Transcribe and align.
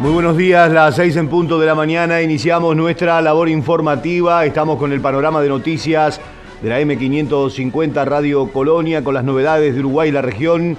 Muy 0.00 0.12
buenos 0.12 0.34
días, 0.38 0.72
las 0.72 0.96
seis 0.96 1.14
en 1.16 1.28
punto 1.28 1.60
de 1.60 1.66
la 1.66 1.74
mañana. 1.74 2.22
Iniciamos 2.22 2.74
nuestra 2.74 3.20
labor 3.20 3.50
informativa. 3.50 4.46
Estamos 4.46 4.78
con 4.78 4.92
el 4.92 5.00
panorama 5.02 5.42
de 5.42 5.50
noticias 5.50 6.18
de 6.62 6.70
la 6.70 6.80
M550 6.80 8.06
Radio 8.06 8.50
Colonia 8.50 9.04
con 9.04 9.12
las 9.12 9.24
novedades 9.24 9.74
de 9.74 9.80
Uruguay 9.80 10.08
y 10.08 10.12
la 10.12 10.22
región. 10.22 10.78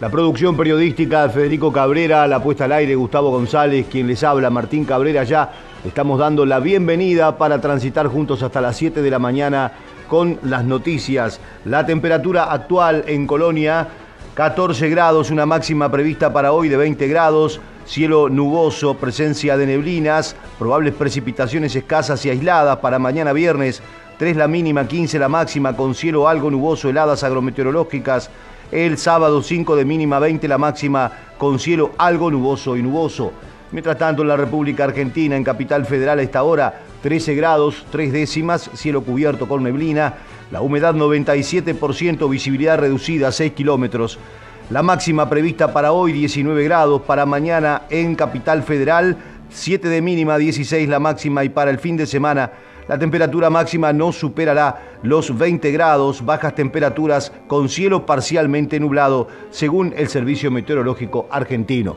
La 0.00 0.08
producción 0.08 0.56
periodística 0.56 1.24
de 1.24 1.34
Federico 1.34 1.74
Cabrera, 1.74 2.26
la 2.26 2.42
puesta 2.42 2.64
al 2.64 2.72
aire 2.72 2.94
Gustavo 2.94 3.30
González, 3.30 3.84
quien 3.90 4.06
les 4.06 4.24
habla, 4.24 4.48
Martín 4.48 4.86
Cabrera 4.86 5.24
ya. 5.24 5.52
Estamos 5.84 6.18
dando 6.18 6.46
la 6.46 6.58
bienvenida 6.58 7.36
para 7.36 7.60
transitar 7.60 8.06
juntos 8.06 8.42
hasta 8.42 8.62
las 8.62 8.78
7 8.78 9.02
de 9.02 9.10
la 9.10 9.18
mañana 9.18 9.72
con 10.08 10.38
las 10.42 10.64
noticias. 10.64 11.38
La 11.66 11.84
temperatura 11.84 12.44
actual 12.44 13.04
en 13.08 13.26
Colonia, 13.26 13.88
14 14.32 14.88
grados, 14.88 15.30
una 15.30 15.44
máxima 15.44 15.90
prevista 15.90 16.32
para 16.32 16.52
hoy 16.52 16.70
de 16.70 16.78
20 16.78 17.06
grados 17.08 17.60
cielo 17.86 18.28
nuboso, 18.28 18.94
presencia 18.94 19.56
de 19.56 19.66
neblinas, 19.66 20.36
probables 20.58 20.94
precipitaciones 20.94 21.76
escasas 21.76 22.24
y 22.24 22.30
aisladas 22.30 22.78
para 22.78 22.98
mañana 22.98 23.32
viernes, 23.32 23.82
3 24.18 24.36
la 24.36 24.48
mínima, 24.48 24.86
15 24.86 25.18
la 25.18 25.28
máxima, 25.28 25.76
con 25.76 25.94
cielo 25.94 26.28
algo 26.28 26.50
nuboso, 26.50 26.88
heladas 26.88 27.24
agrometeorológicas, 27.24 28.30
el 28.70 28.98
sábado 28.98 29.42
5 29.42 29.76
de 29.76 29.84
mínima, 29.84 30.18
20 30.18 30.48
la 30.48 30.58
máxima, 30.58 31.12
con 31.38 31.58
cielo 31.58 31.92
algo 31.98 32.30
nuboso 32.30 32.76
y 32.76 32.82
nuboso. 32.82 33.32
Mientras 33.72 33.98
tanto, 33.98 34.22
en 34.22 34.28
la 34.28 34.36
República 34.36 34.84
Argentina, 34.84 35.36
en 35.36 35.42
Capital 35.42 35.84
Federal, 35.84 36.20
a 36.20 36.22
esta 36.22 36.44
hora, 36.44 36.80
13 37.02 37.34
grados, 37.34 37.84
3 37.90 38.12
décimas, 38.12 38.70
cielo 38.74 39.02
cubierto 39.02 39.48
con 39.48 39.64
neblina, 39.64 40.14
la 40.50 40.60
humedad 40.60 40.94
97%, 40.94 42.30
visibilidad 42.30 42.78
reducida, 42.78 43.32
6 43.32 43.52
kilómetros. 43.52 44.18
La 44.70 44.82
máxima 44.82 45.28
prevista 45.28 45.74
para 45.74 45.92
hoy 45.92 46.12
19 46.12 46.64
grados, 46.64 47.02
para 47.02 47.26
mañana 47.26 47.82
en 47.90 48.14
Capital 48.14 48.62
Federal 48.62 49.18
7 49.50 49.88
de 49.88 50.00
mínima, 50.00 50.38
16 50.38 50.88
la 50.88 50.98
máxima 50.98 51.44
y 51.44 51.50
para 51.50 51.70
el 51.70 51.78
fin 51.78 51.98
de 51.98 52.06
semana 52.06 52.50
la 52.88 52.98
temperatura 52.98 53.50
máxima 53.50 53.92
no 53.92 54.10
superará 54.10 54.96
los 55.02 55.36
20 55.36 55.70
grados, 55.70 56.24
bajas 56.24 56.54
temperaturas 56.54 57.30
con 57.46 57.68
cielo 57.68 58.06
parcialmente 58.06 58.80
nublado, 58.80 59.28
según 59.50 59.92
el 59.98 60.08
Servicio 60.08 60.50
Meteorológico 60.50 61.28
Argentino. 61.30 61.96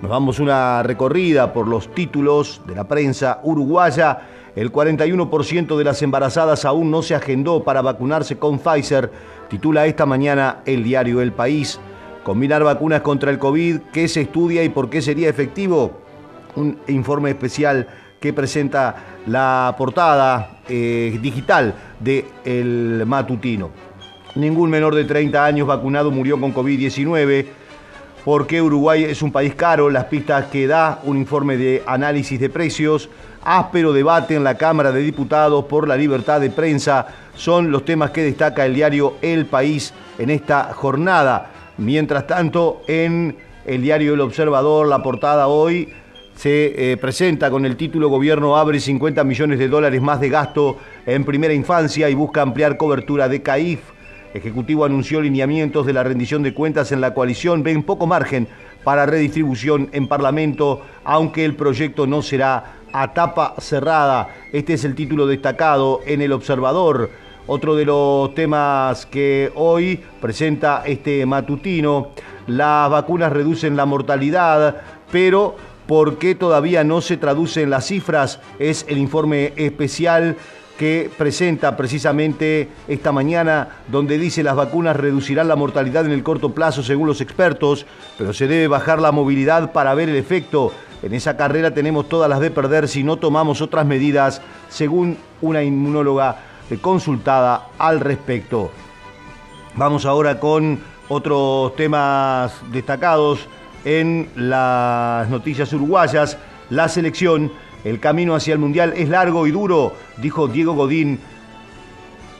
Nos 0.00 0.10
damos 0.10 0.38
una 0.38 0.84
recorrida 0.84 1.52
por 1.52 1.66
los 1.66 1.92
títulos 1.94 2.62
de 2.66 2.76
la 2.76 2.84
prensa 2.84 3.40
uruguaya. 3.42 4.20
El 4.54 4.70
41% 4.70 5.76
de 5.76 5.84
las 5.84 6.00
embarazadas 6.00 6.64
aún 6.64 6.92
no 6.92 7.02
se 7.02 7.16
agendó 7.16 7.64
para 7.64 7.82
vacunarse 7.82 8.38
con 8.38 8.60
Pfizer, 8.60 9.10
titula 9.48 9.86
esta 9.86 10.06
mañana 10.06 10.62
el 10.64 10.84
diario 10.84 11.20
El 11.20 11.32
País. 11.32 11.80
Combinar 12.24 12.64
vacunas 12.64 13.02
contra 13.02 13.30
el 13.30 13.38
COVID, 13.38 13.80
¿qué 13.92 14.08
se 14.08 14.22
estudia 14.22 14.64
y 14.64 14.70
por 14.70 14.88
qué 14.88 15.02
sería 15.02 15.28
efectivo? 15.28 16.00
Un 16.56 16.78
informe 16.88 17.28
especial 17.28 17.86
que 18.18 18.32
presenta 18.32 18.94
la 19.26 19.74
portada 19.76 20.60
eh, 20.66 21.18
digital 21.20 21.74
de 22.00 22.24
El 22.46 23.04
Matutino. 23.04 23.70
Ningún 24.36 24.70
menor 24.70 24.94
de 24.94 25.04
30 25.04 25.44
años 25.44 25.68
vacunado 25.68 26.10
murió 26.10 26.40
con 26.40 26.54
COVID-19. 26.54 27.44
¿Por 28.24 28.46
qué 28.46 28.62
Uruguay 28.62 29.04
es 29.04 29.20
un 29.20 29.30
país 29.30 29.54
caro? 29.54 29.90
Las 29.90 30.04
pistas 30.04 30.46
que 30.46 30.66
da 30.66 31.00
un 31.04 31.18
informe 31.18 31.58
de 31.58 31.82
análisis 31.86 32.40
de 32.40 32.48
precios. 32.48 33.10
Áspero 33.44 33.92
debate 33.92 34.34
en 34.34 34.44
la 34.44 34.56
Cámara 34.56 34.92
de 34.92 35.02
Diputados 35.02 35.66
por 35.66 35.86
la 35.86 35.94
libertad 35.94 36.40
de 36.40 36.48
prensa 36.48 37.06
son 37.34 37.70
los 37.70 37.84
temas 37.84 38.12
que 38.12 38.22
destaca 38.22 38.64
el 38.64 38.74
diario 38.74 39.16
El 39.20 39.44
País 39.44 39.92
en 40.18 40.30
esta 40.30 40.72
jornada. 40.72 41.50
Mientras 41.78 42.26
tanto, 42.26 42.82
en 42.86 43.36
el 43.66 43.82
diario 43.82 44.14
El 44.14 44.20
Observador, 44.20 44.86
la 44.86 45.02
portada 45.02 45.48
hoy 45.48 45.88
se 46.36 46.92
eh, 46.92 46.96
presenta 46.96 47.50
con 47.50 47.66
el 47.66 47.76
título 47.76 48.08
Gobierno 48.08 48.56
abre 48.56 48.78
50 48.78 49.24
millones 49.24 49.58
de 49.58 49.68
dólares 49.68 50.00
más 50.00 50.20
de 50.20 50.28
gasto 50.28 50.78
en 51.06 51.24
primera 51.24 51.52
infancia 51.52 52.08
y 52.08 52.14
busca 52.14 52.42
ampliar 52.42 52.76
cobertura 52.76 53.28
de 53.28 53.42
CAIF. 53.42 53.80
Ejecutivo 54.34 54.84
anunció 54.84 55.20
lineamientos 55.20 55.86
de 55.86 55.92
la 55.92 56.04
rendición 56.04 56.42
de 56.42 56.54
cuentas 56.54 56.92
en 56.92 57.00
la 57.00 57.12
coalición. 57.12 57.62
Ven 57.62 57.82
poco 57.82 58.06
margen 58.06 58.48
para 58.84 59.06
redistribución 59.06 59.88
en 59.92 60.06
Parlamento, 60.06 60.82
aunque 61.04 61.44
el 61.44 61.56
proyecto 61.56 62.06
no 62.06 62.22
será 62.22 62.74
a 62.92 63.12
tapa 63.14 63.54
cerrada. 63.58 64.28
Este 64.52 64.74
es 64.74 64.84
el 64.84 64.94
título 64.94 65.26
destacado 65.26 66.00
en 66.06 66.22
El 66.22 66.32
Observador. 66.32 67.10
Otro 67.46 67.76
de 67.76 67.84
los 67.84 68.34
temas 68.34 69.04
que 69.04 69.52
hoy 69.54 70.00
presenta 70.18 70.82
este 70.86 71.26
matutino, 71.26 72.08
las 72.46 72.88
vacunas 72.88 73.30
reducen 73.30 73.76
la 73.76 73.84
mortalidad, 73.84 74.80
pero 75.12 75.54
¿por 75.86 76.16
qué 76.16 76.34
todavía 76.34 76.84
no 76.84 77.02
se 77.02 77.18
traduce 77.18 77.60
en 77.60 77.68
las 77.68 77.86
cifras? 77.86 78.40
Es 78.58 78.86
el 78.88 78.96
informe 78.96 79.52
especial 79.56 80.36
que 80.78 81.10
presenta 81.18 81.76
precisamente 81.76 82.68
esta 82.88 83.12
mañana, 83.12 83.68
donde 83.88 84.16
dice 84.16 84.42
las 84.42 84.56
vacunas 84.56 84.96
reducirán 84.96 85.46
la 85.46 85.54
mortalidad 85.54 86.06
en 86.06 86.12
el 86.12 86.22
corto 86.22 86.54
plazo 86.54 86.82
según 86.82 87.08
los 87.08 87.20
expertos, 87.20 87.84
pero 88.16 88.32
se 88.32 88.48
debe 88.48 88.68
bajar 88.68 89.02
la 89.02 89.12
movilidad 89.12 89.70
para 89.72 89.92
ver 89.92 90.08
el 90.08 90.16
efecto. 90.16 90.72
En 91.02 91.12
esa 91.12 91.36
carrera 91.36 91.74
tenemos 91.74 92.08
todas 92.08 92.30
las 92.30 92.40
de 92.40 92.50
perder 92.50 92.88
si 92.88 93.04
no 93.04 93.18
tomamos 93.18 93.60
otras 93.60 93.84
medidas, 93.84 94.40
según 94.70 95.18
una 95.42 95.62
inmunóloga 95.62 96.53
consultada 96.80 97.68
al 97.78 98.00
respecto. 98.00 98.70
Vamos 99.76 100.06
ahora 100.06 100.38
con 100.38 100.80
otros 101.08 101.74
temas 101.76 102.52
destacados 102.70 103.48
en 103.84 104.28
las 104.36 105.28
noticias 105.28 105.72
uruguayas. 105.72 106.38
La 106.70 106.88
selección, 106.88 107.52
el 107.84 108.00
camino 108.00 108.34
hacia 108.34 108.54
el 108.54 108.58
Mundial 108.58 108.94
es 108.96 109.08
largo 109.08 109.46
y 109.46 109.50
duro, 109.50 109.94
dijo 110.16 110.48
Diego 110.48 110.74
Godín, 110.74 111.20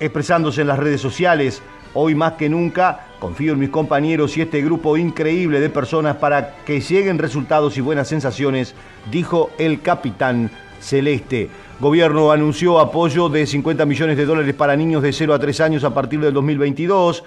expresándose 0.00 0.62
en 0.62 0.68
las 0.68 0.78
redes 0.78 1.00
sociales. 1.00 1.62
Hoy 1.92 2.14
más 2.14 2.32
que 2.32 2.48
nunca 2.48 3.06
confío 3.20 3.52
en 3.52 3.60
mis 3.60 3.70
compañeros 3.70 4.36
y 4.36 4.42
este 4.42 4.62
grupo 4.62 4.96
increíble 4.96 5.60
de 5.60 5.70
personas 5.70 6.16
para 6.16 6.56
que 6.64 6.80
lleguen 6.80 7.18
resultados 7.18 7.76
y 7.76 7.80
buenas 7.80 8.08
sensaciones, 8.08 8.74
dijo 9.10 9.50
el 9.58 9.80
capitán 9.80 10.50
celeste. 10.80 11.50
Gobierno 11.84 12.32
anunció 12.32 12.80
apoyo 12.80 13.28
de 13.28 13.44
50 13.46 13.84
millones 13.84 14.16
de 14.16 14.24
dólares 14.24 14.54
para 14.54 14.74
niños 14.74 15.02
de 15.02 15.12
0 15.12 15.34
a 15.34 15.38
3 15.38 15.60
años 15.60 15.84
a 15.84 15.92
partir 15.92 16.18
del 16.18 16.32
2022. 16.32 17.22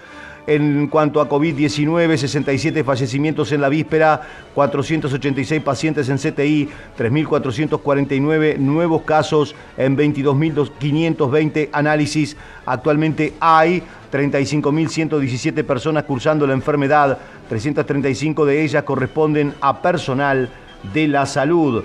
En 0.48 0.88
cuanto 0.88 1.22
a 1.22 1.30
COVID-19, 1.30 2.18
67 2.18 2.84
fallecimientos 2.84 3.52
en 3.52 3.62
la 3.62 3.70
víspera, 3.70 4.20
486 4.56 5.62
pacientes 5.62 6.10
en 6.10 6.18
CTI, 6.18 6.70
3.449 6.98 8.58
nuevos 8.58 9.04
casos 9.04 9.54
en 9.78 9.96
22.520 9.96 11.70
análisis. 11.72 12.36
Actualmente 12.66 13.36
hay 13.40 13.84
35.117 14.12 15.64
personas 15.66 16.06
cursando 16.06 16.48
la 16.48 16.54
enfermedad, 16.54 17.20
335 17.48 18.44
de 18.44 18.64
ellas 18.64 18.82
corresponden 18.82 19.54
a 19.62 19.84
personal 19.84 20.50
de 20.96 21.08
la 21.08 21.28
salud. 21.28 21.84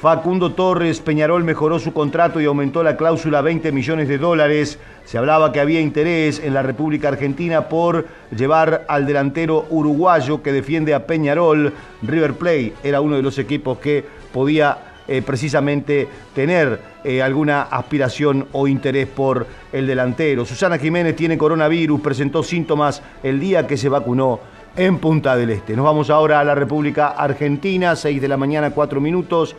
Facundo 0.00 0.52
Torres, 0.52 0.98
Peñarol 1.00 1.44
mejoró 1.44 1.78
su 1.78 1.92
contrato 1.92 2.40
y 2.40 2.46
aumentó 2.46 2.82
la 2.82 2.96
cláusula 2.96 3.40
a 3.40 3.42
20 3.42 3.70
millones 3.70 4.08
de 4.08 4.16
dólares. 4.16 4.78
Se 5.04 5.18
hablaba 5.18 5.52
que 5.52 5.60
había 5.60 5.78
interés 5.78 6.40
en 6.42 6.54
la 6.54 6.62
República 6.62 7.08
Argentina 7.08 7.68
por 7.68 8.06
llevar 8.34 8.86
al 8.88 9.04
delantero 9.04 9.66
uruguayo 9.68 10.42
que 10.42 10.52
defiende 10.52 10.94
a 10.94 11.06
Peñarol. 11.06 11.74
River 12.00 12.32
Plate 12.32 12.72
era 12.82 13.02
uno 13.02 13.16
de 13.16 13.22
los 13.22 13.36
equipos 13.36 13.76
que 13.76 14.02
podía 14.32 14.78
eh, 15.06 15.20
precisamente 15.20 16.08
tener 16.34 16.80
eh, 17.04 17.20
alguna 17.20 17.64
aspiración 17.64 18.46
o 18.52 18.66
interés 18.66 19.06
por 19.06 19.46
el 19.70 19.86
delantero. 19.86 20.46
Susana 20.46 20.78
Jiménez 20.78 21.14
tiene 21.14 21.36
coronavirus, 21.36 22.00
presentó 22.00 22.42
síntomas 22.42 23.02
el 23.22 23.38
día 23.38 23.66
que 23.66 23.76
se 23.76 23.90
vacunó 23.90 24.40
en 24.76 24.96
Punta 24.96 25.36
del 25.36 25.50
Este. 25.50 25.76
Nos 25.76 25.84
vamos 25.84 26.08
ahora 26.08 26.40
a 26.40 26.44
la 26.44 26.54
República 26.54 27.08
Argentina, 27.08 27.94
6 27.94 28.18
de 28.18 28.28
la 28.28 28.38
mañana, 28.38 28.70
4 28.70 28.98
minutos. 28.98 29.56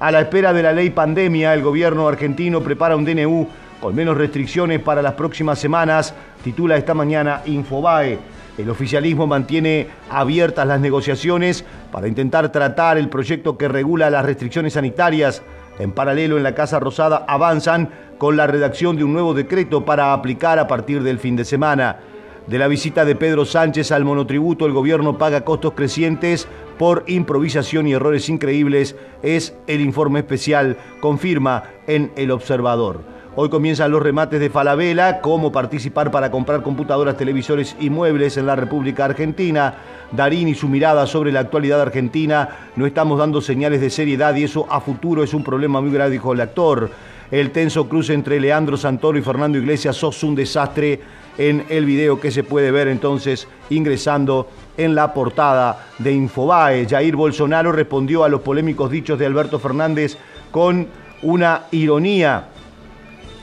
A 0.00 0.10
la 0.10 0.20
espera 0.20 0.52
de 0.52 0.62
la 0.62 0.72
ley 0.72 0.90
pandemia, 0.90 1.54
el 1.54 1.62
gobierno 1.62 2.08
argentino 2.08 2.60
prepara 2.60 2.96
un 2.96 3.04
DNU 3.04 3.46
con 3.80 3.94
menos 3.94 4.16
restricciones 4.16 4.80
para 4.80 5.02
las 5.02 5.12
próximas 5.12 5.58
semanas, 5.58 6.14
titula 6.42 6.76
esta 6.76 6.94
mañana 6.94 7.42
Infobae. 7.46 8.18
El 8.58 8.70
oficialismo 8.70 9.26
mantiene 9.26 9.88
abiertas 10.10 10.66
las 10.66 10.80
negociaciones 10.80 11.64
para 11.92 12.08
intentar 12.08 12.50
tratar 12.50 12.98
el 12.98 13.08
proyecto 13.08 13.56
que 13.56 13.68
regula 13.68 14.10
las 14.10 14.24
restricciones 14.24 14.72
sanitarias. 14.72 15.42
En 15.78 15.92
paralelo, 15.92 16.36
en 16.36 16.42
la 16.42 16.54
Casa 16.54 16.80
Rosada 16.80 17.24
avanzan 17.28 17.90
con 18.18 18.36
la 18.36 18.46
redacción 18.46 18.96
de 18.96 19.04
un 19.04 19.12
nuevo 19.12 19.34
decreto 19.34 19.84
para 19.84 20.12
aplicar 20.12 20.58
a 20.58 20.66
partir 20.66 21.02
del 21.02 21.18
fin 21.18 21.36
de 21.36 21.44
semana. 21.44 21.96
De 22.46 22.58
la 22.58 22.68
visita 22.68 23.06
de 23.06 23.16
Pedro 23.16 23.46
Sánchez 23.46 23.90
al 23.90 24.04
monotributo, 24.04 24.66
el 24.66 24.72
gobierno 24.72 25.16
paga 25.16 25.46
costos 25.46 25.72
crecientes 25.72 26.46
por 26.78 27.04
improvisación 27.06 27.86
y 27.86 27.94
errores 27.94 28.28
increíbles, 28.28 28.96
es 29.22 29.54
el 29.66 29.80
informe 29.80 30.18
especial, 30.18 30.76
confirma 31.00 31.62
en 31.86 32.12
El 32.16 32.30
Observador. 32.30 33.00
Hoy 33.34 33.48
comienzan 33.48 33.90
los 33.90 34.02
remates 34.02 34.40
de 34.40 34.50
Falabella, 34.50 35.22
cómo 35.22 35.52
participar 35.52 36.10
para 36.10 36.30
comprar 36.30 36.62
computadoras, 36.62 37.16
televisores 37.16 37.76
y 37.80 37.88
muebles 37.88 38.36
en 38.36 38.46
la 38.46 38.56
República 38.56 39.06
Argentina. 39.06 39.76
Darín 40.12 40.46
y 40.46 40.54
su 40.54 40.68
mirada 40.68 41.06
sobre 41.06 41.32
la 41.32 41.40
actualidad 41.40 41.80
argentina. 41.80 42.48
No 42.76 42.86
estamos 42.86 43.18
dando 43.18 43.40
señales 43.40 43.80
de 43.80 43.88
seriedad 43.88 44.36
y 44.36 44.44
eso 44.44 44.66
a 44.70 44.82
futuro 44.82 45.24
es 45.24 45.32
un 45.32 45.42
problema 45.42 45.80
muy 45.80 45.90
grave, 45.90 46.10
dijo 46.10 46.34
el 46.34 46.42
actor. 46.42 46.90
El 47.30 47.50
tenso 47.52 47.88
cruce 47.88 48.12
entre 48.12 48.38
Leandro 48.38 48.76
Santoro 48.76 49.18
y 49.18 49.22
Fernando 49.22 49.58
Iglesias 49.58 49.96
sos 49.96 50.22
un 50.22 50.34
desastre 50.34 51.00
en 51.38 51.64
el 51.68 51.84
video 51.84 52.20
que 52.20 52.30
se 52.30 52.44
puede 52.44 52.70
ver 52.70 52.88
entonces 52.88 53.48
ingresando 53.70 54.48
en 54.76 54.94
la 54.94 55.14
portada 55.14 55.86
de 55.98 56.12
Infobae. 56.12 56.86
Jair 56.88 57.16
Bolsonaro 57.16 57.72
respondió 57.72 58.24
a 58.24 58.28
los 58.28 58.40
polémicos 58.40 58.90
dichos 58.90 59.18
de 59.18 59.26
Alberto 59.26 59.58
Fernández 59.58 60.16
con 60.50 60.88
una 61.22 61.62
ironía 61.70 62.48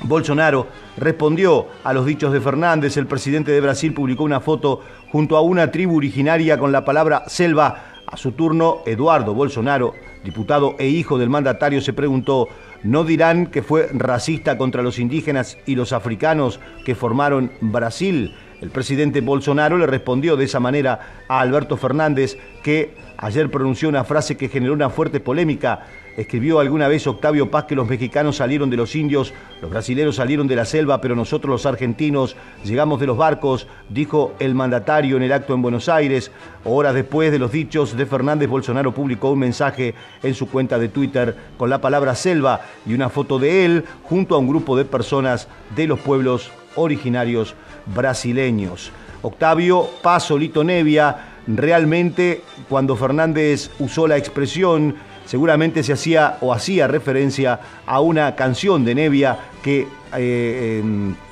Bolsonaro 0.03 0.67
respondió 0.97 1.67
a 1.83 1.93
los 1.93 2.05
dichos 2.05 2.33
de 2.33 2.41
Fernández. 2.41 2.97
El 2.97 3.07
presidente 3.07 3.51
de 3.51 3.61
Brasil 3.61 3.94
publicó 3.94 4.23
una 4.23 4.39
foto 4.39 4.81
junto 5.11 5.37
a 5.37 5.41
una 5.41 5.71
tribu 5.71 5.97
originaria 5.97 6.57
con 6.57 6.71
la 6.71 6.83
palabra 6.83 7.23
selva. 7.27 7.87
A 8.07 8.17
su 8.17 8.33
turno, 8.33 8.79
Eduardo 8.85 9.33
Bolsonaro, 9.33 9.94
diputado 10.23 10.75
e 10.79 10.88
hijo 10.88 11.18
del 11.18 11.29
mandatario, 11.29 11.81
se 11.81 11.94
preguntó, 11.94 12.47
¿no 12.83 13.03
dirán 13.03 13.47
que 13.47 13.63
fue 13.63 13.89
racista 13.94 14.57
contra 14.57 14.83
los 14.83 15.00
indígenas 15.00 15.57
y 15.65 15.75
los 15.75 15.94
africanos 15.94 16.59
que 16.85 16.95
formaron 16.95 17.51
Brasil? 17.62 18.35
El 18.62 18.69
presidente 18.69 19.21
Bolsonaro 19.21 19.77
le 19.77 19.88
respondió 19.88 20.38
de 20.38 20.45
esa 20.45 20.59
manera 20.59 21.23
a 21.27 21.39
Alberto 21.39 21.77
Fernández, 21.77 22.38
que 22.62 22.94
ayer 23.18 23.50
pronunció 23.50 23.89
una 23.89 24.03
frase 24.03 24.38
que 24.38 24.50
generó 24.50 24.73
una 24.73 24.91
fuerte 24.91 25.19
polémica. 25.19 25.88
Escribió 26.17 26.59
alguna 26.59 26.89
vez 26.89 27.07
Octavio 27.07 27.49
Paz 27.49 27.65
que 27.65 27.75
los 27.75 27.87
mexicanos 27.87 28.35
salieron 28.35 28.69
de 28.69 28.75
los 28.75 28.95
indios, 28.95 29.33
los 29.61 29.71
brasileños 29.71 30.17
salieron 30.17 30.45
de 30.45 30.57
la 30.57 30.65
selva, 30.65 30.99
pero 30.99 31.15
nosotros 31.15 31.49
los 31.49 31.65
argentinos 31.65 32.35
llegamos 32.65 32.99
de 32.99 33.07
los 33.07 33.17
barcos, 33.17 33.65
dijo 33.87 34.33
el 34.39 34.53
mandatario 34.53 35.15
en 35.15 35.23
el 35.23 35.31
acto 35.31 35.53
en 35.53 35.61
Buenos 35.61 35.87
Aires. 35.87 36.31
Horas 36.65 36.95
después 36.95 37.31
de 37.31 37.39
los 37.39 37.51
dichos 37.51 37.95
de 37.95 38.05
Fernández, 38.05 38.49
Bolsonaro 38.49 38.93
publicó 38.93 39.31
un 39.31 39.39
mensaje 39.39 39.95
en 40.21 40.33
su 40.33 40.49
cuenta 40.49 40.77
de 40.77 40.89
Twitter 40.89 41.35
con 41.57 41.69
la 41.69 41.79
palabra 41.79 42.13
selva 42.13 42.61
y 42.85 42.93
una 42.93 43.09
foto 43.09 43.39
de 43.39 43.63
él 43.63 43.85
junto 44.03 44.35
a 44.35 44.39
un 44.39 44.49
grupo 44.49 44.75
de 44.75 44.83
personas 44.83 45.47
de 45.75 45.87
los 45.87 45.99
pueblos 45.99 46.51
originarios 46.75 47.55
brasileños. 47.85 48.91
Octavio 49.21 49.87
Paz 50.01 50.23
Solito 50.23 50.63
Nevia, 50.63 51.39
realmente 51.47 52.41
cuando 52.67 52.95
Fernández 52.95 53.69
usó 53.79 54.07
la 54.07 54.17
expresión 54.17 54.95
seguramente 55.31 55.81
se 55.81 55.94
hacía 55.94 56.39
o 56.42 56.54
hacía 56.54 56.89
referencia 56.89 57.57
a 57.86 58.01
una 58.01 58.36
canción 58.36 58.83
de 58.83 58.95
Nevia 58.95 59.38
que 59.63 59.88
eh, 60.13 60.83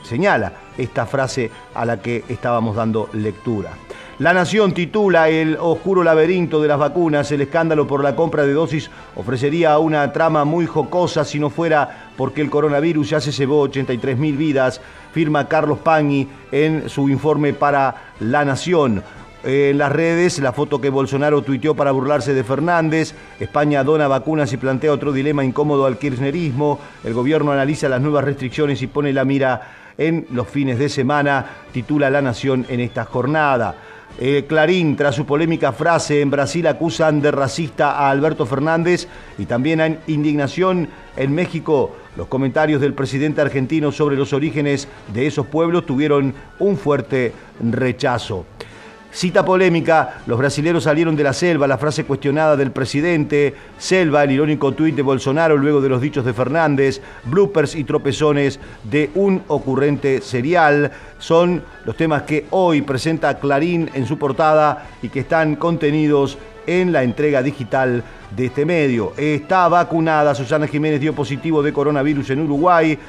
señala 0.03 0.53
esta 0.77 1.05
frase 1.05 1.51
a 1.75 1.83
la 1.83 2.01
que 2.01 2.23
estábamos 2.29 2.77
dando 2.77 3.09
lectura. 3.11 3.71
La 4.19 4.31
Nación 4.31 4.73
titula 4.73 5.27
El 5.27 5.57
oscuro 5.59 6.01
laberinto 6.01 6.61
de 6.61 6.69
las 6.69 6.79
vacunas, 6.79 7.29
el 7.33 7.41
escándalo 7.41 7.87
por 7.87 8.01
la 8.01 8.15
compra 8.15 8.45
de 8.45 8.53
dosis 8.53 8.89
ofrecería 9.17 9.77
una 9.79 10.13
trama 10.13 10.45
muy 10.45 10.65
jocosa 10.65 11.25
si 11.25 11.37
no 11.37 11.49
fuera 11.49 12.11
porque 12.15 12.39
el 12.39 12.49
coronavirus 12.49 13.09
ya 13.09 13.19
se 13.19 13.33
llevó 13.33 13.59
83 13.59 14.17
mil 14.17 14.37
vidas, 14.37 14.79
firma 15.11 15.49
Carlos 15.49 15.79
Pagni 15.79 16.25
en 16.53 16.87
su 16.87 17.09
informe 17.09 17.51
para 17.51 18.13
La 18.21 18.45
Nación 18.45 19.03
en 19.43 19.77
las 19.77 19.91
redes 19.91 20.39
la 20.39 20.51
foto 20.51 20.81
que 20.81 20.89
Bolsonaro 20.89 21.41
tuiteó 21.41 21.75
para 21.75 21.91
burlarse 21.91 22.33
de 22.33 22.43
Fernández. 22.43 23.13
España 23.39 23.83
dona 23.83 24.07
vacunas 24.07 24.51
y 24.53 24.57
plantea 24.57 24.91
otro 24.91 25.11
dilema 25.11 25.45
incómodo 25.45 25.85
al 25.85 25.97
kirchnerismo. 25.97 26.79
El 27.03 27.13
gobierno 27.13 27.51
analiza 27.51 27.89
las 27.89 28.01
nuevas 28.01 28.25
restricciones 28.25 28.81
y 28.81 28.87
pone 28.87 29.13
la 29.13 29.25
mira 29.25 29.61
en 29.97 30.27
los 30.31 30.47
fines 30.47 30.79
de 30.79 30.89
semana, 30.89 31.45
titula 31.73 32.09
La 32.09 32.21
Nación 32.21 32.65
en 32.69 32.79
esta 32.79 33.05
jornada. 33.05 33.75
Eh, 34.17 34.45
Clarín, 34.47 34.95
tras 34.95 35.15
su 35.15 35.25
polémica 35.25 35.71
frase, 35.71 36.21
en 36.21 36.31
Brasil 36.31 36.67
acusan 36.67 37.21
de 37.21 37.31
racista 37.31 37.91
a 37.91 38.09
Alberto 38.09 38.45
Fernández 38.45 39.07
y 39.37 39.45
también 39.45 39.79
hay 39.79 39.99
indignación 40.07 40.89
en 41.15 41.33
México. 41.33 41.95
Los 42.17 42.27
comentarios 42.27 42.81
del 42.81 42.93
presidente 42.93 43.39
argentino 43.39 43.91
sobre 43.91 44.17
los 44.17 44.33
orígenes 44.33 44.87
de 45.13 45.27
esos 45.27 45.47
pueblos 45.47 45.85
tuvieron 45.85 46.33
un 46.59 46.77
fuerte 46.77 47.33
rechazo. 47.61 48.45
Cita 49.11 49.43
polémica, 49.43 50.21
los 50.27 50.37
brasileros 50.37 50.83
salieron 50.83 51.15
de 51.15 51.23
la 51.23 51.33
selva, 51.33 51.65
la 51.67 51.79
frase 51.79 52.03
cuestionada 52.03 52.55
del 52.55 52.71
presidente, 52.71 53.55
selva, 53.79 54.23
el 54.23 54.31
irónico 54.31 54.71
tuit 54.73 54.95
de 54.95 55.01
Bolsonaro 55.01 55.57
luego 55.57 55.81
de 55.81 55.89
los 55.89 55.99
dichos 55.99 56.23
de 56.23 56.33
Fernández, 56.33 57.01
bloopers 57.23 57.75
y 57.75 57.85
tropezones 57.85 58.59
de 58.83 59.09
un 59.15 59.41
ocurrente 59.47 60.21
serial, 60.21 60.91
son 61.17 61.63
los 61.85 61.97
temas 61.97 62.21
que 62.21 62.45
hoy 62.51 62.83
presenta 62.83 63.39
Clarín 63.39 63.89
en 63.95 64.05
su 64.05 64.19
portada 64.19 64.87
y 65.01 65.09
que 65.09 65.21
están 65.21 65.55
contenidos 65.55 66.37
en 66.67 66.91
la 66.91 67.01
entrega 67.01 67.41
digital 67.41 68.03
de 68.35 68.45
este 68.45 68.63
medio. 68.63 69.13
Está 69.17 69.67
vacunada, 69.69 70.35
Susana 70.35 70.67
Jiménez 70.67 71.01
dio 71.01 71.15
positivo 71.15 71.63
de 71.63 71.73
coronavirus 71.73 72.29
en 72.29 72.41
Uruguay 72.41 72.99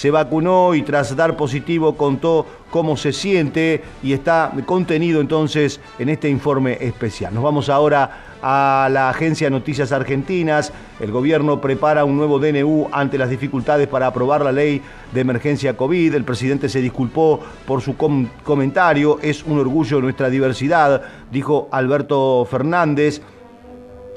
se 0.00 0.10
vacunó 0.10 0.74
y 0.74 0.80
tras 0.80 1.14
dar 1.14 1.36
positivo 1.36 1.94
contó 1.94 2.46
cómo 2.70 2.96
se 2.96 3.12
siente 3.12 3.82
y 4.02 4.14
está 4.14 4.50
contenido 4.64 5.20
entonces 5.20 5.78
en 5.98 6.08
este 6.08 6.30
informe 6.30 6.78
especial. 6.80 7.34
Nos 7.34 7.42
vamos 7.44 7.68
ahora 7.68 8.38
a 8.40 8.88
la 8.90 9.10
Agencia 9.10 9.50
Noticias 9.50 9.92
Argentinas. 9.92 10.72
El 11.00 11.10
gobierno 11.10 11.60
prepara 11.60 12.06
un 12.06 12.16
nuevo 12.16 12.38
DNU 12.38 12.88
ante 12.92 13.18
las 13.18 13.28
dificultades 13.28 13.88
para 13.88 14.06
aprobar 14.06 14.42
la 14.42 14.52
ley 14.52 14.80
de 15.12 15.20
emergencia 15.20 15.76
COVID. 15.76 16.14
El 16.14 16.24
presidente 16.24 16.70
se 16.70 16.80
disculpó 16.80 17.38
por 17.66 17.82
su 17.82 17.94
comentario. 18.42 19.18
Es 19.20 19.44
un 19.44 19.58
orgullo 19.58 20.00
nuestra 20.00 20.30
diversidad, 20.30 21.02
dijo 21.30 21.68
Alberto 21.72 22.48
Fernández 22.50 23.20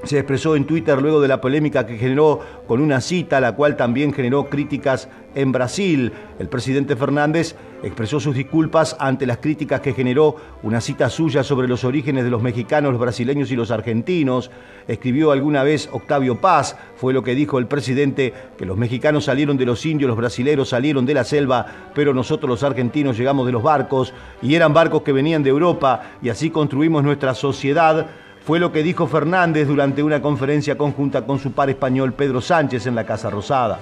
se 0.03 0.17
expresó 0.17 0.55
en 0.55 0.65
Twitter 0.65 1.01
luego 1.01 1.21
de 1.21 1.27
la 1.27 1.41
polémica 1.41 1.85
que 1.85 1.97
generó 1.97 2.39
con 2.67 2.81
una 2.81 3.01
cita, 3.01 3.39
la 3.39 3.53
cual 3.53 3.77
también 3.77 4.13
generó 4.13 4.49
críticas 4.49 5.07
en 5.35 5.51
Brasil. 5.51 6.11
El 6.39 6.49
presidente 6.49 6.95
Fernández 6.95 7.55
expresó 7.81 8.19
sus 8.19 8.35
disculpas 8.35 8.95
ante 8.99 9.25
las 9.25 9.37
críticas 9.37 9.81
que 9.81 9.93
generó 9.93 10.35
una 10.61 10.81
cita 10.81 11.09
suya 11.09 11.43
sobre 11.43 11.67
los 11.67 11.83
orígenes 11.83 12.23
de 12.23 12.29
los 12.29 12.41
mexicanos, 12.41 12.91
los 12.91 13.01
brasileños 13.01 13.51
y 13.51 13.55
los 13.55 13.71
argentinos. 13.71 14.51
Escribió 14.87 15.31
alguna 15.31 15.63
vez 15.63 15.89
Octavio 15.91 16.39
Paz, 16.39 16.77
fue 16.95 17.13
lo 17.13 17.23
que 17.23 17.35
dijo 17.35 17.57
el 17.57 17.67
presidente, 17.67 18.33
que 18.57 18.65
los 18.65 18.77
mexicanos 18.77 19.25
salieron 19.25 19.57
de 19.57 19.65
los 19.65 19.85
indios, 19.85 20.07
los 20.07 20.17
brasileros 20.17 20.69
salieron 20.69 21.05
de 21.05 21.13
la 21.13 21.23
selva, 21.23 21.65
pero 21.93 22.13
nosotros 22.13 22.49
los 22.49 22.63
argentinos 22.63 23.17
llegamos 23.17 23.45
de 23.45 23.51
los 23.51 23.63
barcos 23.63 24.13
y 24.41 24.55
eran 24.55 24.73
barcos 24.73 25.03
que 25.03 25.11
venían 25.11 25.43
de 25.43 25.49
Europa 25.49 26.11
y 26.21 26.29
así 26.29 26.49
construimos 26.49 27.03
nuestra 27.03 27.33
sociedad 27.33 28.07
fue 28.45 28.59
lo 28.59 28.71
que 28.71 28.83
dijo 28.83 29.07
Fernández 29.07 29.67
durante 29.67 30.03
una 30.03 30.21
conferencia 30.21 30.77
conjunta 30.77 31.25
con 31.25 31.39
su 31.39 31.53
par 31.53 31.69
español 31.69 32.13
Pedro 32.13 32.41
Sánchez 32.41 32.85
en 32.87 32.95
la 32.95 33.05
Casa 33.05 33.29
Rosada. 33.29 33.79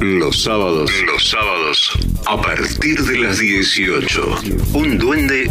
Los 0.00 0.44
sábados, 0.44 0.90
los 1.04 1.28
sábados, 1.28 1.90
a 2.26 2.40
partir 2.40 3.02
de 3.02 3.18
las 3.18 3.38
18, 3.38 4.38
un 4.74 4.96
duende 4.96 5.50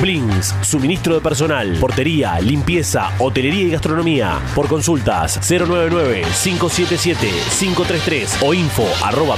Blings, 0.00 0.54
suministro 0.62 1.14
de 1.14 1.20
personal, 1.20 1.76
portería, 1.80 2.38
limpieza, 2.40 3.10
hotelería 3.18 3.64
y 3.64 3.70
gastronomía. 3.70 4.38
Por 4.54 4.68
consultas 4.68 5.40
099-577-533 5.40 8.36
o 8.42 8.54
info 8.54 8.86
arroba. 9.02 9.34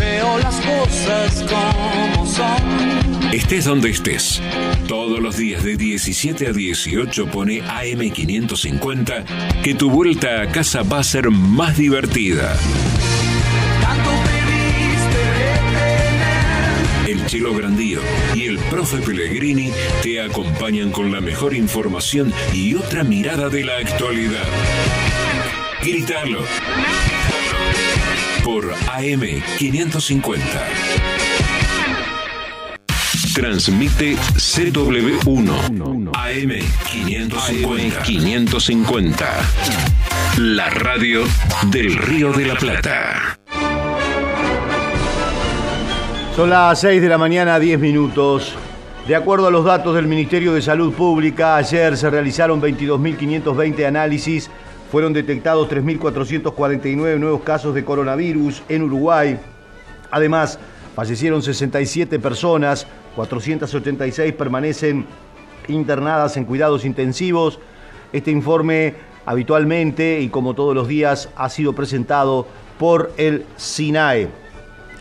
Veo 0.00 0.38
las 0.38 0.60
cosas 0.60 1.44
como 1.48 2.24
son. 2.26 3.32
Estés 3.32 3.64
donde 3.64 3.90
estés. 3.90 4.40
Todos 4.86 5.18
los 5.18 5.36
días 5.36 5.64
de 5.64 5.76
17 5.76 6.46
a 6.46 6.52
18 6.52 7.26
pone 7.26 7.64
AM550 7.64 9.24
que 9.62 9.74
tu 9.74 9.90
vuelta 9.90 10.42
a 10.42 10.52
casa 10.52 10.82
va 10.82 11.00
a 11.00 11.04
ser 11.04 11.30
más 11.30 11.76
divertida. 11.76 12.56
Chelo 17.34 17.52
Grandío 17.52 17.98
y 18.36 18.44
el 18.44 18.58
Profe 18.58 18.98
Pellegrini 18.98 19.72
te 20.04 20.22
acompañan 20.22 20.92
con 20.92 21.10
la 21.10 21.20
mejor 21.20 21.52
información 21.52 22.32
y 22.52 22.76
otra 22.76 23.02
mirada 23.02 23.48
de 23.48 23.64
la 23.64 23.78
actualidad. 23.78 24.46
Gritalo. 25.82 26.44
Por 28.44 28.72
AM550. 28.72 30.42
Transmite 33.34 34.14
CW1 34.14 36.12
AM550. 36.12 38.02
550. 38.02 39.28
La 40.36 40.70
radio 40.70 41.24
del 41.64 41.96
Río 41.96 42.32
de 42.32 42.46
la 42.46 42.54
Plata. 42.54 43.40
Son 46.36 46.50
las 46.50 46.80
6 46.80 47.00
de 47.00 47.08
la 47.08 47.16
mañana, 47.16 47.60
10 47.60 47.78
minutos. 47.78 48.56
De 49.06 49.14
acuerdo 49.14 49.46
a 49.46 49.52
los 49.52 49.64
datos 49.64 49.94
del 49.94 50.08
Ministerio 50.08 50.52
de 50.52 50.62
Salud 50.62 50.92
Pública, 50.92 51.54
ayer 51.54 51.96
se 51.96 52.10
realizaron 52.10 52.60
22.520 52.60 53.86
análisis, 53.86 54.50
fueron 54.90 55.12
detectados 55.12 55.68
3.449 55.68 57.20
nuevos 57.20 57.42
casos 57.42 57.72
de 57.72 57.84
coronavirus 57.84 58.64
en 58.68 58.82
Uruguay. 58.82 59.38
Además, 60.10 60.58
fallecieron 60.96 61.40
67 61.40 62.18
personas, 62.18 62.88
486 63.14 64.32
permanecen 64.32 65.06
internadas 65.68 66.36
en 66.36 66.46
cuidados 66.46 66.84
intensivos. 66.84 67.60
Este 68.12 68.32
informe 68.32 68.94
habitualmente 69.24 70.20
y 70.20 70.30
como 70.30 70.54
todos 70.54 70.74
los 70.74 70.88
días 70.88 71.28
ha 71.36 71.48
sido 71.48 71.74
presentado 71.74 72.48
por 72.76 73.12
el 73.18 73.46
SINAE. 73.56 74.43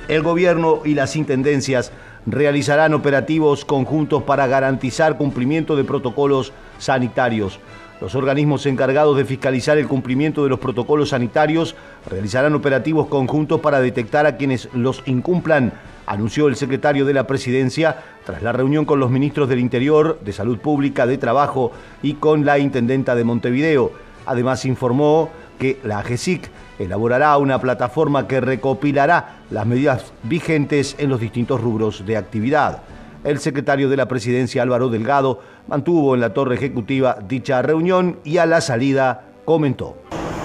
El 0.10 0.22
gobierno 0.22 0.82
y 0.84 0.96
las 0.96 1.16
intendencias 1.16 1.92
realizarán 2.26 2.94
operativos 2.94 3.64
conjuntos 3.64 4.24
para 4.24 4.48
garantizar 4.48 5.18
cumplimiento 5.18 5.78
de 5.78 5.86
protocolos 5.86 6.52
sanitarios. 6.78 7.60
Los 8.02 8.16
organismos 8.16 8.66
encargados 8.66 9.16
de 9.16 9.24
fiscalizar 9.24 9.78
el 9.78 9.88
cumplimiento 9.88 10.44
de 10.44 10.50
los 10.50 10.60
protocolos 10.60 11.10
sanitarios 11.10 11.76
realizarán 12.10 12.54
operativos 12.54 13.08
conjuntos 13.08 13.62
para 13.62 13.80
detectar 13.80 14.26
a 14.26 14.36
quienes 14.36 14.68
los 14.74 15.04
incumplan, 15.06 15.72
anunció 16.06 16.50
el 16.50 16.58
secretario 16.58 17.06
de 17.06 17.14
la 17.14 17.26
Presidencia 17.26 18.04
tras 18.26 18.44
la 18.44 18.52
reunión 18.52 18.84
con 18.84 19.00
los 19.00 19.10
ministros 19.10 19.48
del 19.48 19.60
Interior, 19.60 20.20
de 20.22 20.34
Salud 20.34 20.58
Pública, 20.58 21.06
de 21.06 21.18
Trabajo 21.18 21.72
y 22.02 22.16
con 22.16 22.44
la 22.46 22.60
Intendenta 22.60 23.16
de 23.16 23.24
Montevideo. 23.24 23.94
Además 24.26 24.66
informó 24.66 25.30
que 25.58 25.80
la 25.84 26.00
AGESIC 26.00 26.50
elaborará 26.80 27.38
una 27.38 27.60
plataforma 27.60 28.28
que 28.28 28.42
recopilará 28.42 29.44
las 29.50 29.66
medidas 29.66 30.14
vigentes 30.24 30.96
en 30.98 31.10
los 31.10 31.20
distintos 31.20 31.62
rubros 31.62 32.06
de 32.06 32.18
actividad. 32.18 32.84
El 33.24 33.40
secretario 33.40 33.90
de 33.90 33.98
la 33.98 34.08
Presidencia, 34.08 34.62
Álvaro 34.64 34.90
Delgado, 34.90 35.40
mantuvo 35.68 36.14
en 36.14 36.22
la 36.22 36.34
torre 36.34 36.56
ejecutiva 36.56 37.18
dicha 37.28 37.62
reunión 37.62 38.20
y 38.24 38.38
a 38.38 38.46
la 38.46 38.60
salida 38.60 39.24
comentó. 39.46 39.96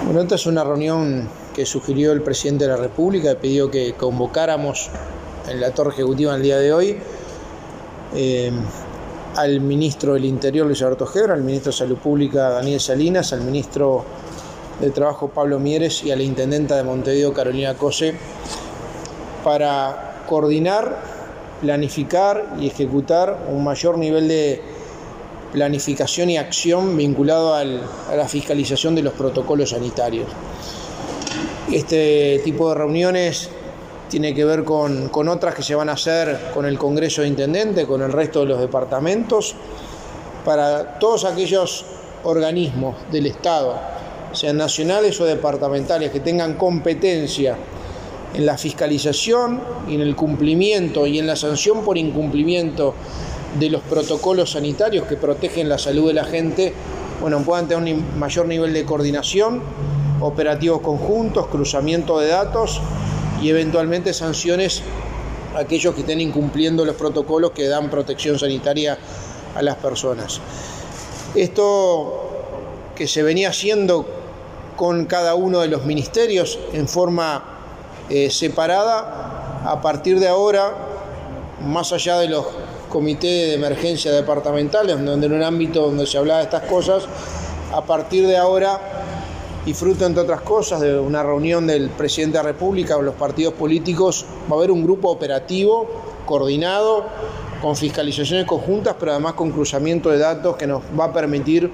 Bueno, 0.05 0.21
esta 0.21 0.35
es 0.35 0.45
una 0.45 0.63
reunión 0.63 1.27
que 1.53 1.65
sugirió 1.65 2.13
el 2.13 2.21
presidente 2.21 2.65
de 2.65 2.71
la 2.71 2.77
República, 2.77 3.35
pidió 3.35 3.69
que 3.69 3.93
convocáramos 3.93 4.89
en 5.49 5.59
la 5.59 5.71
torre 5.71 5.91
ejecutiva 5.91 6.35
el 6.35 6.41
día 6.41 6.57
de 6.57 6.71
hoy 6.71 6.97
eh, 8.15 8.51
al 9.35 9.59
ministro 9.61 10.13
del 10.13 10.25
Interior, 10.25 10.65
Luis 10.65 10.81
Alberto 10.81 11.05
Gebra, 11.05 11.33
al 11.33 11.43
ministro 11.43 11.71
de 11.71 11.77
Salud 11.77 11.97
Pública, 11.97 12.49
Daniel 12.49 12.79
Salinas, 12.79 13.33
al 13.33 13.41
ministro 13.41 14.05
de 14.79 14.89
Trabajo, 14.91 15.29
Pablo 15.29 15.59
Mieres, 15.59 16.03
y 16.03 16.11
a 16.11 16.15
la 16.15 16.23
intendenta 16.23 16.75
de 16.75 16.83
Montevideo, 16.83 17.33
Carolina 17.33 17.73
Cose, 17.75 18.13
para 19.43 20.23
coordinar, 20.27 20.97
planificar 21.61 22.55
y 22.59 22.67
ejecutar 22.67 23.45
un 23.49 23.63
mayor 23.63 23.97
nivel 23.97 24.27
de 24.27 24.61
planificación 25.51 26.29
y 26.29 26.37
acción 26.37 26.95
vinculado 26.95 27.55
al- 27.55 27.81
a 28.09 28.15
la 28.15 28.27
fiscalización 28.27 28.95
de 28.95 29.01
los 29.01 29.13
protocolos 29.13 29.71
sanitarios. 29.71 30.27
Este 31.71 32.39
tipo 32.43 32.69
de 32.69 32.75
reuniones 32.75 33.49
tiene 34.09 34.33
que 34.33 34.43
ver 34.45 34.63
con, 34.63 35.09
con 35.09 35.27
otras 35.27 35.53
que 35.53 35.61
se 35.63 35.75
van 35.75 35.89
a 35.89 35.93
hacer 35.93 36.51
con 36.53 36.65
el 36.65 36.77
Congreso 36.77 37.21
de 37.21 37.27
Intendente, 37.27 37.85
con 37.85 38.01
el 38.01 38.11
resto 38.11 38.39
de 38.41 38.45
los 38.47 38.59
departamentos, 38.59 39.55
para 40.45 40.97
todos 40.99 41.25
aquellos 41.25 41.85
organismos 42.23 42.95
del 43.11 43.27
Estado, 43.27 43.75
sean 44.39 44.55
nacionales 44.55 45.19
o 45.19 45.25
departamentales, 45.25 46.11
que 46.11 46.21
tengan 46.21 46.53
competencia 46.53 47.57
en 48.33 48.45
la 48.45 48.57
fiscalización 48.57 49.59
y 49.89 49.95
en 49.95 50.01
el 50.01 50.15
cumplimiento 50.15 51.05
y 51.05 51.19
en 51.19 51.27
la 51.27 51.35
sanción 51.35 51.83
por 51.83 51.97
incumplimiento 51.97 52.93
de 53.59 53.69
los 53.69 53.81
protocolos 53.81 54.51
sanitarios 54.51 55.07
que 55.07 55.17
protegen 55.17 55.67
la 55.67 55.77
salud 55.77 56.07
de 56.07 56.13
la 56.13 56.23
gente, 56.23 56.73
bueno, 57.19 57.41
puedan 57.41 57.67
tener 57.67 57.93
un 57.93 58.17
mayor 58.17 58.47
nivel 58.47 58.71
de 58.71 58.85
coordinación, 58.85 59.61
operativos 60.21 60.79
conjuntos, 60.79 61.47
cruzamiento 61.47 62.17
de 62.19 62.29
datos 62.29 62.79
y 63.41 63.49
eventualmente 63.49 64.13
sanciones 64.13 64.83
a 65.53 65.59
aquellos 65.59 65.93
que 65.95 66.01
estén 66.01 66.21
incumpliendo 66.21 66.85
los 66.85 66.95
protocolos 66.95 67.51
que 67.51 67.67
dan 67.67 67.89
protección 67.89 68.39
sanitaria 68.39 68.97
a 69.53 69.61
las 69.61 69.75
personas. 69.75 70.39
Esto 71.35 72.29
que 72.95 73.05
se 73.05 73.21
venía 73.21 73.49
haciendo 73.49 74.18
con 74.79 75.07
cada 75.07 75.35
uno 75.35 75.59
de 75.59 75.67
los 75.67 75.83
ministerios 75.83 76.57
en 76.71 76.87
forma 76.87 77.43
eh, 78.09 78.29
separada, 78.29 79.61
a 79.65 79.81
partir 79.81 80.21
de 80.21 80.29
ahora, 80.29 80.71
más 81.67 81.91
allá 81.91 82.17
de 82.17 82.29
los 82.29 82.45
comités 82.87 83.49
de 83.49 83.55
emergencia 83.55 84.09
departamentales, 84.09 85.03
donde 85.03 85.27
en 85.27 85.33
un 85.33 85.43
ámbito 85.43 85.81
donde 85.81 86.07
se 86.07 86.17
hablaba 86.17 86.39
de 86.39 86.45
estas 86.45 86.63
cosas, 86.63 87.03
a 87.73 87.81
partir 87.81 88.25
de 88.25 88.37
ahora, 88.37 88.79
y 89.65 89.73
fruto 89.73 90.05
entre 90.05 90.23
otras 90.23 90.39
cosas 90.43 90.79
de 90.79 90.97
una 90.97 91.23
reunión 91.23 91.67
del 91.67 91.89
presidente 91.89 92.37
de 92.37 92.43
la 92.45 92.49
República 92.49 92.95
con 92.95 93.03
los 93.03 93.15
partidos 93.15 93.55
políticos, 93.55 94.25
va 94.49 94.55
a 94.55 94.59
haber 94.59 94.71
un 94.71 94.81
grupo 94.81 95.09
operativo 95.09 95.89
coordinado 96.25 97.03
con 97.61 97.75
fiscalizaciones 97.75 98.45
conjuntas, 98.45 98.95
pero 98.97 99.11
además 99.11 99.33
con 99.33 99.51
cruzamiento 99.51 100.09
de 100.09 100.19
datos 100.19 100.55
que 100.55 100.67
nos 100.67 100.83
va 100.97 101.03
a 101.03 101.11
permitir 101.11 101.69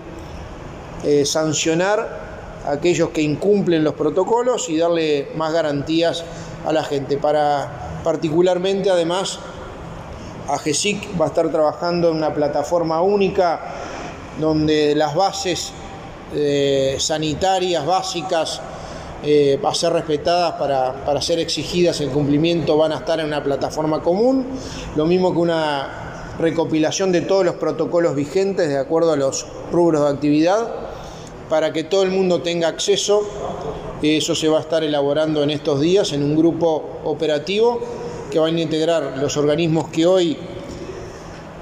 eh, 1.03 1.23
sancionar 1.23 2.24
aquellos 2.67 3.09
que 3.09 3.21
incumplen 3.21 3.83
los 3.83 3.93
protocolos 3.93 4.69
y 4.69 4.77
darle 4.77 5.29
más 5.35 5.53
garantías 5.53 6.23
a 6.65 6.73
la 6.73 6.83
gente. 6.83 7.17
Para 7.17 7.99
particularmente, 8.03 8.89
además, 8.89 9.39
AGESIC 10.47 11.19
va 11.19 11.25
a 11.25 11.27
estar 11.29 11.49
trabajando 11.49 12.09
en 12.09 12.17
una 12.17 12.33
plataforma 12.33 13.01
única 13.01 13.59
donde 14.39 14.93
las 14.95 15.15
bases 15.15 15.71
eh, 16.33 16.97
sanitarias 16.99 17.85
básicas 17.85 18.61
eh, 19.23 19.59
a 19.63 19.73
ser 19.73 19.93
respetadas 19.93 20.53
para, 20.53 21.05
para 21.05 21.21
ser 21.21 21.39
exigidas 21.39 21.99
el 22.01 22.09
cumplimiento 22.09 22.77
van 22.77 22.91
a 22.91 22.97
estar 22.97 23.19
en 23.19 23.27
una 23.27 23.43
plataforma 23.43 24.01
común, 24.01 24.45
lo 24.95 25.05
mismo 25.05 25.33
que 25.33 25.39
una 25.39 26.35
recopilación 26.37 27.11
de 27.11 27.21
todos 27.21 27.45
los 27.45 27.55
protocolos 27.55 28.15
vigentes 28.15 28.67
de 28.69 28.77
acuerdo 28.77 29.13
a 29.13 29.15
los 29.15 29.47
rubros 29.71 30.03
de 30.03 30.09
actividad 30.09 30.84
para 31.49 31.71
que 31.71 31.83
todo 31.83 32.03
el 32.03 32.11
mundo 32.11 32.41
tenga 32.41 32.67
acceso. 32.67 33.21
Eso 34.01 34.35
se 34.35 34.47
va 34.47 34.57
a 34.57 34.61
estar 34.61 34.83
elaborando 34.83 35.41
en 35.43 35.49
estos 35.49 35.81
días 35.81 36.13
en 36.13 36.23
un 36.23 36.35
grupo 36.35 36.99
operativo 37.05 37.79
que 38.29 38.39
van 38.39 38.55
a 38.57 38.61
integrar 38.61 39.17
los 39.17 39.37
organismos 39.37 39.89
que 39.89 40.05
hoy 40.05 40.37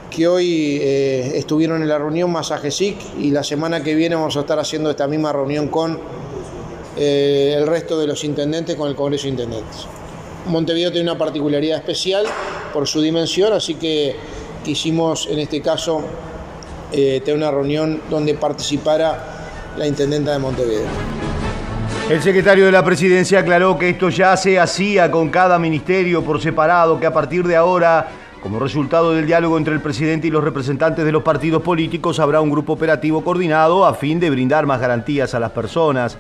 que 0.10 0.28
hoy 0.28 0.78
eh, 0.80 1.32
estuvieron 1.36 1.82
en 1.82 1.90
la 1.90 1.98
reunión 1.98 2.32
más 2.32 2.52
AGESIC 2.52 2.98
y 3.20 3.32
la 3.32 3.44
semana 3.44 3.84
que 3.84 3.96
viene 3.96 4.14
vamos 4.14 4.38
a 4.38 4.42
estar 4.42 4.60
haciendo 4.60 4.92
esta 4.92 5.08
misma 5.08 5.34
reunión 5.34 5.70
con 5.70 6.00
eh, 6.96 7.56
el 7.58 7.66
resto 7.66 8.00
de 8.00 8.06
los 8.06 8.24
intendentes, 8.24 8.76
con 8.76 8.88
el 8.88 8.96
Congreso 8.96 9.24
de 9.24 9.30
Intendentes. 9.30 9.88
Montevideo 10.46 10.92
tiene 10.92 11.10
una 11.10 11.18
particularidad 11.18 11.80
especial 11.80 12.26
por 12.72 12.88
su 12.88 13.02
dimensión, 13.02 13.54
así 13.54 13.74
que 13.76 14.16
quisimos 14.64 15.28
en 15.28 15.40
este 15.40 15.62
caso 15.62 16.02
eh, 16.92 17.22
tener 17.26 17.38
una 17.38 17.50
reunión 17.50 18.02
donde 18.10 18.36
participara 18.36 19.33
la 19.78 19.88
intendenta 19.88 20.32
de 20.32 20.40
Montevideo. 20.40 20.88
El 22.10 22.22
secretario 22.22 22.66
de 22.66 22.72
la 22.72 22.84
presidencia 22.84 23.40
aclaró 23.40 23.78
que 23.78 23.90
esto 23.90 24.10
ya 24.10 24.36
se 24.36 24.60
hacía 24.60 25.10
con 25.10 25.30
cada 25.30 25.58
ministerio 25.58 26.24
por 26.24 26.42
separado, 26.42 27.00
que 27.00 27.06
a 27.06 27.14
partir 27.14 27.48
de 27.48 27.56
ahora, 27.56 28.08
como 28.42 28.60
resultado 28.60 29.14
del 29.14 29.26
diálogo 29.26 29.58
entre 29.58 29.74
el 29.74 29.82
presidente 29.82 30.28
y 30.28 30.30
los 30.32 30.44
representantes 30.44 31.06
de 31.06 31.12
los 31.12 31.24
partidos 31.24 31.62
políticos, 31.62 32.20
habrá 32.20 32.42
un 32.42 32.50
grupo 32.50 32.74
operativo 32.74 33.24
coordinado 33.24 33.86
a 33.86 33.94
fin 33.94 34.20
de 34.20 34.30
brindar 34.30 34.66
más 34.66 34.82
garantías 34.82 35.34
a 35.34 35.40
las 35.40 35.52
personas. 35.52 36.18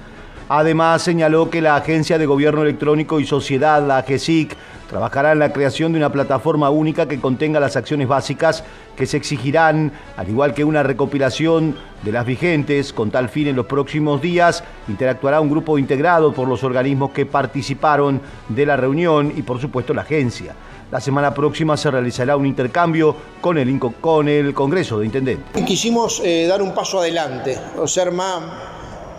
Además, 0.48 1.01
señaló 1.01 1.50
que 1.50 1.62
la 1.62 1.75
Agencia 1.75 2.17
de 2.17 2.25
Gobierno 2.25 2.63
Electrónico 2.63 3.19
y 3.19 3.25
Sociedad, 3.25 3.86
la 3.86 3.98
AGESIC, 3.98 4.55
trabajará 4.93 5.31
en 5.31 5.39
la 5.39 5.51
creación 5.51 5.91
de 5.91 5.97
una 5.97 6.12
plataforma 6.12 6.69
única 6.69 7.07
que 7.07 7.19
contenga 7.19 7.59
las 7.59 7.75
acciones 7.75 8.07
básicas 8.07 8.63
que 8.95 9.07
se 9.07 9.17
exigirán, 9.17 9.91
al 10.15 10.29
igual 10.29 10.53
que 10.53 10.63
una 10.63 10.83
recopilación 10.83 11.75
de 12.03 12.12
las 12.12 12.27
vigentes. 12.27 12.93
Con 12.93 13.09
tal 13.09 13.27
fin, 13.27 13.47
en 13.47 13.55
los 13.55 13.65
próximos 13.65 14.21
días 14.21 14.63
interactuará 14.88 15.41
un 15.41 15.50
grupo 15.50 15.79
integrado 15.79 16.31
por 16.31 16.47
los 16.47 16.63
organismos 16.63 17.09
que 17.09 17.25
participaron 17.25 18.21
de 18.50 18.67
la 18.67 18.77
reunión 18.77 19.33
y, 19.35 19.41
por 19.41 19.59
supuesto, 19.59 19.95
la 19.95 20.03
agencia. 20.03 20.53
La 20.91 21.01
semana 21.01 21.33
próxima 21.33 21.75
se 21.75 21.89
realizará 21.89 22.38
un 22.38 22.45
intercambio 22.45 23.15
con 23.41 23.57
el, 23.57 23.79
con 23.79 24.29
el 24.29 24.53
Congreso 24.53 25.00
de 25.00 25.07
Intendentes. 25.07 25.63
Quisimos 25.65 26.21
eh, 26.23 26.45
dar 26.45 26.62
un 26.62 26.71
paso 26.71 27.00
adelante, 27.00 27.57
o 27.79 27.88
ser 27.88 28.12
más, 28.12 28.43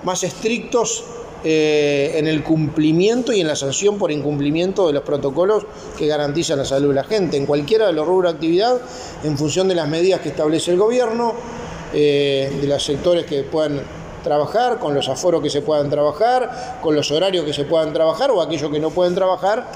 más 0.05 0.23
estrictos 0.23 1.24
eh, 1.47 2.13
en 2.15 2.27
el 2.27 2.43
cumplimiento 2.43 3.31
y 3.31 3.43
en 3.43 3.47
la 3.47 3.55
sanción 3.55 3.99
por 3.99 4.11
incumplimiento 4.11 4.87
de 4.87 4.95
los 4.95 5.03
protocolos 5.03 5.67
que 5.99 6.07
garantizan 6.07 6.57
la 6.57 6.65
salud 6.65 6.89
de 6.89 6.95
la 6.95 7.05
gente, 7.05 7.37
en 7.37 7.45
cualquiera 7.45 7.87
de 7.87 7.93
los 7.93 8.07
rubros 8.07 8.33
de 8.33 8.37
actividad, 8.37 8.81
en 9.23 9.37
función 9.37 9.69
de 9.69 9.75
las 9.75 9.87
medidas 9.87 10.21
que 10.21 10.31
establece 10.31 10.71
el 10.71 10.79
gobierno, 10.79 11.35
eh, 11.93 12.51
de 12.63 12.67
los 12.67 12.83
sectores 12.83 13.27
que 13.27 13.43
puedan 13.43 13.83
trabajar, 14.23 14.79
con 14.79 14.95
los 14.95 15.07
aforos 15.11 15.43
que 15.43 15.51
se 15.51 15.61
puedan 15.61 15.91
trabajar, 15.91 16.79
con 16.83 16.95
los 16.95 17.11
horarios 17.11 17.45
que 17.45 17.53
se 17.53 17.65
puedan 17.65 17.93
trabajar 17.93 18.31
o 18.31 18.41
aquellos 18.41 18.71
que 18.71 18.81
no 18.81 18.89
pueden 18.89 19.15
trabajar, 19.15 19.67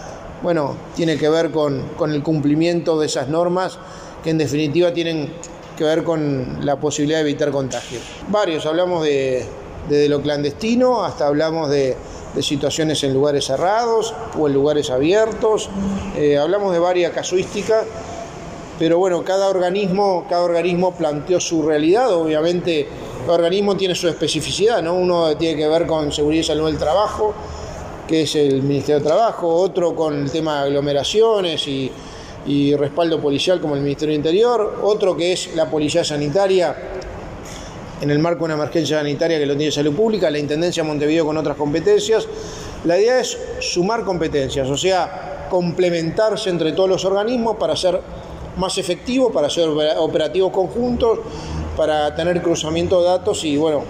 bueno, 0.43 0.75
tiene 0.97 1.19
que 1.19 1.29
ver 1.29 1.51
con, 1.51 1.83
con 1.99 2.15
el 2.15 2.23
cumplimiento 2.23 2.99
de 2.99 3.07
esas 3.07 3.29
normas 3.29 3.79
que 4.25 4.31
en 4.31 4.39
definitiva 4.39 4.93
tienen 4.95 5.31
que 5.77 5.85
ver 5.85 6.03
con 6.03 6.65
la 6.65 6.77
posibilidad 6.77 7.19
de 7.19 7.29
evitar 7.29 7.51
contagios. 7.51 8.03
Varios, 8.29 8.65
hablamos 8.67 9.05
de, 9.05 9.47
desde 9.88 10.09
lo 10.09 10.21
clandestino 10.21 11.04
hasta 11.04 11.26
hablamos 11.26 11.71
de, 11.71 11.97
situaciones 12.40 13.02
en 13.02 13.12
lugares 13.14 13.47
cerrados 13.47 14.14
o 14.38 14.47
en 14.47 14.54
lugares 14.54 14.90
abiertos, 14.90 15.68
eh, 16.16 16.38
hablamos 16.38 16.73
de 16.73 16.78
varias 16.78 17.12
casuísticas, 17.12 17.85
pero 18.78 18.99
bueno, 18.99 19.25
cada 19.25 19.49
organismo, 19.49 20.25
cada 20.28 20.42
organismo 20.42 20.92
planteó 20.92 21.40
su 21.40 21.62
realidad, 21.62 22.14
obviamente 22.14 22.87
cada 23.23 23.35
organismo 23.35 23.76
tiene 23.76 23.97
su 23.97 24.07
especificidad, 24.07 24.80
¿no? 24.83 24.95
uno 24.95 25.37
tiene 25.37 25.57
que 25.57 25.66
ver 25.66 25.85
con 25.88 26.12
seguridad 26.12 26.42
y 26.42 26.45
salud 26.45 26.66
del 26.66 26.78
trabajo, 26.78 27.35
que 28.07 28.23
es 28.23 28.37
el 28.37 28.62
Ministerio 28.62 29.00
de 29.00 29.07
Trabajo, 29.07 29.49
otro 29.49 29.97
con 29.97 30.23
el 30.23 30.30
tema 30.30 30.61
de 30.61 30.68
aglomeraciones 30.68 31.66
y, 31.66 31.90
y 32.47 32.76
respaldo 32.76 33.21
policial 33.21 33.61
como 33.61 33.75
el 33.75 33.80
Ministerio 33.80 34.12
de 34.12 34.16
Interior, 34.16 34.78
otro 34.83 35.16
que 35.16 35.33
es 35.33 35.57
la 35.57 35.68
Policía 35.68 36.04
Sanitaria 36.04 36.75
en 38.00 38.11
el 38.11 38.19
marco 38.19 38.40
de 38.40 38.45
una 38.47 38.55
emergencia 38.55 38.99
sanitaria 38.99 39.38
que 39.38 39.47
lo 39.47 39.57
tiene 39.57 39.73
salud 39.73 39.95
pública, 39.95 40.31
la 40.31 40.38
Intendencia 40.38 40.83
de 40.83 40.88
Montevideo 40.88 41.25
con 41.26 41.37
otras 41.37 41.57
competencias. 41.57 42.26
La 42.85 42.99
idea 42.99 43.21
es 43.21 43.37
sumar 43.61 44.05
competencias, 44.05 44.69
o 44.69 44.76
sea, 44.76 45.47
complementarse 45.50 46.50
entre 46.50 46.73
todos 46.73 46.88
los 46.88 47.05
organismos 47.05 47.57
para 47.57 47.75
ser 47.75 48.00
más 48.57 48.78
efectivos, 48.78 49.33
para 49.33 49.47
hacer 49.47 49.69
operativos 49.99 50.52
conjuntos, 50.52 51.21
para 51.76 52.14
tener 52.14 52.43
cruzamiento 52.43 53.00
de 53.02 53.09
datos 53.09 53.45
y, 53.45 53.57
bueno, 53.57 53.83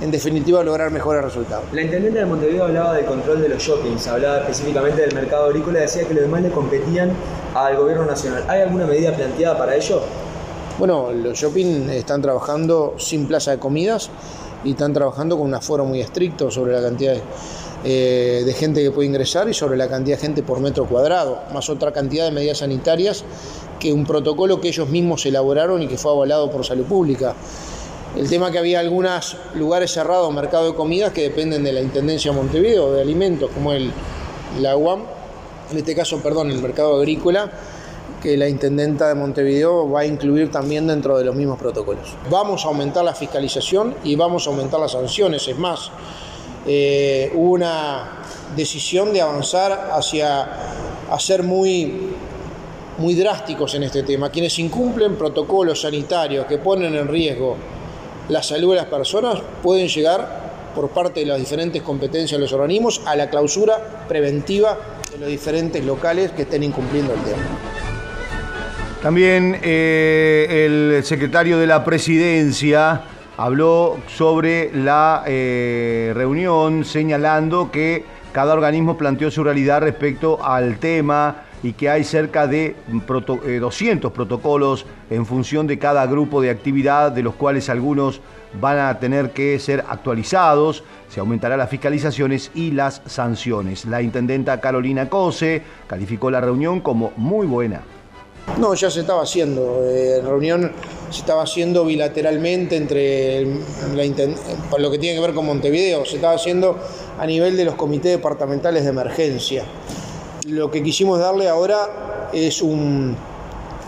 en 0.00 0.10
definitiva 0.10 0.62
lograr 0.64 0.90
mejores 0.90 1.22
resultados. 1.22 1.64
La 1.72 1.82
intendente 1.82 2.18
de 2.18 2.26
Montevideo 2.26 2.64
hablaba 2.64 2.94
del 2.94 3.04
control 3.04 3.40
de 3.40 3.48
los 3.48 3.62
shoppings, 3.62 4.06
hablaba 4.08 4.38
específicamente 4.38 5.02
del 5.02 5.14
mercado 5.14 5.46
agrícola, 5.46 5.80
decía 5.80 6.04
que 6.04 6.14
los 6.14 6.24
demás 6.24 6.42
le 6.42 6.50
competían 6.50 7.12
al 7.54 7.76
gobierno 7.76 8.04
nacional. 8.04 8.44
¿Hay 8.48 8.62
alguna 8.62 8.86
medida 8.86 9.12
planteada 9.12 9.56
para 9.56 9.76
ello? 9.76 10.02
Bueno, 10.76 11.12
los 11.12 11.38
shopping 11.38 11.88
están 11.90 12.20
trabajando 12.20 12.94
sin 12.98 13.28
plaza 13.28 13.52
de 13.52 13.58
comidas 13.58 14.10
y 14.64 14.70
están 14.70 14.92
trabajando 14.92 15.38
con 15.38 15.46
un 15.46 15.54
aforo 15.54 15.84
muy 15.84 16.00
estricto 16.00 16.50
sobre 16.50 16.72
la 16.72 16.82
cantidad 16.82 17.12
de, 17.12 17.22
eh, 17.84 18.42
de 18.44 18.52
gente 18.54 18.82
que 18.82 18.90
puede 18.90 19.06
ingresar 19.06 19.48
y 19.48 19.54
sobre 19.54 19.76
la 19.76 19.88
cantidad 19.88 20.16
de 20.16 20.22
gente 20.22 20.42
por 20.42 20.58
metro 20.58 20.86
cuadrado, 20.86 21.42
más 21.52 21.70
otra 21.70 21.92
cantidad 21.92 22.24
de 22.24 22.32
medidas 22.32 22.58
sanitarias 22.58 23.24
que 23.78 23.92
un 23.92 24.04
protocolo 24.04 24.60
que 24.60 24.66
ellos 24.66 24.88
mismos 24.88 25.24
elaboraron 25.26 25.80
y 25.80 25.86
que 25.86 25.96
fue 25.96 26.10
avalado 26.10 26.50
por 26.50 26.64
salud 26.64 26.86
pública. 26.86 27.36
El 28.16 28.28
tema 28.28 28.50
que 28.50 28.58
había 28.58 28.80
algunos 28.80 29.36
lugares 29.54 29.92
cerrados, 29.92 30.34
mercado 30.34 30.72
de 30.72 30.74
comidas, 30.74 31.12
que 31.12 31.22
dependen 31.22 31.62
de 31.62 31.72
la 31.72 31.82
Intendencia 31.82 32.32
de 32.32 32.36
Montevideo, 32.36 32.92
de 32.92 33.00
alimentos, 33.00 33.48
como 33.52 33.72
el, 33.72 33.92
la 34.60 34.76
UAM, 34.76 35.04
en 35.70 35.78
este 35.78 35.94
caso, 35.94 36.18
perdón, 36.20 36.50
el 36.50 36.60
mercado 36.60 36.96
agrícola, 36.96 37.50
que 38.24 38.38
la 38.38 38.48
Intendenta 38.48 39.06
de 39.06 39.14
Montevideo 39.14 39.90
va 39.90 40.00
a 40.00 40.06
incluir 40.06 40.50
también 40.50 40.86
dentro 40.86 41.18
de 41.18 41.26
los 41.26 41.36
mismos 41.36 41.58
protocolos. 41.58 42.16
Vamos 42.30 42.64
a 42.64 42.68
aumentar 42.68 43.04
la 43.04 43.14
fiscalización 43.14 43.94
y 44.02 44.16
vamos 44.16 44.46
a 44.46 44.50
aumentar 44.50 44.80
las 44.80 44.92
sanciones. 44.92 45.46
Es 45.46 45.58
más, 45.58 45.90
eh, 46.66 47.30
una 47.34 48.22
decisión 48.56 49.12
de 49.12 49.20
avanzar 49.20 49.90
hacia 49.92 50.48
a 51.10 51.20
ser 51.20 51.42
muy, 51.42 52.14
muy 52.96 53.14
drásticos 53.14 53.74
en 53.74 53.82
este 53.82 54.02
tema. 54.04 54.30
Quienes 54.30 54.58
incumplen 54.58 55.16
protocolos 55.16 55.82
sanitarios 55.82 56.46
que 56.46 56.56
ponen 56.56 56.94
en 56.94 57.06
riesgo 57.06 57.56
la 58.30 58.42
salud 58.42 58.70
de 58.70 58.76
las 58.76 58.86
personas 58.86 59.42
pueden 59.62 59.86
llegar 59.88 60.72
por 60.74 60.88
parte 60.88 61.20
de 61.20 61.26
las 61.26 61.38
diferentes 61.38 61.82
competencias 61.82 62.38
de 62.38 62.42
los 62.42 62.54
organismos 62.54 63.02
a 63.04 63.16
la 63.16 63.28
clausura 63.28 64.06
preventiva 64.08 64.78
de 65.12 65.18
los 65.18 65.28
diferentes 65.28 65.84
locales 65.84 66.30
que 66.30 66.42
estén 66.42 66.62
incumpliendo 66.62 67.12
el 67.12 67.20
tema. 67.20 67.73
También 69.04 69.58
eh, 69.62 70.64
el 70.64 71.04
secretario 71.04 71.58
de 71.58 71.66
la 71.66 71.84
presidencia 71.84 73.02
habló 73.36 73.98
sobre 74.06 74.74
la 74.74 75.24
eh, 75.26 76.12
reunión 76.14 76.86
señalando 76.86 77.70
que 77.70 78.02
cada 78.32 78.54
organismo 78.54 78.96
planteó 78.96 79.30
su 79.30 79.44
realidad 79.44 79.82
respecto 79.82 80.42
al 80.42 80.78
tema 80.78 81.42
y 81.62 81.74
que 81.74 81.90
hay 81.90 82.02
cerca 82.02 82.46
de 82.46 82.76
proto- 83.06 83.44
eh, 83.44 83.58
200 83.58 84.10
protocolos 84.10 84.86
en 85.10 85.26
función 85.26 85.66
de 85.66 85.78
cada 85.78 86.06
grupo 86.06 86.40
de 86.40 86.48
actividad, 86.48 87.12
de 87.12 87.24
los 87.24 87.34
cuales 87.34 87.68
algunos 87.68 88.22
van 88.58 88.78
a 88.78 88.98
tener 89.00 89.32
que 89.32 89.58
ser 89.58 89.84
actualizados, 89.86 90.82
se 91.10 91.20
aumentarán 91.20 91.58
las 91.58 91.68
fiscalizaciones 91.68 92.50
y 92.54 92.70
las 92.70 93.02
sanciones. 93.04 93.84
La 93.84 94.00
intendenta 94.00 94.62
Carolina 94.62 95.10
Cose 95.10 95.60
calificó 95.86 96.30
la 96.30 96.40
reunión 96.40 96.80
como 96.80 97.12
muy 97.18 97.46
buena. 97.46 97.82
No, 98.58 98.74
ya 98.74 98.90
se 98.90 99.00
estaba 99.00 99.22
haciendo. 99.22 99.82
Eh, 99.84 100.20
reunión 100.22 100.70
se 101.10 101.20
estaba 101.20 101.42
haciendo 101.42 101.84
bilateralmente 101.84 102.76
entre 102.76 103.44
lo 104.78 104.90
que 104.90 104.98
tiene 104.98 105.16
que 105.16 105.20
ver 105.20 105.34
con 105.34 105.46
Montevideo. 105.46 106.04
Se 106.04 106.16
estaba 106.16 106.34
haciendo 106.34 106.78
a 107.18 107.26
nivel 107.26 107.56
de 107.56 107.64
los 107.64 107.74
comités 107.74 108.12
departamentales 108.12 108.84
de 108.84 108.90
emergencia. 108.90 109.64
Lo 110.48 110.70
que 110.70 110.82
quisimos 110.82 111.18
darle 111.18 111.48
ahora 111.48 112.28
es 112.32 112.62
un- 112.62 113.16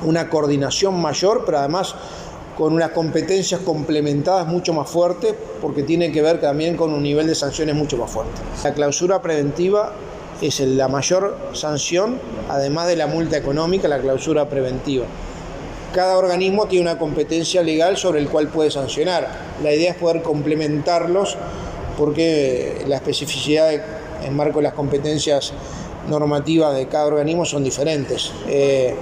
una 0.05 0.29
coordinación 0.29 1.01
mayor, 1.01 1.45
pero 1.45 1.59
además 1.59 1.95
con 2.57 2.73
unas 2.73 2.91
competencias 2.91 3.61
complementadas 3.61 4.47
mucho 4.47 4.73
más 4.73 4.89
fuertes, 4.89 5.35
porque 5.61 5.83
tiene 5.83 6.11
que 6.11 6.23
ver 6.23 6.41
también 6.41 6.77
con 6.77 6.93
un 6.93 7.03
nivel 7.03 7.27
de 7.27 7.35
sanciones 7.35 7.75
mucho 7.75 7.99
más 7.99 8.11
fuerte. 8.11 8.33
La 8.65 8.73
clausura 8.73 9.21
preventiva 9.21 9.93
es 10.41 10.61
la 10.61 10.89
mayor 10.89 11.37
sanción, 11.53 12.19
además 12.49 12.87
de 12.87 12.97
la 12.97 13.07
multa 13.07 13.37
económica, 13.37 13.89
la 13.89 13.99
clausura 13.99 14.49
preventiva. 14.49 15.07
Cada 15.95 16.19
organismo 16.19 16.67
tiene 16.67 16.91
una 16.91 16.99
competencia 16.99 17.63
legal 17.63 17.97
sobre 17.97 18.21
el 18.21 18.29
cual 18.29 18.49
puede 18.49 18.71
sancionar. 18.71 19.29
La 19.63 19.73
idea 19.73 19.93
es 19.93 19.97
poder 19.97 20.23
complementarlos 20.23 21.37
porque 21.97 22.85
la 22.87 22.97
especificidad 22.97 23.71
en 23.73 24.37
marco 24.37 24.59
de 24.59 24.65
las 24.65 24.75
competencias 24.75 25.53
normativas 26.09 26.77
de 26.77 26.87
cada 26.87 27.07
organismo 27.07 27.45
son 27.45 27.65
diferentes. 27.65 28.31
Eh, 28.47 28.95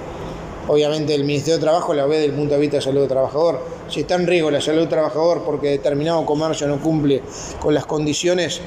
obviamente 0.67 1.13
el 1.13 1.25
Ministerio 1.25 1.55
de 1.55 1.61
Trabajo 1.61 1.93
la 1.93 2.05
ve 2.05 2.15
desde 2.15 2.27
el 2.29 2.33
punto 2.33 2.53
de 2.53 2.61
vista 2.61 2.77
de 2.77 2.81
salud 2.81 3.01
del 3.01 3.09
trabajador. 3.09 3.61
Si 3.89 4.01
está 4.01 4.15
en 4.15 4.25
riesgo 4.25 4.49
la 4.49 4.61
salud 4.61 4.79
del 4.79 4.89
trabajador 4.89 5.43
porque 5.43 5.69
determinado 5.69 6.25
comercio 6.25 6.67
no 6.67 6.79
cumple 6.79 7.21
con 7.59 7.73
las 7.73 7.85
condiciones 7.85 8.61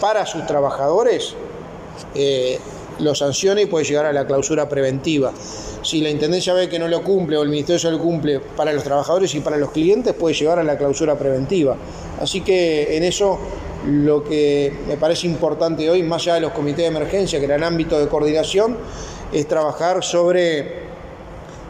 para 0.00 0.26
sus 0.26 0.44
trabajadores, 0.46 1.36
eh, 2.14 2.58
lo 3.00 3.14
sanciona 3.14 3.60
y 3.60 3.66
puede 3.66 3.84
llegar 3.84 4.06
a 4.06 4.12
la 4.12 4.26
clausura 4.26 4.68
preventiva. 4.68 5.32
Si 5.82 6.00
la 6.00 6.10
Intendencia 6.10 6.54
ve 6.54 6.68
que 6.68 6.78
no 6.78 6.88
lo 6.88 7.02
cumple 7.02 7.36
o 7.36 7.42
el 7.42 7.48
Ministerio 7.48 7.74
de 7.74 7.80
Salud 7.80 8.00
cumple 8.00 8.40
para 8.40 8.72
los 8.72 8.84
trabajadores 8.84 9.34
y 9.34 9.40
para 9.40 9.56
los 9.56 9.70
clientes, 9.70 10.14
puede 10.14 10.34
llegar 10.34 10.58
a 10.58 10.64
la 10.64 10.78
clausura 10.78 11.18
preventiva. 11.18 11.76
Así 12.20 12.40
que 12.40 12.96
en 12.96 13.02
eso 13.04 13.38
lo 13.86 14.24
que 14.24 14.72
me 14.88 14.96
parece 14.96 15.26
importante 15.26 15.90
hoy, 15.90 16.02
más 16.02 16.22
allá 16.22 16.34
de 16.34 16.40
los 16.40 16.52
comités 16.52 16.78
de 16.78 16.86
emergencia, 16.86 17.38
que 17.38 17.44
eran 17.44 17.64
ámbito 17.64 17.98
de 17.98 18.08
coordinación, 18.08 18.78
es 19.32 19.46
trabajar 19.46 20.02
sobre 20.02 20.93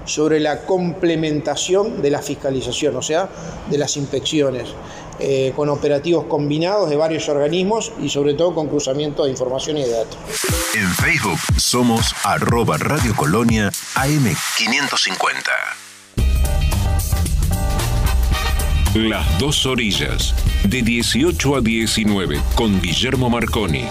sobre 0.04 0.40
la 0.40 0.62
complementación 0.62 2.02
de 2.02 2.10
la 2.10 2.20
fiscalización, 2.22 2.96
o 2.96 3.02
sea, 3.02 3.28
de 3.70 3.78
las 3.78 3.96
inspecciones, 3.96 4.68
eh, 5.18 5.52
con 5.54 5.68
operativos 5.68 6.24
combinados 6.24 6.90
de 6.90 6.96
varios 6.96 7.28
organismos 7.28 7.92
y 8.02 8.08
sobre 8.08 8.34
todo 8.34 8.54
con 8.54 8.68
cruzamiento 8.68 9.24
de 9.24 9.30
información 9.30 9.78
y 9.78 9.82
de 9.82 9.90
datos. 9.90 10.18
En 10.74 10.88
Facebook 10.94 11.38
somos 11.56 12.14
arroba 12.24 12.78
Radio 12.78 13.14
Colonia 13.14 13.70
AM550. 13.94 15.84
Las 18.94 19.38
dos 19.40 19.66
orillas, 19.66 20.34
de 20.62 20.82
18 20.82 21.56
a 21.56 21.60
19, 21.60 22.40
con 22.54 22.80
Guillermo 22.80 23.28
Marconi. 23.28 23.86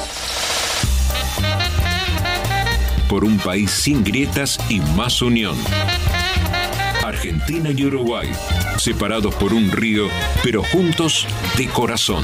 Por 3.10 3.26
un 3.26 3.38
país 3.38 3.70
sin 3.70 4.04
grietas 4.06 4.58
y 4.70 4.80
más 4.80 5.22
unión. 5.22 5.58
Argentina 7.24 7.72
y 7.72 7.86
Uruguay, 7.86 8.30
separados 8.78 9.34
por 9.36 9.54
un 9.54 9.72
río, 9.72 10.10
pero 10.44 10.62
juntos 10.62 11.26
de 11.58 11.70
corazón. 11.70 12.22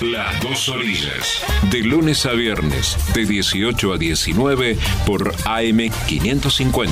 Las 0.00 0.40
dos 0.42 0.68
orillas, 0.68 1.44
de 1.70 1.78
lunes 1.82 2.26
a 2.26 2.32
viernes, 2.32 2.96
de 3.14 3.24
18 3.24 3.92
a 3.92 3.98
19, 3.98 4.76
por 5.06 5.32
AM550. 5.32 6.88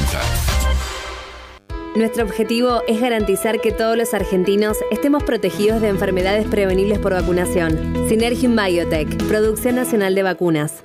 Nuestro 1.96 2.22
objetivo 2.22 2.82
es 2.86 3.00
garantizar 3.00 3.60
que 3.60 3.72
todos 3.72 3.96
los 3.96 4.14
argentinos 4.14 4.78
estemos 4.92 5.24
protegidos 5.24 5.80
de 5.80 5.88
enfermedades 5.88 6.46
prevenibles 6.46 7.00
por 7.00 7.14
vacunación. 7.14 8.06
Synergium 8.08 8.54
Biotech, 8.54 9.16
Producción 9.24 9.74
Nacional 9.74 10.14
de 10.14 10.22
Vacunas. 10.22 10.84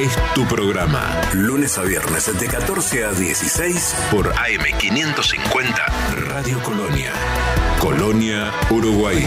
es 0.00 0.16
tu 0.34 0.44
programa. 0.46 1.20
Lunes 1.34 1.76
a 1.78 1.82
viernes 1.82 2.38
de 2.38 2.46
14 2.46 3.04
a 3.04 3.12
16 3.12 3.96
por 4.10 4.32
AM550 4.32 5.74
Radio 6.28 6.62
Colonia. 6.62 7.12
Colonia, 7.78 8.50
Uruguay. 8.70 9.26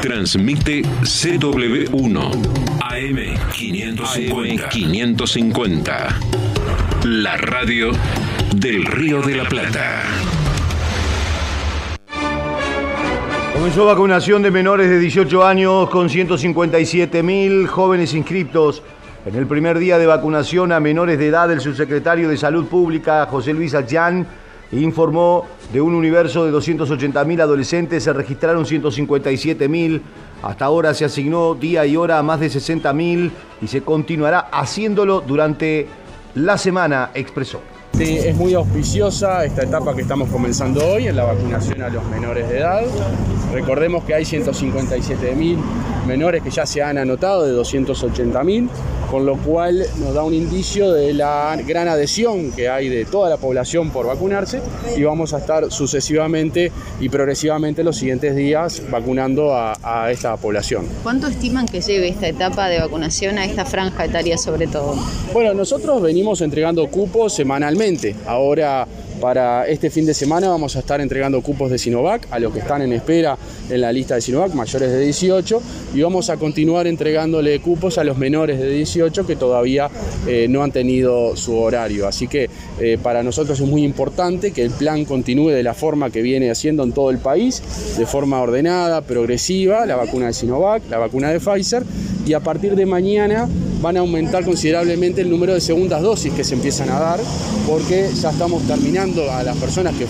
Transmite 0.00 0.82
CW1 0.82 2.30
AM550. 2.80 4.68
AM550. 4.68 7.04
La 7.04 7.36
radio 7.36 7.92
del 8.56 8.84
Río 8.84 9.22
de 9.22 9.36
la 9.36 9.48
Plata. 9.48 10.02
Comenzó 13.62 13.86
vacunación 13.86 14.42
de 14.42 14.50
menores 14.50 14.90
de 14.90 14.98
18 14.98 15.46
años 15.46 15.88
con 15.88 16.10
157 16.10 17.22
mil 17.22 17.68
jóvenes 17.68 18.12
inscriptos. 18.12 18.82
En 19.24 19.36
el 19.36 19.46
primer 19.46 19.78
día 19.78 19.98
de 19.98 20.06
vacunación 20.06 20.72
a 20.72 20.80
menores 20.80 21.16
de 21.16 21.28
edad, 21.28 21.48
el 21.48 21.60
subsecretario 21.60 22.28
de 22.28 22.36
Salud 22.36 22.66
Pública, 22.66 23.24
José 23.26 23.52
Luis 23.52 23.72
Achán, 23.76 24.26
informó 24.72 25.46
de 25.72 25.80
un 25.80 25.94
universo 25.94 26.44
de 26.44 26.50
280 26.50 27.24
mil 27.24 27.40
adolescentes, 27.40 28.02
se 28.02 28.12
registraron 28.12 28.66
157 28.66 29.68
mil. 29.68 30.02
Hasta 30.42 30.64
ahora 30.64 30.92
se 30.92 31.04
asignó 31.04 31.54
día 31.54 31.86
y 31.86 31.96
hora 31.96 32.18
a 32.18 32.22
más 32.24 32.40
de 32.40 32.50
60 32.50 32.92
mil 32.92 33.30
y 33.60 33.68
se 33.68 33.82
continuará 33.82 34.40
haciéndolo 34.50 35.20
durante 35.20 35.86
la 36.34 36.58
semana, 36.58 37.10
expresó. 37.14 37.60
Sí, 37.96 38.16
es 38.16 38.34
muy 38.34 38.54
auspiciosa 38.54 39.44
esta 39.44 39.62
etapa 39.62 39.94
que 39.94 40.00
estamos 40.02 40.28
comenzando 40.30 40.84
hoy 40.84 41.08
en 41.08 41.16
la 41.16 41.24
vacunación 41.24 41.82
a 41.82 41.88
los 41.90 42.04
menores 42.06 42.48
de 42.48 42.58
edad. 42.58 42.82
Recordemos 43.52 44.04
que 44.04 44.14
hay 44.14 44.24
157.000 44.24 45.58
menores 46.06 46.42
que 46.42 46.50
ya 46.50 46.64
se 46.64 46.82
han 46.82 46.96
anotado 46.96 47.44
de 47.44 47.52
280.000, 47.54 48.68
con 49.10 49.26
lo 49.26 49.36
cual 49.36 49.84
nos 50.00 50.14
da 50.14 50.24
un 50.24 50.32
indicio 50.32 50.90
de 50.90 51.12
la 51.12 51.56
gran 51.66 51.86
adhesión 51.86 52.50
que 52.52 52.70
hay 52.70 52.88
de 52.88 53.04
toda 53.04 53.28
la 53.28 53.36
población 53.36 53.90
por 53.90 54.06
vacunarse 54.06 54.60
y 54.96 55.02
vamos 55.02 55.34
a 55.34 55.38
estar 55.38 55.70
sucesivamente 55.70 56.72
y 56.98 57.10
progresivamente 57.10 57.84
los 57.84 57.96
siguientes 57.96 58.34
días 58.34 58.82
vacunando 58.90 59.54
a, 59.54 59.76
a 59.82 60.10
esta 60.10 60.34
población. 60.38 60.86
¿Cuánto 61.02 61.26
estiman 61.26 61.66
que 61.66 61.82
lleve 61.82 62.08
esta 62.08 62.26
etapa 62.26 62.68
de 62.68 62.80
vacunación 62.80 63.36
a 63.38 63.44
esta 63.44 63.66
franja 63.66 64.06
etaria 64.06 64.38
sobre 64.38 64.66
todo? 64.66 64.96
Bueno, 65.34 65.52
nosotros 65.52 66.00
venimos 66.00 66.40
entregando 66.40 66.86
cupos 66.88 67.34
semanalmente. 67.34 67.81
Ahora 68.26 68.86
para 69.20 69.66
este 69.66 69.90
fin 69.90 70.06
de 70.06 70.14
semana 70.14 70.48
vamos 70.48 70.76
a 70.76 70.78
estar 70.78 71.00
entregando 71.00 71.42
cupos 71.42 71.68
de 71.68 71.78
Sinovac 71.78 72.28
a 72.30 72.38
los 72.38 72.52
que 72.52 72.60
están 72.60 72.80
en 72.80 72.92
espera 72.92 73.36
en 73.68 73.80
la 73.80 73.92
lista 73.92 74.14
de 74.14 74.20
Sinovac, 74.20 74.54
mayores 74.54 74.88
de 74.88 75.00
18, 75.00 75.60
y 75.92 76.00
vamos 76.00 76.30
a 76.30 76.36
continuar 76.36 76.86
entregándole 76.86 77.60
cupos 77.60 77.98
a 77.98 78.04
los 78.04 78.16
menores 78.16 78.60
de 78.60 78.70
18 78.70 79.26
que 79.26 79.34
todavía 79.34 79.90
eh, 80.28 80.46
no 80.48 80.62
han 80.62 80.70
tenido 80.70 81.36
su 81.36 81.58
horario. 81.58 82.06
Así 82.06 82.28
que 82.28 82.48
eh, 82.78 82.98
para 83.02 83.24
nosotros 83.24 83.58
es 83.58 83.66
muy 83.66 83.82
importante 83.82 84.52
que 84.52 84.62
el 84.62 84.70
plan 84.70 85.04
continúe 85.04 85.48
de 85.48 85.64
la 85.64 85.74
forma 85.74 86.10
que 86.10 86.22
viene 86.22 86.52
haciendo 86.52 86.84
en 86.84 86.92
todo 86.92 87.10
el 87.10 87.18
país, 87.18 87.60
de 87.98 88.06
forma 88.06 88.40
ordenada, 88.40 89.00
progresiva, 89.00 89.86
la 89.86 89.96
vacuna 89.96 90.26
de 90.26 90.34
Sinovac, 90.34 90.88
la 90.88 90.98
vacuna 90.98 91.30
de 91.30 91.40
Pfizer, 91.40 91.82
y 92.24 92.34
a 92.34 92.40
partir 92.40 92.76
de 92.76 92.86
mañana 92.86 93.48
van 93.82 93.96
a 93.96 94.00
aumentar 94.00 94.44
considerablemente 94.44 95.20
el 95.20 95.28
número 95.28 95.52
de 95.52 95.60
segundas 95.60 96.00
dosis 96.00 96.32
que 96.32 96.44
se 96.44 96.54
empiezan 96.54 96.88
a 96.88 97.00
dar, 97.00 97.20
porque 97.66 98.08
ya 98.14 98.30
estamos 98.30 98.62
terminando 98.62 99.30
a 99.30 99.42
las 99.42 99.56
personas 99.56 99.94
que 99.96 100.06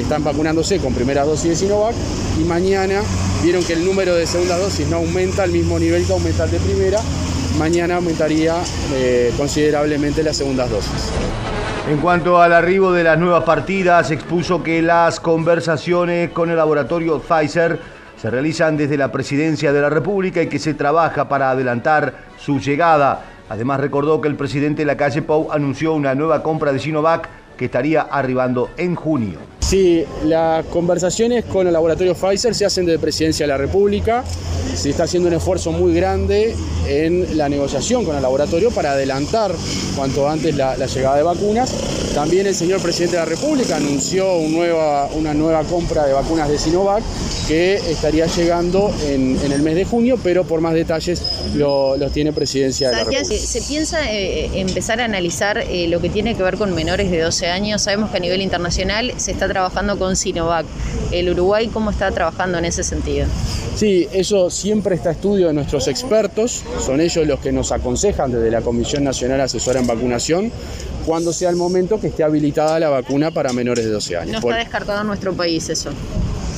están 0.00 0.24
vacunándose 0.24 0.78
con 0.78 0.94
primera 0.94 1.24
dosis 1.24 1.50
de 1.50 1.56
Sinovac 1.56 1.94
y 2.40 2.44
mañana 2.44 3.02
vieron 3.42 3.62
que 3.62 3.74
el 3.74 3.84
número 3.84 4.14
de 4.14 4.26
segundas 4.26 4.58
dosis 4.58 4.88
no 4.88 4.96
aumenta 4.96 5.42
al 5.42 5.50
mismo 5.50 5.78
nivel 5.78 6.06
que 6.06 6.12
aumenta 6.12 6.44
el 6.44 6.50
de 6.50 6.58
primera, 6.60 7.00
mañana 7.58 7.96
aumentaría 7.96 8.56
eh, 8.94 9.32
considerablemente 9.36 10.22
las 10.22 10.38
segundas 10.38 10.70
dosis. 10.70 10.90
En 11.90 11.98
cuanto 11.98 12.40
al 12.40 12.54
arribo 12.54 12.92
de 12.92 13.04
las 13.04 13.18
nuevas 13.18 13.44
partidas, 13.44 14.10
expuso 14.10 14.62
que 14.62 14.80
las 14.80 15.20
conversaciones 15.20 16.30
con 16.30 16.48
el 16.48 16.56
laboratorio 16.56 17.20
Pfizer 17.20 17.99
se 18.20 18.28
realizan 18.28 18.76
desde 18.76 18.98
la 18.98 19.10
presidencia 19.10 19.72
de 19.72 19.80
la 19.80 19.88
República 19.88 20.42
y 20.42 20.48
que 20.48 20.58
se 20.58 20.74
trabaja 20.74 21.26
para 21.26 21.50
adelantar 21.50 22.12
su 22.38 22.60
llegada. 22.60 23.22
Además 23.48 23.80
recordó 23.80 24.20
que 24.20 24.28
el 24.28 24.36
presidente 24.36 24.82
de 24.82 24.86
la 24.86 24.96
calle 24.96 25.22
Pou 25.22 25.50
anunció 25.50 25.94
una 25.94 26.14
nueva 26.14 26.42
compra 26.42 26.70
de 26.70 26.78
Sinovac 26.78 27.28
que 27.56 27.64
estaría 27.64 28.02
arribando 28.02 28.68
en 28.76 28.94
junio. 28.94 29.59
Sí, 29.70 30.04
las 30.24 30.66
conversaciones 30.66 31.44
con 31.44 31.64
el 31.68 31.72
laboratorio 31.72 32.16
Pfizer 32.16 32.56
se 32.56 32.64
hacen 32.64 32.86
desde 32.86 32.98
Presidencia 32.98 33.44
de 33.44 33.48
la 33.52 33.56
República. 33.56 34.24
Se 34.74 34.90
está 34.90 35.04
haciendo 35.04 35.28
un 35.28 35.34
esfuerzo 35.34 35.70
muy 35.70 35.94
grande 35.94 36.56
en 36.88 37.36
la 37.38 37.48
negociación 37.48 38.04
con 38.04 38.16
el 38.16 38.22
laboratorio 38.22 38.72
para 38.72 38.92
adelantar 38.92 39.52
cuanto 39.94 40.28
antes 40.28 40.56
la, 40.56 40.76
la 40.76 40.86
llegada 40.86 41.16
de 41.18 41.22
vacunas. 41.22 41.72
También 42.14 42.48
el 42.48 42.54
señor 42.56 42.80
presidente 42.82 43.16
de 43.16 43.22
la 43.22 43.28
República 43.28 43.76
anunció 43.76 44.38
un 44.38 44.52
nueva- 44.52 45.08
una 45.14 45.32
nueva 45.34 45.62
compra 45.62 46.04
de 46.06 46.12
vacunas 46.14 46.48
de 46.48 46.58
Sinovac 46.58 47.04
que 47.46 47.76
estaría 47.76 48.26
llegando 48.26 48.92
en, 49.08 49.38
en 49.44 49.52
el 49.52 49.62
mes 49.62 49.76
de 49.76 49.84
junio, 49.84 50.18
pero 50.20 50.42
por 50.44 50.60
más 50.60 50.74
detalles 50.74 51.22
lo- 51.54 51.96
los 51.96 52.10
tiene 52.10 52.32
Presidencia 52.32 52.88
de 52.88 52.94
la 52.96 52.98
República. 53.04 53.24
¿se, 53.24 53.38
se 53.38 53.62
piensa 53.62 54.10
eh, 54.12 54.50
empezar 54.54 55.00
a 55.00 55.04
analizar 55.04 55.58
eh, 55.58 55.86
lo 55.86 56.00
que 56.00 56.08
tiene 56.10 56.34
que 56.36 56.42
ver 56.42 56.56
con 56.56 56.74
menores 56.74 57.08
de 57.12 57.20
12 57.20 57.46
años? 57.46 57.82
Sabemos 57.82 58.10
que 58.10 58.16
a 58.16 58.20
nivel 58.20 58.40
internacional 58.40 59.12
se 59.16 59.30
está 59.30 59.46
trabajando 59.46 59.59
con 59.98 60.16
Sinovac. 60.16 60.66
¿El 61.10 61.30
Uruguay 61.30 61.68
cómo 61.68 61.90
está 61.90 62.10
trabajando 62.10 62.58
en 62.58 62.64
ese 62.64 62.82
sentido? 62.82 63.26
Sí, 63.76 64.08
eso 64.12 64.50
siempre 64.50 64.94
está 64.94 65.10
a 65.10 65.12
estudio 65.12 65.48
de 65.48 65.54
nuestros 65.54 65.88
expertos, 65.88 66.62
son 66.84 67.00
ellos 67.00 67.26
los 67.26 67.40
que 67.40 67.52
nos 67.52 67.72
aconsejan 67.72 68.30
desde 68.30 68.50
la 68.50 68.60
Comisión 68.60 69.04
Nacional 69.04 69.40
Asesora 69.40 69.80
en 69.80 69.86
Vacunación 69.86 70.52
cuando 71.06 71.32
sea 71.32 71.50
el 71.50 71.56
momento 71.56 72.00
que 72.00 72.08
esté 72.08 72.22
habilitada 72.22 72.78
la 72.78 72.88
vacuna 72.88 73.30
para 73.30 73.52
menores 73.52 73.84
de 73.84 73.90
12 73.90 74.16
años. 74.16 74.32
No 74.32 74.50
está 74.50 74.56
descartado 74.56 75.00
en 75.00 75.06
nuestro 75.06 75.32
país 75.32 75.68
eso. 75.68 75.90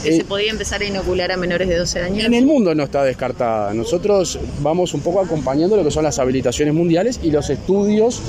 Que 0.03 0.11
Eh, 0.11 0.17
se 0.19 0.25
podía 0.25 0.51
empezar 0.51 0.81
a 0.81 0.85
inocular 0.85 1.33
a 1.33 1.37
menores 1.37 1.69
de 1.69 1.79
12 1.79 2.03
años. 2.03 2.25
En 2.25 2.35
el 2.35 2.47
mundo 2.47 2.75
no 2.75 2.83
está 2.83 3.05
descartada. 3.05 3.73
Nosotros 3.75 4.38
vamos 4.61 4.95
un 4.95 5.01
poco 5.01 5.21
acompañando 5.21 5.77
lo 5.77 5.85
que 5.85 5.91
son 5.91 6.05
las 6.05 6.19
habilitaciones 6.19 6.75
mundiales 6.75 7.21
y 7.23 7.31
los 7.31 7.49
estudios 7.51 8.21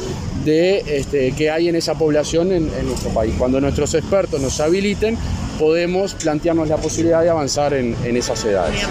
de 0.46 0.84
este, 0.88 1.32
que 1.34 1.50
hay 1.50 1.70
en 1.70 1.76
esa 1.76 1.96
población 1.96 2.52
en, 2.52 2.70
en 2.80 2.88
nuestro 2.88 3.10
país. 3.12 3.34
Cuando 3.38 3.60
nuestros 3.62 3.94
expertos 3.94 4.40
nos 4.42 4.60
habiliten, 4.60 5.18
podemos 5.60 6.14
plantearnos 6.16 6.68
la 6.68 6.78
posibilidad 6.78 7.22
de 7.22 7.30
avanzar 7.30 7.74
en, 7.74 7.96
en 8.04 8.18
esas 8.18 8.44
edades. 8.46 8.88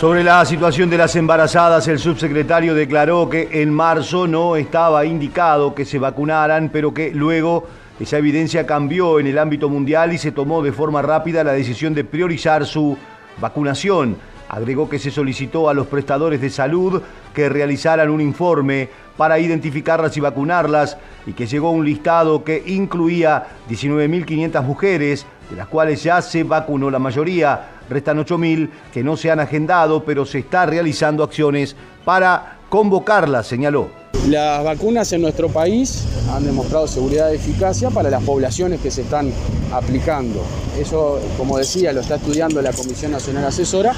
Sobre 0.00 0.24
la 0.24 0.42
situación 0.46 0.88
de 0.88 0.96
las 0.96 1.14
embarazadas, 1.14 1.86
el 1.86 1.98
subsecretario 1.98 2.74
declaró 2.74 3.28
que 3.28 3.48
en 3.52 3.70
marzo 3.70 4.26
no 4.26 4.56
estaba 4.56 5.04
indicado 5.04 5.74
que 5.74 5.84
se 5.84 5.98
vacunaran, 5.98 6.70
pero 6.72 6.94
que 6.94 7.10
luego 7.10 7.66
esa 8.00 8.16
evidencia 8.16 8.66
cambió 8.66 9.20
en 9.20 9.26
el 9.26 9.38
ámbito 9.38 9.68
mundial 9.68 10.14
y 10.14 10.18
se 10.18 10.32
tomó 10.32 10.62
de 10.62 10.72
forma 10.72 11.02
rápida 11.02 11.44
la 11.44 11.52
decisión 11.52 11.92
de 11.92 12.02
priorizar 12.02 12.64
su 12.64 12.96
vacunación. 13.38 14.16
Agregó 14.48 14.88
que 14.88 14.98
se 14.98 15.10
solicitó 15.10 15.68
a 15.68 15.74
los 15.74 15.86
prestadores 15.86 16.40
de 16.40 16.48
salud 16.48 17.02
que 17.34 17.50
realizaran 17.50 18.08
un 18.08 18.22
informe 18.22 18.88
para 19.18 19.38
identificarlas 19.38 20.16
y 20.16 20.20
vacunarlas 20.20 20.96
y 21.26 21.34
que 21.34 21.46
llegó 21.46 21.72
un 21.72 21.84
listado 21.84 22.42
que 22.42 22.62
incluía 22.66 23.46
19.500 23.68 24.64
mujeres, 24.64 25.26
de 25.50 25.56
las 25.56 25.68
cuales 25.68 26.02
ya 26.02 26.22
se 26.22 26.42
vacunó 26.42 26.90
la 26.90 26.98
mayoría. 26.98 27.68
Restan 27.90 28.18
8.000 28.18 28.70
que 28.94 29.04
no 29.04 29.18
se 29.18 29.30
han 29.30 29.40
agendado, 29.40 30.04
pero 30.04 30.24
se 30.24 30.38
está 30.38 30.64
realizando 30.64 31.22
acciones 31.22 31.76
para 32.02 32.56
convocarlas, 32.70 33.46
señaló. 33.46 33.99
Las 34.28 34.62
vacunas 34.62 35.10
en 35.14 35.22
nuestro 35.22 35.48
país 35.48 36.04
han 36.30 36.44
demostrado 36.44 36.86
seguridad 36.86 37.32
y 37.32 37.36
eficacia 37.36 37.88
para 37.88 38.10
las 38.10 38.22
poblaciones 38.22 38.80
que 38.80 38.90
se 38.90 39.00
están 39.00 39.32
aplicando. 39.72 40.42
Eso, 40.78 41.18
como 41.38 41.56
decía, 41.56 41.92
lo 41.92 42.02
está 42.02 42.16
estudiando 42.16 42.60
la 42.60 42.72
Comisión 42.72 43.12
Nacional 43.12 43.46
Asesora. 43.46 43.94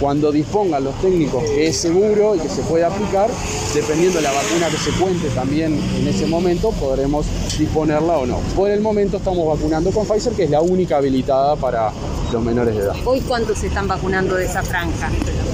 Cuando 0.00 0.32
dispongan 0.32 0.82
los 0.82 0.94
técnicos 1.02 1.44
que 1.44 1.66
es 1.66 1.76
seguro 1.76 2.34
y 2.34 2.38
que 2.38 2.48
se 2.48 2.62
puede 2.62 2.84
aplicar, 2.84 3.28
dependiendo 3.74 4.16
de 4.16 4.22
la 4.22 4.32
vacuna 4.32 4.68
que 4.70 4.78
se 4.78 4.90
cuente 4.98 5.28
también 5.34 5.78
en 6.00 6.08
ese 6.08 6.26
momento, 6.26 6.70
podremos 6.70 7.26
disponerla 7.58 8.16
o 8.18 8.26
no. 8.26 8.38
Por 8.56 8.70
el 8.70 8.80
momento 8.80 9.18
estamos 9.18 9.46
vacunando 9.46 9.90
con 9.90 10.06
Pfizer, 10.06 10.32
que 10.32 10.44
es 10.44 10.50
la 10.50 10.62
única 10.62 10.96
habilitada 10.96 11.54
para 11.54 11.92
los 12.32 12.42
menores 12.42 12.74
de 12.74 12.80
edad. 12.80 12.96
¿Hoy 13.04 13.20
cuántos 13.20 13.58
se 13.58 13.66
están 13.66 13.86
vacunando 13.86 14.36
de 14.36 14.46
esa 14.46 14.62
franja? 14.62 15.10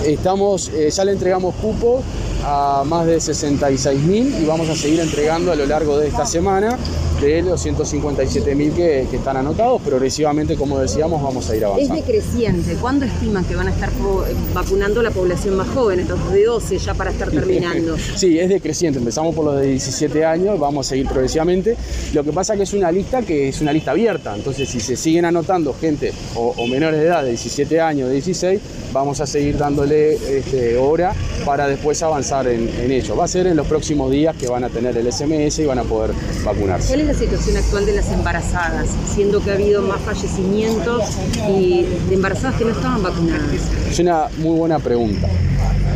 Estamos, 0.06 0.68
eh, 0.68 0.90
ya 0.90 1.04
le 1.04 1.12
entregamos 1.12 1.54
cupo 1.56 2.02
a 2.44 2.82
más 2.86 3.06
de 3.06 3.20
66 3.20 4.00
mil 4.02 4.34
y 4.42 4.44
vamos 4.44 4.68
a 4.68 4.74
seguir 4.74 5.00
entregando 5.00 5.52
a 5.52 5.56
lo 5.56 5.66
largo 5.66 5.98
de 5.98 6.08
esta 6.08 6.26
semana 6.26 6.76
de 7.20 7.40
los 7.42 7.60
157 7.62 8.54
mil 8.56 8.72
que, 8.72 9.06
que 9.10 9.16
están 9.16 9.36
anotados. 9.36 9.80
Progresivamente, 9.82 10.56
como 10.56 10.78
decíamos, 10.80 11.22
vamos 11.22 11.48
a 11.50 11.56
ir 11.56 11.62
Es 11.62 11.68
avanzando. 11.68 11.94
decreciente. 11.94 12.74
¿Cuándo 12.80 13.04
estiman 13.06 13.44
que 13.44 13.54
van 13.54 13.68
a 13.68 13.70
estar 13.70 13.90
po- 13.92 14.24
vacunando 14.52 15.02
la 15.02 15.10
población 15.12 15.56
más 15.56 15.68
joven, 15.68 16.00
estos 16.00 16.32
de 16.32 16.44
12 16.44 16.78
ya 16.78 16.94
para 16.94 17.10
estar 17.10 17.30
terminando? 17.30 17.96
Sí, 18.16 18.38
es 18.38 18.48
decreciente. 18.48 18.98
Empezamos 18.98 19.34
por 19.34 19.44
los 19.44 19.60
de 19.60 19.68
17 19.68 20.24
años, 20.24 20.58
vamos 20.58 20.86
a 20.86 20.88
seguir 20.90 21.06
progresivamente. 21.06 21.76
Lo 22.12 22.24
que 22.24 22.32
pasa 22.32 22.56
que 22.56 22.64
es 22.64 22.72
una 22.72 22.90
lista 22.90 23.22
que 23.22 23.48
es 23.48 23.60
una 23.60 23.72
lista 23.72 23.92
abierta. 23.92 24.34
Entonces, 24.34 24.68
si 24.68 24.80
se 24.80 24.96
siguen 24.96 25.24
anotando 25.24 25.74
gente 25.74 26.12
o, 26.34 26.54
o 26.56 26.66
menores 26.66 26.98
de 27.00 27.06
edad 27.06 27.22
de 27.22 27.30
17 27.30 27.80
años, 27.80 28.08
de 28.08 28.14
16, 28.14 28.60
vamos 28.92 29.20
a 29.20 29.26
seguir 29.26 29.56
dándole 29.56 30.14
este, 30.38 30.76
hora 30.76 31.14
para 31.44 31.66
después 31.68 32.02
avanzar 32.02 32.31
en, 32.40 32.68
en 32.80 32.90
ello. 32.90 33.14
Va 33.16 33.24
a 33.24 33.28
ser 33.28 33.46
en 33.46 33.56
los 33.56 33.66
próximos 33.66 34.10
días 34.10 34.34
que 34.36 34.48
van 34.48 34.64
a 34.64 34.70
tener 34.70 34.96
el 34.96 35.12
SMS 35.12 35.58
y 35.58 35.66
van 35.66 35.78
a 35.78 35.82
poder 35.82 36.12
vacunarse. 36.44 36.88
¿Cuál 36.88 37.00
es 37.00 37.06
la 37.08 37.14
situación 37.14 37.56
actual 37.58 37.84
de 37.86 37.92
las 37.96 38.10
embarazadas? 38.10 38.88
Siendo 39.14 39.40
que 39.40 39.50
ha 39.50 39.54
habido 39.54 39.82
más 39.82 40.00
fallecimientos 40.00 41.02
y 41.48 41.84
de 42.08 42.14
embarazadas 42.14 42.56
que 42.56 42.64
no 42.64 42.70
estaban 42.70 43.02
vacunadas. 43.02 43.42
Es 43.90 43.98
una 43.98 44.28
muy 44.38 44.56
buena 44.58 44.78
pregunta. 44.78 45.28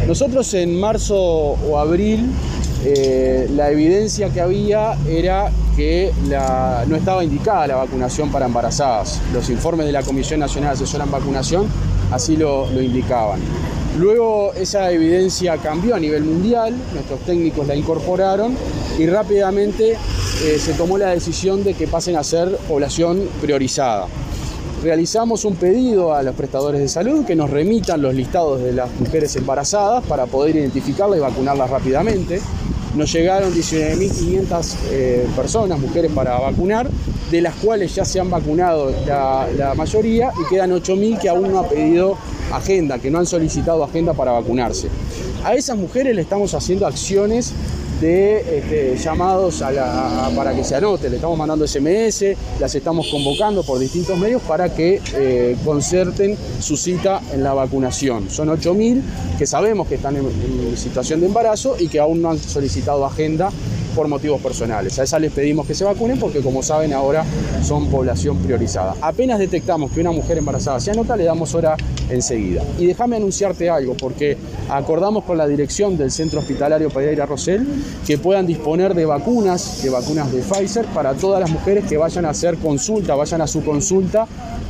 Nosotros 0.07 0.53
en 0.55 0.79
marzo 0.79 1.16
o 1.16 1.79
abril 1.79 2.27
eh, 2.85 3.49
la 3.57 3.70
evidencia 3.70 4.29
que 4.29 4.40
había 4.40 4.92
era 5.09 5.51
que 5.75 6.12
la- 6.29 6.85
no 6.87 6.94
estaba 6.96 7.25
indicada 7.25 7.66
la 7.66 7.77
vacunación 7.77 8.31
para 8.31 8.46
embarazadas. 8.46 9.20
Los 9.33 9.49
informes 9.51 9.87
de 9.87 9.92
la 9.92 10.03
Comisión 10.03 10.40
Nacional 10.40 10.75
Asesora 10.75 11.05
en 11.05 11.11
Vacunación 11.11 11.66
así 12.12 12.37
lo, 12.37 12.70
lo 12.70 12.81
indicaban. 12.83 13.40
Luego 13.98 14.52
esa 14.54 14.90
evidencia 14.90 15.56
cambió 15.56 15.94
a 15.94 15.98
nivel 15.98 16.24
mundial, 16.24 16.74
nuestros 16.92 17.20
técnicos 17.20 17.66
la 17.66 17.74
incorporaron 17.74 18.54
y 18.98 19.06
rápidamente 19.06 19.92
eh, 19.92 20.59
se 20.59 20.74
tomó 20.74 20.98
la 20.98 21.11
decisión 21.11 21.64
de 21.64 21.74
que 21.74 21.87
pasen 21.87 22.16
a 22.16 22.24
ser 22.24 22.56
población 22.68 23.28
priorizada 23.40 24.06
realizamos 24.82 25.44
un 25.44 25.56
pedido 25.56 26.14
a 26.14 26.22
los 26.22 26.35
prestadores 26.35 26.80
de 26.80 26.88
salud 26.88 27.24
que 27.24 27.35
nos 27.35 27.50
remitan 27.50 28.00
los 28.02 28.14
listados 28.14 28.62
de 28.62 28.72
las 28.72 28.88
mujeres 29.00 29.35
embarazadas 29.37 30.04
para 30.04 30.26
poder 30.26 30.54
identificarlas 30.56 31.18
y 31.18 31.22
vacunarlas 31.22 31.70
rápidamente. 31.70 32.40
Nos 32.96 33.12
llegaron 33.12 33.52
19.500 33.52 34.74
eh, 34.90 35.26
personas, 35.37 35.78
mujeres 35.78 36.11
para 36.12 36.38
vacunar, 36.38 36.88
de 37.30 37.40
las 37.42 37.54
cuales 37.56 37.94
ya 37.94 38.06
se 38.06 38.18
han 38.18 38.30
vacunado 38.30 38.90
la, 39.06 39.46
la 39.56 39.74
mayoría 39.74 40.32
y 40.40 40.48
quedan 40.48 40.70
8.000 40.70 41.18
que 41.20 41.28
aún 41.28 41.52
no 41.52 41.61
han 41.61 41.68
pedido 41.68 42.16
agenda, 42.52 42.98
que 42.98 43.11
no 43.11 43.18
han 43.18 43.26
solicitado 43.26 43.85
agenda 43.85 44.14
para 44.14 44.32
vacunarse. 44.32 44.88
A 45.44 45.54
esas 45.54 45.76
mujeres 45.76 46.16
le 46.16 46.22
estamos 46.22 46.54
haciendo 46.54 46.87
acciones 46.87 47.52
de 48.00 48.59
este, 48.59 48.96
llamados 48.96 49.62
a 49.62 49.70
la- 49.70 50.30
para 50.37 50.54
que 50.54 50.62
se 50.64 50.74
anoten. 50.74 51.11
Le 51.11 51.16
estamos 51.16 51.38
mandando 51.38 51.66
SMS, 51.66 52.37
las 52.61 52.74
estamos 52.74 53.06
convocando 53.11 53.62
por 53.62 53.78
distintos 53.78 54.18
medios 54.18 54.42
para 54.42 54.74
que 54.74 55.00
eh, 55.14 55.56
concerten 55.64 56.37
su 56.61 56.76
cita 56.76 57.20
en 57.32 57.42
la 57.42 57.54
vacunación. 57.54 58.28
Son 58.30 58.48
8.000 58.48 59.00
que 59.38 59.46
sabemos 59.46 59.87
que 59.88 59.94
están 59.96 60.16
en 60.16 60.76
situación 60.76 61.20
de 61.20 61.26
embarazo 61.26 61.76
y 61.78 61.88
que 61.88 61.98
aún 61.98 62.20
no 62.22 62.30
han 62.30 62.38
solicitado 62.38 63.04
agenda 63.06 63.50
por 63.96 64.06
motivos 64.09 64.40
personales. 64.42 64.98
A 64.98 65.04
esas 65.04 65.20
les 65.20 65.32
pedimos 65.32 65.66
que 65.66 65.74
se 65.74 65.85
vacunen 65.85 66.20
porque 66.20 66.40
como 66.40 66.62
saben 66.62 66.92
ahora 66.92 67.24
son 67.62 67.88
población 67.88 68.37
priorizada. 68.37 68.94
Apenas 69.00 69.38
detectamos 69.38 69.90
que 69.90 70.00
una 70.02 70.12
mujer 70.12 70.37
embarazada 70.37 70.78
se 70.78 70.90
anota, 70.90 71.16
le 71.16 71.24
damos 71.24 71.54
hora 71.54 71.76
enseguida. 72.11 72.62
Y 72.78 72.87
déjame 72.87 73.16
anunciarte 73.16 73.70
algo, 73.70 73.96
porque 73.96 74.37
acordamos 74.68 75.24
con 75.24 75.38
la 75.38 75.46
dirección 75.46 75.96
del 75.96 76.11
Centro 76.11 76.40
Hospitalario 76.40 76.90
Pereira 76.90 77.24
Rosell 77.24 77.66
que 78.06 78.18
puedan 78.18 78.46
disponer 78.46 78.94
de 78.94 79.06
vacunas, 79.06 79.82
de 79.82 79.88
vacunas 79.88 80.30
de 80.30 80.42
Pfizer, 80.42 80.85
para 80.87 81.14
todas 81.14 81.40
las 81.40 81.50
mujeres 81.50 81.87
que 81.87 81.96
vayan 81.96 82.26
a 82.26 82.30
hacer 82.30 82.59
consulta, 82.59 83.14
vayan 83.14 83.40
a 83.40 83.46
su 83.46 83.64
consulta 83.64 84.26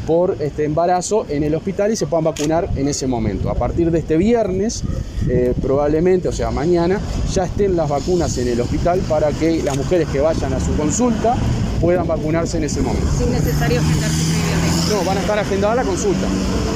por 0.06 0.36
este 0.40 0.64
embarazo 0.64 1.26
en 1.28 1.42
el 1.42 1.54
hospital 1.54 1.92
y 1.92 1.96
se 1.96 2.06
puedan 2.06 2.24
vacunar 2.24 2.70
en 2.76 2.86
ese 2.86 3.08
momento. 3.08 3.50
A 3.50 3.54
partir 3.54 3.90
de 3.90 3.98
este 3.98 4.16
viernes, 4.16 4.84
eh, 5.28 5.52
probablemente, 5.60 6.28
o 6.28 6.32
sea, 6.32 6.50
mañana, 6.52 7.00
ya 7.32 7.44
estén 7.44 7.76
las 7.76 7.88
vacunas 7.88 8.38
en 8.38 8.48
el 8.48 8.60
hospital 8.60 9.00
para 9.08 9.15
que 9.38 9.62
las 9.62 9.76
mujeres 9.76 10.08
que 10.08 10.20
vayan 10.20 10.52
a 10.52 10.60
su 10.60 10.72
consulta 10.76 11.34
puedan 11.80 12.06
vacunarse 12.06 12.56
en 12.58 12.64
ese 12.64 12.80
momento. 12.82 13.06
Sin 13.18 13.30
necesario 13.32 13.80
agendarse 13.80 14.22
previamente. 14.30 14.94
No, 14.94 15.04
van 15.04 15.16
a 15.18 15.20
estar 15.20 15.38
agendada 15.38 15.74
la 15.74 15.82
consulta. 15.84 16.26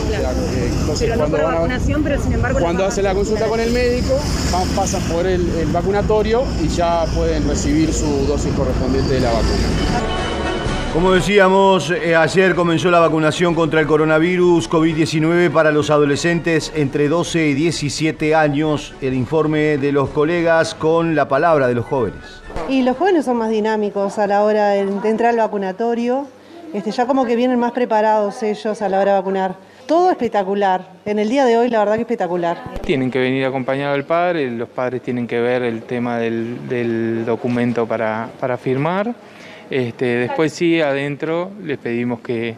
Claro. 0.09 0.37
Eh, 0.55 0.69
entonces, 0.81 0.99
Pero 1.01 1.15
no 1.15 1.19
cuando 1.21 1.37
para 1.37 1.47
van 1.49 1.55
a- 1.55 1.61
vacunación, 1.61 2.03
pero 2.03 2.23
sin 2.23 2.33
embargo... 2.33 2.59
cuando 2.61 2.85
hacen 2.85 3.05
la 3.05 3.15
consulta 3.15 3.47
con 3.47 3.61
el 3.61 3.71
médico, 3.71 4.19
van- 4.53 4.69
pasan 4.71 5.03
por 5.03 5.25
el, 5.27 5.49
el 5.57 5.67
vacunatorio 5.69 6.43
y 6.63 6.69
ya 6.69 7.05
pueden 7.15 7.47
recibir 7.49 7.93
su 7.95 8.27
dosis 8.27 8.53
correspondiente 8.55 9.15
de 9.15 9.21
la 9.21 9.29
vacuna. 9.31 10.00
Como 10.93 11.13
decíamos, 11.13 11.93
eh, 11.93 12.17
ayer 12.17 12.57
comenzó 12.57 12.91
la 12.91 12.99
vacunación 12.99 13.55
contra 13.55 13.79
el 13.79 13.87
coronavirus 13.87 14.69
COVID-19 14.69 15.49
para 15.53 15.71
los 15.71 15.89
adolescentes 15.89 16.73
entre 16.75 17.09
12 17.09 17.47
y 17.47 17.55
17 17.55 18.35
años. 18.35 18.93
El 19.01 19.15
informe 19.15 19.79
de 19.79 19.93
los 19.93 20.11
colegas 20.11 20.75
con 20.75 21.15
la 21.15 21.29
palabra 21.29 21.69
de 21.69 21.75
los 21.75 21.87
jóvenes. 21.87 22.43
Y 22.69 22.83
los 22.83 22.97
jóvenes 22.97 23.25
son 23.25 23.37
más 23.37 23.51
dinámicos 23.51 24.19
a 24.19 24.27
la 24.27 24.43
hora 24.43 24.71
de, 24.71 24.85
de 24.85 25.09
entrar 25.09 25.31
al 25.31 25.37
vacunatorio. 25.37 26.27
Este, 26.75 26.91
ya 26.91 27.07
como 27.07 27.25
que 27.25 27.37
vienen 27.37 27.61
más 27.61 27.71
preparados 27.71 28.43
ellos 28.43 28.83
a 28.83 28.89
la 28.89 28.99
hora 28.99 29.13
de 29.13 29.19
vacunar. 29.21 29.55
Todo 29.87 30.11
espectacular. 30.11 30.89
En 31.05 31.21
el 31.21 31.29
día 31.29 31.45
de 31.45 31.57
hoy 31.57 31.69
la 31.71 31.79
verdad 31.79 31.95
que 31.95 32.01
espectacular. 32.01 32.59
Tienen 32.85 33.13
que 33.13 33.21
venir 33.21 33.45
acompañado 33.45 33.93
del 33.93 34.05
padre, 34.05 34.51
los 34.51 34.69
padres 34.69 35.03
tienen 35.03 35.29
que 35.29 35.41
ver 35.41 35.63
el 35.63 35.83
tema 35.83 36.19
del, 36.19 36.69
del 36.69 37.25
documento 37.25 37.87
para, 37.87 38.29
para 38.41 38.57
firmar. 38.57 39.15
Este, 39.71 40.05
después 40.05 40.53
sí, 40.53 40.81
adentro 40.81 41.53
les 41.63 41.79
pedimos 41.79 42.21
que, 42.21 42.57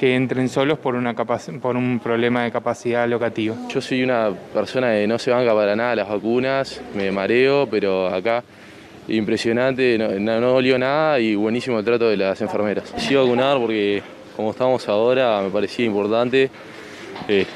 entren 0.00 0.48
solos 0.48 0.78
por, 0.78 0.94
un 0.94 2.00
problema 2.02 2.44
de 2.44 2.50
capacidad 2.50 3.06
locativa. 3.08 3.54
Yo 3.68 3.80
soy 3.80 4.02
una 4.02 4.30
persona 4.54 4.92
que 4.92 5.06
no 5.06 5.18
se 5.18 5.30
banca 5.30 5.54
para 5.54 5.76
nada 5.76 5.94
las 5.94 6.08
vacunas, 6.08 6.80
me 6.94 7.10
mareo, 7.10 7.68
pero 7.68 8.08
acá 8.08 8.42
impresionante, 9.08 9.96
no, 9.98 10.08
no, 10.18 10.48
dolió 10.48 10.78
nada 10.78 11.20
y 11.20 11.34
buenísimo 11.34 11.78
el 11.78 11.84
trato 11.84 12.08
de 12.08 12.16
las 12.16 12.40
enfermeras. 12.40 12.92
Sí 12.96 13.14
vacunar 13.14 13.58
porque 13.58 14.02
como 14.34 14.50
estamos 14.50 14.88
ahora 14.88 15.40
me 15.42 15.50
parecía 15.50 15.84
importante. 15.86 16.50
eh, 17.28 17.46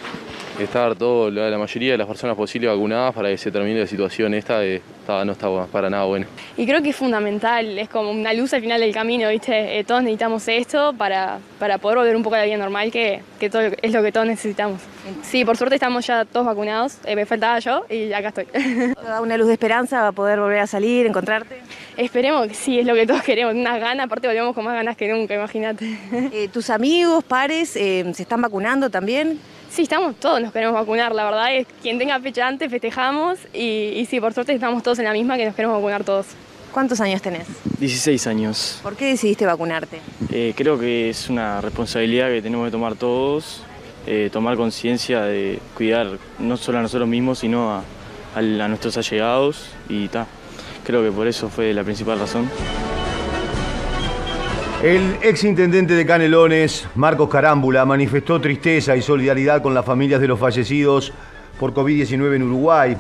estar 0.65 0.95
todo, 0.97 1.31
la 1.31 1.51
la 1.51 1.59
mayoría 1.59 1.93
de 1.93 1.99
las 1.99 2.07
personas 2.07 2.37
posibles 2.37 2.71
vacunadas 2.71 3.15
para 3.15 3.29
que 3.29 3.39
se 3.39 3.51
termine 3.51 3.81
la 3.81 3.87
situación 3.87 4.35
esta, 4.35 4.61
que 4.61 4.77
está- 5.01 5.25
no 5.25 5.33
está 5.33 5.49
para 5.67 5.91
nada 5.91 6.05
buena. 6.05 6.27
Y 6.57 6.67
creo 6.67 6.83
que 6.83 6.91
es 6.91 6.97
fundamental, 6.97 7.79
es 7.79 7.89
como 7.89 8.11
una 8.11 8.33
luz 8.33 8.53
al 8.55 8.61
final 8.61 8.81
del 8.81 8.93
camino, 8.95 9.29
¿viste? 9.29 9.79
Eh, 9.79 9.85
todos 9.85 10.03
necesitamos 10.03 10.47
esto 10.49 10.93
para, 10.97 11.39
para 11.59 11.79
poder 11.79 11.99
volver 11.99 12.17
un 12.17 12.23
poco 12.23 12.37
a 12.37 12.39
la 12.39 12.45
vida 12.45 12.57
normal, 12.57 12.91
que, 12.93 13.21
que 13.39 13.51
todo, 13.51 13.63
es 13.83 13.93
lo 13.93 14.03
que 14.03 14.13
todos 14.13 14.27
necesitamos. 14.27 14.81
Sí, 15.23 15.45
por 15.45 15.57
suerte 15.57 15.75
estamos 15.77 16.07
ya 16.07 16.25
todos 16.25 16.47
vacunados, 16.47 16.99
eh, 17.05 17.17
me 17.17 17.27
faltaba 17.27 17.59
yo 17.59 17.85
y 17.91 18.13
acá 18.13 18.29
estoy. 18.29 18.47
¿Da 19.03 19.21
una 19.21 19.37
luz 19.37 19.47
de 19.49 19.55
esperanza 19.55 19.99
para 20.01 20.13
poder 20.13 20.41
volver 20.41 20.61
a 20.61 20.67
salir, 20.67 21.07
encontrarte? 21.07 21.61
Esperemos 21.97 22.47
que 22.47 22.55
sí, 22.55 22.79
es 22.79 22.87
lo 22.87 22.95
que 22.95 23.07
todos 23.07 23.23
queremos, 23.23 23.55
unas 23.55 23.81
ganas, 23.81 24.07
aparte 24.07 24.27
volvemos 24.29 24.55
con 24.55 24.65
más 24.65 24.75
ganas 24.75 24.97
que 24.97 25.09
nunca, 25.13 25.35
imagínate. 25.35 25.99
Eh, 26.33 26.49
¿Tus 26.53 26.71
amigos, 26.71 27.25
pares, 27.25 27.75
eh, 27.77 28.05
se 28.15 28.23
están 28.23 28.41
vacunando 28.41 28.89
también? 28.91 29.39
Sí, 29.71 29.83
estamos 29.83 30.17
todos, 30.17 30.41
nos 30.41 30.53
queremos 30.53 30.75
vacunar, 30.75 31.15
la 31.15 31.25
verdad 31.25 31.55
es 31.55 31.67
quien 31.81 31.97
tenga 31.97 32.19
fecha 32.19 32.47
antes 32.47 32.69
festejamos 32.71 33.39
y, 33.55 33.93
y 33.95 34.05
sí, 34.07 34.21
por 34.21 34.35
suerte 34.35 34.53
estamos 34.53 34.83
todos 34.83 34.99
en 34.99 35.05
la 35.05 35.13
misma 35.13 35.37
que 35.37 35.47
nos 35.47 35.55
queremos 35.55 35.77
vacunar 35.77 36.03
todos. 36.03 36.27
¿Cuántos 36.73 37.01
años 37.01 37.23
tenés? 37.23 37.47
16 37.79 38.27
años. 38.27 38.81
¿Por 38.83 38.97
qué 38.97 39.07
decidiste 39.07 39.47
vacunarte? 39.47 40.01
Eh, 40.33 40.55
creo 40.57 40.79
que 40.79 41.11
es 41.11 41.29
una 41.29 41.61
responsabilidad 41.61 42.29
que 42.31 42.43
tenemos 42.43 42.67
que 42.67 42.71
tomar 42.73 42.95
todos, 42.97 43.63
eh, 44.07 44.29
tomar 44.33 44.57
conciencia 44.57 45.23
de 45.23 45.61
cuidar 45.77 46.19
no 46.39 46.57
solo 46.57 46.79
a 46.79 46.83
nosotros 46.83 47.09
mismos, 47.09 47.39
sino 47.41 47.71
a, 47.73 47.83
a 48.35 48.41
nuestros 48.69 48.97
allegados 48.97 49.71
y 49.89 50.09
ta. 50.09 50.27
Creo 50.85 51.03
que 51.03 51.11
por 51.13 51.27
eso 51.29 51.49
fue 51.49 51.73
la 51.73 51.83
principal 51.85 52.19
razón. 52.19 52.49
El 54.83 55.19
exintendente 55.21 55.93
de 55.93 56.07
Canelones, 56.07 56.87
Marcos 56.95 57.29
Carámbula, 57.29 57.85
manifestó 57.85 58.41
tristeza 58.41 58.97
y 58.97 59.03
solidaridad 59.03 59.61
con 59.61 59.75
las 59.75 59.85
familias 59.85 60.23
de 60.23 60.29
los 60.29 60.41
fallecidos 60.41 61.13
por 61.59 61.75
COVID-19 61.75 62.37
en 62.37 62.45
Uruguay. 62.45 62.97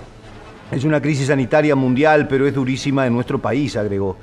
Es 0.70 0.84
una 0.84 1.00
crisis 1.00 1.28
sanitaria 1.28 1.74
mundial, 1.74 2.28
pero 2.28 2.46
es 2.46 2.52
durísima 2.52 3.06
en 3.06 3.14
nuestro 3.14 3.40
país, 3.40 3.76
agregó. 3.76 4.18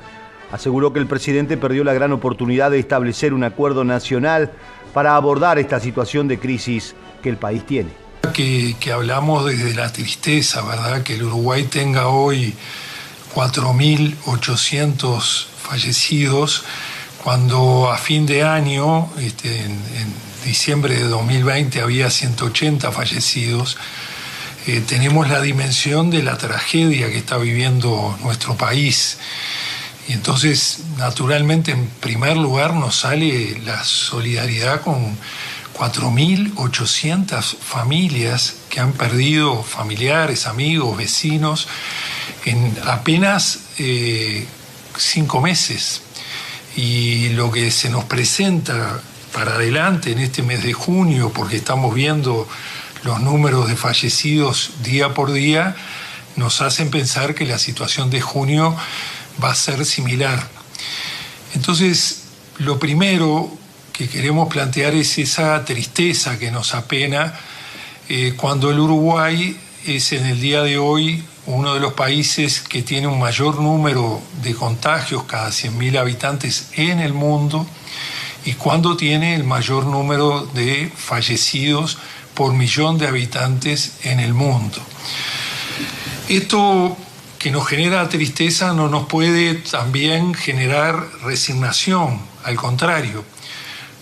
Aseguró 0.51 0.93
que 0.93 0.99
el 0.99 1.07
presidente 1.07 1.57
perdió 1.57 1.83
la 1.83 1.95
gran 1.95 2.11
oportunidad 2.11 2.69
de 2.69 2.77
establecer 2.77 3.33
un 3.33 3.43
acuerdo 3.43 3.83
nacional 3.83 4.51
para 4.93 5.15
abordar 5.15 5.57
esta 5.57 5.79
situación 5.79 6.27
de 6.27 6.37
crisis 6.37 6.93
que 7.23 7.29
el 7.29 7.37
país 7.37 7.65
tiene. 7.65 7.89
que, 8.33 8.75
hablamos 8.93 9.47
desde 9.47 9.73
la 9.73 9.91
tristeza, 9.91 10.61
¿verdad? 10.61 11.01
Que 11.01 11.15
el 11.15 11.23
Uruguay 11.23 11.63
tenga 11.63 12.09
hoy 12.09 12.53
4.800 13.33 15.57
fallecidos, 15.67 16.63
cuando 17.27 17.91
a 17.91 17.97
fin 17.97 18.25
de 18.25 18.43
año, 18.43 19.11
este, 19.19 19.59
en, 19.59 19.77
diciembre 20.45 20.95
de 20.95 21.09
2020, 21.09 21.81
había 21.81 22.09
180 22.09 22.89
fallecidos. 22.93 23.75
Eh, 24.65 24.81
tenemos 24.87 25.27
la 25.27 25.41
dimensión 25.41 26.09
de 26.09 26.23
la 26.23 26.37
tragedia 26.37 27.09
que 27.09 27.17
está 27.17 27.35
viviendo 27.35 28.17
nuestro 28.23 28.55
país. 28.55 29.17
Y 30.07 30.13
entonces, 30.13 30.79
naturalmente, 30.97 31.71
en 31.71 31.87
primer 31.99 32.37
lugar 32.37 32.73
nos 32.73 32.95
sale 32.95 33.59
la 33.65 33.83
solidaridad 33.83 34.79
con 34.79 35.17
4.800 35.77 37.57
familias 37.57 38.55
que 38.69 38.79
han 38.79 38.93
perdido 38.93 39.63
familiares, 39.63 40.47
amigos, 40.47 40.95
vecinos 40.95 41.67
en 42.45 42.73
apenas 42.85 43.59
eh, 43.79 44.47
cinco 44.97 45.41
meses. 45.41 46.03
Y 46.77 47.29
lo 47.29 47.51
que 47.51 47.71
se 47.71 47.89
nos 47.89 48.05
presenta 48.05 49.01
para 49.33 49.55
adelante 49.55 50.11
en 50.11 50.19
este 50.19 50.43
mes 50.43 50.63
de 50.63 50.73
junio, 50.73 51.33
porque 51.33 51.57
estamos 51.57 51.93
viendo 51.93 52.47
los 53.03 53.19
números 53.19 53.67
de 53.67 53.75
fallecidos 53.75 54.71
día 54.83 55.13
por 55.13 55.33
día, 55.33 55.75
nos 56.35 56.61
hacen 56.61 56.89
pensar 56.91 57.35
que 57.35 57.45
la 57.45 57.57
situación 57.57 58.09
de 58.09 58.21
junio 58.21 58.75
va 59.43 59.51
a 59.51 59.55
ser 59.55 59.85
similar. 59.85 60.47
Entonces, 61.55 62.25
lo 62.59 62.79
primero 62.79 63.51
que 63.91 64.07
queremos 64.07 64.47
plantear 64.47 64.93
es 64.93 65.17
esa 65.17 65.65
tristeza 65.65 66.37
que 66.37 66.51
nos 66.51 66.75
apena 66.75 67.33
eh, 68.09 68.35
cuando 68.37 68.69
el 68.69 68.79
Uruguay 68.79 69.59
es 69.85 70.11
en 70.11 70.27
el 70.27 70.39
día 70.39 70.61
de 70.61 70.77
hoy 70.77 71.23
uno 71.47 71.73
de 71.73 71.79
los 71.79 71.93
países 71.93 72.59
que 72.59 72.83
tiene 72.83 73.07
un 73.07 73.19
mayor 73.19 73.59
número 73.59 74.21
de 74.43 74.53
contagios 74.53 75.23
cada 75.23 75.49
100.000 75.49 75.97
habitantes 75.97 76.69
en 76.73 76.99
el 76.99 77.13
mundo 77.13 77.65
y 78.45 78.53
cuando 78.53 78.95
tiene 78.97 79.33
el 79.33 79.45
mayor 79.45 79.85
número 79.85 80.45
de 80.53 80.91
fallecidos 80.95 81.97
por 82.33 82.53
millón 82.53 82.97
de 82.97 83.07
habitantes 83.07 83.93
en 84.03 84.19
el 84.19 84.33
mundo. 84.33 84.77
Esto 86.27 86.97
que 87.39 87.49
nos 87.49 87.65
genera 87.65 88.09
tristeza 88.09 88.73
no 88.73 88.89
nos 88.89 89.07
puede 89.07 89.55
también 89.55 90.33
generar 90.33 91.07
resignación, 91.23 92.19
al 92.43 92.57
contrario. 92.57 93.23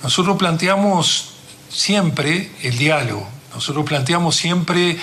Nosotros 0.02 0.36
planteamos 0.38 1.34
siempre 1.70 2.52
el 2.64 2.78
diálogo, 2.78 3.28
nosotros 3.54 3.86
planteamos 3.86 4.36
siempre 4.36 4.98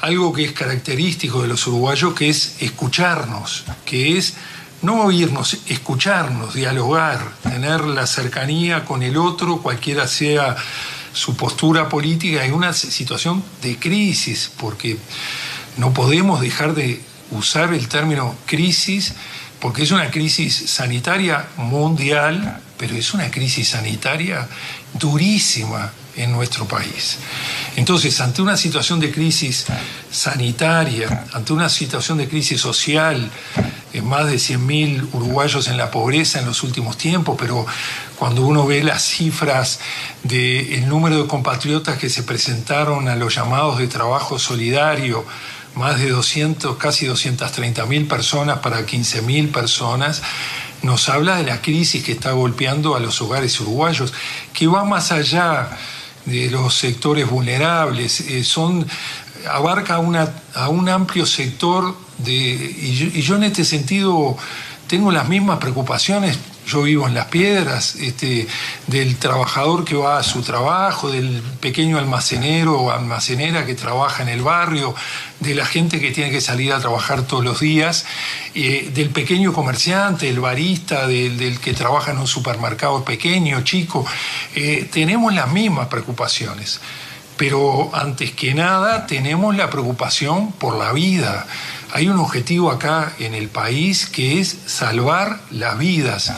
algo 0.00 0.32
que 0.32 0.44
es 0.44 0.52
característico 0.52 1.42
de 1.42 1.48
los 1.48 1.66
uruguayos, 1.66 2.14
que 2.14 2.28
es 2.28 2.56
escucharnos, 2.60 3.64
que 3.84 4.18
es 4.18 4.34
no 4.82 5.02
oírnos, 5.02 5.58
escucharnos, 5.68 6.54
dialogar, 6.54 7.32
tener 7.42 7.82
la 7.84 8.06
cercanía 8.06 8.84
con 8.84 9.02
el 9.02 9.16
otro, 9.16 9.62
cualquiera 9.62 10.06
sea 10.06 10.56
su 11.12 11.34
postura 11.34 11.88
política 11.88 12.44
en 12.44 12.52
una 12.52 12.72
situación 12.72 13.42
de 13.62 13.78
crisis, 13.78 14.50
porque 14.58 14.98
no 15.78 15.94
podemos 15.94 16.40
dejar 16.40 16.74
de 16.74 17.00
usar 17.30 17.72
el 17.72 17.88
término 17.88 18.36
crisis, 18.44 19.14
porque 19.60 19.82
es 19.82 19.90
una 19.90 20.10
crisis 20.10 20.54
sanitaria 20.70 21.48
mundial, 21.56 22.60
pero 22.76 22.94
es 22.94 23.14
una 23.14 23.30
crisis 23.30 23.70
sanitaria 23.70 24.46
durísima 24.92 25.90
en 26.16 26.32
nuestro 26.32 26.66
país. 26.66 27.18
Entonces, 27.76 28.20
ante 28.20 28.42
una 28.42 28.56
situación 28.56 29.00
de 29.00 29.10
crisis 29.10 29.66
sanitaria, 30.10 31.26
ante 31.32 31.52
una 31.52 31.68
situación 31.68 32.18
de 32.18 32.28
crisis 32.28 32.60
social, 32.60 33.30
eh, 33.92 34.02
más 34.02 34.26
de 34.26 34.36
100.000 34.36 35.08
uruguayos 35.12 35.68
en 35.68 35.76
la 35.76 35.90
pobreza 35.90 36.40
en 36.40 36.46
los 36.46 36.62
últimos 36.62 36.96
tiempos, 36.98 37.36
pero 37.38 37.66
cuando 38.18 38.46
uno 38.46 38.66
ve 38.66 38.82
las 38.82 39.02
cifras 39.02 39.80
del 40.22 40.88
número 40.88 41.22
de 41.22 41.28
compatriotas 41.28 41.98
que 41.98 42.08
se 42.08 42.22
presentaron 42.22 43.08
a 43.08 43.16
los 43.16 43.34
llamados 43.34 43.78
de 43.78 43.88
trabajo 43.88 44.38
solidario, 44.38 45.24
más 45.74 45.98
de 45.98 46.08
200, 46.08 46.76
casi 46.78 47.06
230.000 47.06 48.08
personas 48.08 48.58
para 48.60 48.86
15.000 48.86 49.52
personas, 49.52 50.22
nos 50.82 51.08
habla 51.08 51.36
de 51.36 51.44
la 51.44 51.60
crisis 51.60 52.02
que 52.02 52.12
está 52.12 52.32
golpeando 52.32 52.96
a 52.96 53.00
los 53.00 53.20
hogares 53.20 53.60
uruguayos, 53.60 54.12
que 54.52 54.66
va 54.66 54.84
más 54.84 55.12
allá 55.12 55.70
de 56.26 56.50
los 56.50 56.74
sectores 56.74 57.28
vulnerables, 57.28 58.20
eh, 58.20 58.44
son, 58.44 58.86
abarca 59.50 59.98
una, 59.98 60.32
a 60.54 60.68
un 60.68 60.88
amplio 60.88 61.24
sector 61.24 61.96
de, 62.18 62.32
y 62.32 62.94
yo, 62.94 63.06
y 63.06 63.22
yo 63.22 63.36
en 63.36 63.44
este 63.44 63.64
sentido 63.64 64.36
tengo 64.86 65.10
las 65.10 65.28
mismas 65.28 65.58
preocupaciones. 65.58 66.38
Yo 66.66 66.82
vivo 66.82 67.06
en 67.06 67.14
Las 67.14 67.26
Piedras, 67.26 67.94
este, 67.94 68.48
del 68.88 69.16
trabajador 69.18 69.84
que 69.84 69.94
va 69.94 70.18
a 70.18 70.24
su 70.24 70.42
trabajo, 70.42 71.12
del 71.12 71.40
pequeño 71.60 71.96
almacenero 71.96 72.80
o 72.80 72.90
almacenera 72.90 73.64
que 73.64 73.76
trabaja 73.76 74.24
en 74.24 74.28
el 74.28 74.42
barrio, 74.42 74.92
de 75.38 75.54
la 75.54 75.64
gente 75.64 76.00
que 76.00 76.10
tiene 76.10 76.32
que 76.32 76.40
salir 76.40 76.72
a 76.72 76.80
trabajar 76.80 77.22
todos 77.22 77.44
los 77.44 77.60
días, 77.60 78.04
eh, 78.54 78.90
del 78.92 79.10
pequeño 79.10 79.52
comerciante, 79.52 80.28
el 80.28 80.40
barista, 80.40 81.06
del, 81.06 81.60
que 81.60 81.72
trabaja 81.72 82.10
en 82.10 82.18
un 82.18 82.26
supermercado 82.26 83.04
pequeño, 83.04 83.62
chico. 83.62 84.04
Eh, 84.56 84.88
tenemos 84.90 85.32
las 85.32 85.52
mismas 85.52 85.86
preocupaciones. 85.86 86.80
Pero 87.36 87.90
antes 87.94 88.32
que 88.32 88.54
nada 88.54 89.06
tenemos 89.06 89.54
la 89.56 89.68
preocupación 89.70 90.52
por 90.52 90.76
la 90.76 90.92
vida. 90.92 91.46
Hay 91.92 92.08
un 92.08 92.18
objetivo 92.18 92.70
acá 92.70 93.12
en 93.18 93.34
el 93.34 93.48
país 93.48 94.06
que 94.06 94.40
es 94.40 94.56
salvar 94.66 95.40
las 95.50 95.78
vidas. 95.78 96.32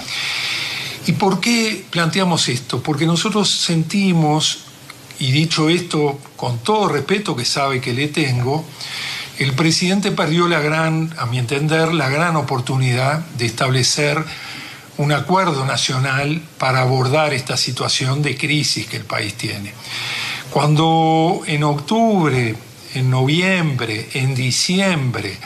¿Y 1.07 1.13
por 1.13 1.41
qué 1.41 1.87
planteamos 1.91 2.49
esto? 2.49 2.83
Porque 2.83 3.07
nosotros 3.07 3.49
sentimos, 3.49 4.65
y 5.19 5.33
dicho 5.33 5.69
esto 5.69 6.19
con 6.37 6.59
todo 6.59 6.89
respeto 6.89 7.35
que 7.35 7.45
sabe 7.45 7.81
que 7.81 7.95
le 7.95 8.09
tengo, 8.09 8.65
el 9.39 9.53
presidente 9.53 10.11
perdió 10.11 10.49
la 10.49 10.61
gran, 10.61 11.15
a 11.17 11.27
mi 11.27 11.39
entender, 11.39 11.95
la 11.95 12.09
gran 12.09 12.37
oportunidad 12.37 13.21
de 13.39 13.47
establecer 13.47 14.23
un 14.99 15.13
acuerdo 15.13 15.65
nacional 15.65 16.43
para 16.59 16.81
abordar 16.81 17.33
esta 17.33 17.57
situación 17.57 18.21
de 18.21 18.37
crisis 18.37 18.87
que 18.87 18.97
el 18.97 19.05
país 19.05 19.35
tiene. 19.35 19.73
Cuando 20.51 21.43
en 21.47 21.63
octubre, 21.63 22.55
en 22.95 23.11
noviembre, 23.11 24.09
en 24.15 24.35
diciembre, 24.35 25.37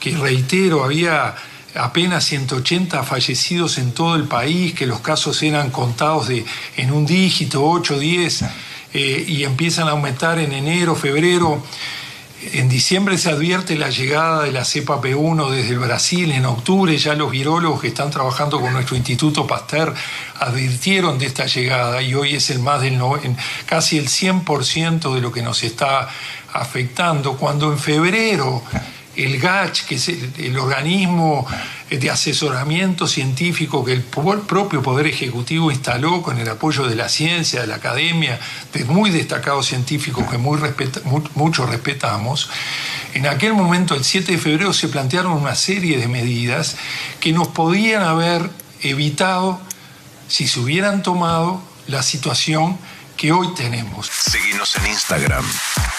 que 0.00 0.16
reitero, 0.16 0.84
había 0.84 1.34
apenas 1.74 2.24
180 2.24 3.02
fallecidos 3.02 3.78
en 3.78 3.92
todo 3.92 4.16
el 4.16 4.24
país, 4.24 4.74
que 4.74 4.86
los 4.86 5.00
casos 5.00 5.42
eran 5.42 5.70
contados 5.70 6.28
de, 6.28 6.44
en 6.76 6.92
un 6.92 7.04
dígito, 7.04 7.62
8, 7.62 7.98
10, 7.98 8.44
eh, 8.94 9.24
y 9.28 9.44
empiezan 9.44 9.86
a 9.88 9.90
aumentar 9.90 10.38
en 10.38 10.52
enero, 10.52 10.94
febrero. 10.94 11.62
En 12.40 12.68
diciembre 12.68 13.18
se 13.18 13.30
advierte 13.30 13.74
la 13.74 13.90
llegada 13.90 14.44
de 14.44 14.52
la 14.52 14.64
cepa 14.64 15.00
P1 15.00 15.50
desde 15.50 15.76
Brasil. 15.76 16.30
En 16.30 16.46
octubre 16.46 16.96
ya 16.96 17.14
los 17.14 17.32
virólogos 17.32 17.80
que 17.80 17.88
están 17.88 18.12
trabajando 18.12 18.60
con 18.60 18.72
nuestro 18.72 18.96
Instituto 18.96 19.44
Pasteur 19.44 19.92
advirtieron 20.38 21.18
de 21.18 21.26
esta 21.26 21.46
llegada 21.46 22.00
y 22.00 22.14
hoy 22.14 22.36
es 22.36 22.50
el 22.50 22.60
más 22.60 22.80
del 22.80 23.00
casi 23.66 23.98
el 23.98 24.06
100% 24.06 25.14
de 25.14 25.20
lo 25.20 25.32
que 25.32 25.42
nos 25.42 25.64
está 25.64 26.08
afectando. 26.52 27.36
Cuando 27.36 27.72
en 27.72 27.78
febrero 27.78 28.62
el 29.16 29.40
GACH, 29.40 29.84
que 29.86 29.96
es 29.96 30.08
el 30.08 30.56
organismo 30.58 31.44
de 31.90 32.10
asesoramiento 32.10 33.06
científico 33.06 33.84
que 33.84 33.92
el 33.94 34.02
propio 34.02 34.82
Poder 34.82 35.06
Ejecutivo 35.06 35.70
instaló 35.70 36.22
con 36.22 36.38
el 36.38 36.48
apoyo 36.48 36.86
de 36.86 36.94
la 36.94 37.08
ciencia, 37.08 37.62
de 37.62 37.66
la 37.66 37.76
academia, 37.76 38.38
de 38.74 38.84
muy 38.84 39.10
destacados 39.10 39.66
científicos 39.66 40.28
que 40.30 40.36
muy 40.36 40.58
respeta- 40.58 41.00
mucho 41.34 41.64
respetamos, 41.66 42.50
en 43.14 43.26
aquel 43.26 43.54
momento, 43.54 43.94
el 43.94 44.04
7 44.04 44.32
de 44.32 44.38
febrero, 44.38 44.72
se 44.74 44.88
plantearon 44.88 45.32
una 45.32 45.54
serie 45.54 45.96
de 45.96 46.08
medidas 46.08 46.76
que 47.20 47.32
nos 47.32 47.48
podían 47.48 48.02
haber 48.02 48.50
evitado, 48.82 49.58
si 50.28 50.46
se 50.46 50.60
hubieran 50.60 51.02
tomado, 51.02 51.62
la 51.86 52.02
situación 52.02 52.76
que 53.16 53.32
hoy 53.32 53.54
tenemos. 53.54 54.08
Seguimos 54.08 54.76
en 54.76 54.88
Instagram, 54.88 55.44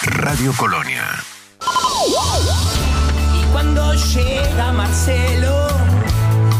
Radio 0.02 0.52
Colonia. 0.56 1.04
Y 3.34 3.52
cuando 3.52 3.92
llega 3.92 4.72
Marcelo, 4.72 5.68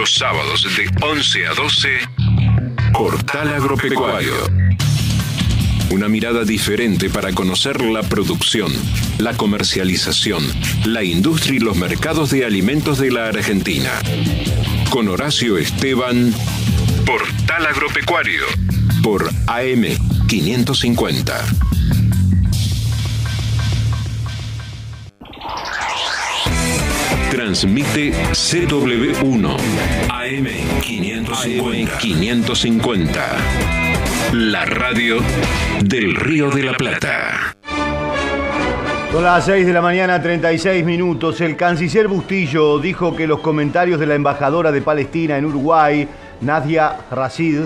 Los 0.00 0.14
sábados 0.14 0.62
de 0.62 0.88
11 1.02 1.46
a 1.46 1.52
12, 1.52 1.88
Portal 2.94 3.52
Agropecuario. 3.52 4.32
Una 5.90 6.08
mirada 6.08 6.44
diferente 6.44 7.10
para 7.10 7.34
conocer 7.34 7.82
la 7.82 8.02
producción, 8.02 8.72
la 9.18 9.36
comercialización, 9.36 10.42
la 10.86 11.04
industria 11.04 11.56
y 11.56 11.60
los 11.60 11.76
mercados 11.76 12.30
de 12.30 12.46
alimentos 12.46 12.98
de 12.98 13.10
la 13.10 13.28
Argentina. 13.28 13.90
Con 14.88 15.08
Horacio 15.08 15.58
Esteban, 15.58 16.32
Portal 17.04 17.66
Agropecuario, 17.66 18.46
por 19.02 19.30
AM550. 19.30 21.69
Transmite 27.40 28.12
CW1 28.32 29.56
AM550. 30.10 31.98
550. 31.98 33.24
La 34.34 34.66
radio 34.66 35.16
del 35.82 36.16
Río 36.16 36.50
de 36.50 36.62
la 36.64 36.74
Plata. 36.74 37.56
Son 39.10 39.24
las 39.24 39.46
6 39.46 39.66
de 39.66 39.72
la 39.72 39.80
mañana, 39.80 40.20
36 40.20 40.84
minutos. 40.84 41.40
El 41.40 41.56
canciller 41.56 42.08
Bustillo 42.08 42.78
dijo 42.78 43.16
que 43.16 43.26
los 43.26 43.40
comentarios 43.40 43.98
de 43.98 44.04
la 44.04 44.16
embajadora 44.16 44.70
de 44.70 44.82
Palestina 44.82 45.38
en 45.38 45.46
Uruguay, 45.46 46.06
Nadia 46.42 46.94
Rashid, 47.10 47.60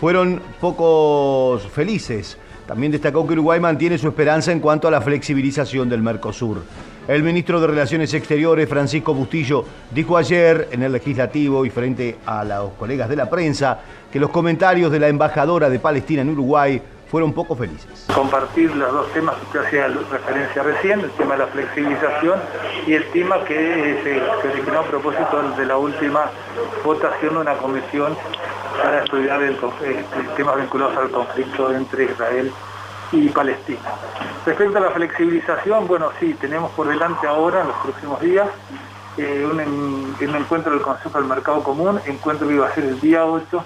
fueron 0.00 0.40
pocos 0.60 1.66
felices. 1.66 2.38
También 2.64 2.92
destacó 2.92 3.26
que 3.26 3.32
Uruguay 3.32 3.58
mantiene 3.58 3.98
su 3.98 4.06
esperanza 4.06 4.52
en 4.52 4.60
cuanto 4.60 4.86
a 4.86 4.92
la 4.92 5.00
flexibilización 5.00 5.88
del 5.88 6.00
Mercosur. 6.00 6.62
El 7.08 7.22
ministro 7.22 7.60
de 7.60 7.68
Relaciones 7.68 8.12
Exteriores, 8.14 8.68
Francisco 8.68 9.14
Bustillo, 9.14 9.64
dijo 9.92 10.16
ayer 10.16 10.68
en 10.72 10.82
el 10.82 10.90
legislativo 10.92 11.64
y 11.64 11.70
frente 11.70 12.16
a 12.26 12.42
los 12.42 12.72
colegas 12.72 13.08
de 13.08 13.14
la 13.14 13.30
prensa 13.30 13.78
que 14.12 14.18
los 14.18 14.30
comentarios 14.30 14.90
de 14.90 14.98
la 14.98 15.06
embajadora 15.08 15.70
de 15.70 15.78
Palestina 15.78 16.22
en 16.22 16.30
Uruguay 16.30 16.82
fueron 17.08 17.32
poco 17.32 17.54
felices. 17.54 18.06
compartir 18.12 18.74
los 18.74 18.92
dos 18.92 19.12
temas 19.12 19.36
que 19.36 19.44
usted 19.46 19.60
hacía 19.68 19.86
referencia 20.10 20.62
recién, 20.64 20.98
el 20.98 21.10
tema 21.12 21.34
de 21.34 21.38
la 21.38 21.46
flexibilización 21.46 22.40
y 22.88 22.94
el 22.94 23.04
tema 23.12 23.44
que 23.44 24.00
se, 24.02 24.14
se 24.42 24.48
originó 24.48 24.80
a 24.80 24.84
propósito 24.84 25.42
de 25.56 25.64
la 25.66 25.76
última 25.76 26.28
votación 26.84 27.34
de 27.34 27.40
una 27.40 27.54
comisión 27.54 28.16
para 28.82 29.04
estudiar 29.04 29.40
el, 29.44 29.56
conf- 29.60 29.80
este, 29.82 30.28
temas 30.36 30.56
vinculados 30.56 30.96
al 30.96 31.10
conflicto 31.10 31.72
entre 31.72 32.04
Israel 32.06 32.50
y 32.50 32.75
Palestina. 33.32 33.80
Respecto 34.44 34.78
a 34.78 34.80
la 34.80 34.90
flexibilización, 34.90 35.86
bueno, 35.86 36.10
sí, 36.18 36.34
tenemos 36.34 36.70
por 36.72 36.88
delante 36.88 37.26
ahora, 37.26 37.62
en 37.62 37.68
los 37.68 37.76
próximos 37.78 38.20
días, 38.20 38.48
eh, 39.16 39.48
un, 39.50 39.60
un 40.20 40.36
encuentro 40.36 40.72
del 40.72 40.82
Consejo 40.82 41.18
del 41.18 41.28
Mercado 41.28 41.62
Común, 41.62 42.00
encuentro 42.06 42.46
que 42.46 42.54
iba 42.54 42.66
a 42.68 42.74
ser 42.74 42.84
el 42.84 43.00
día 43.00 43.24
8, 43.24 43.64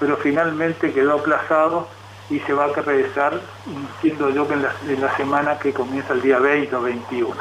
pero 0.00 0.16
finalmente 0.16 0.92
quedó 0.92 1.14
aplazado 1.14 1.88
y 2.30 2.40
se 2.40 2.52
va 2.52 2.64
a 2.64 2.68
realizar, 2.68 3.40
entiendo 3.66 4.30
yo 4.30 4.46
que 4.48 4.54
en 4.54 4.62
la, 4.62 4.72
la 5.00 5.16
semana 5.16 5.58
que 5.58 5.72
comienza 5.72 6.12
el 6.14 6.22
día 6.22 6.38
20 6.38 6.74
o 6.76 6.82
21. 6.82 7.34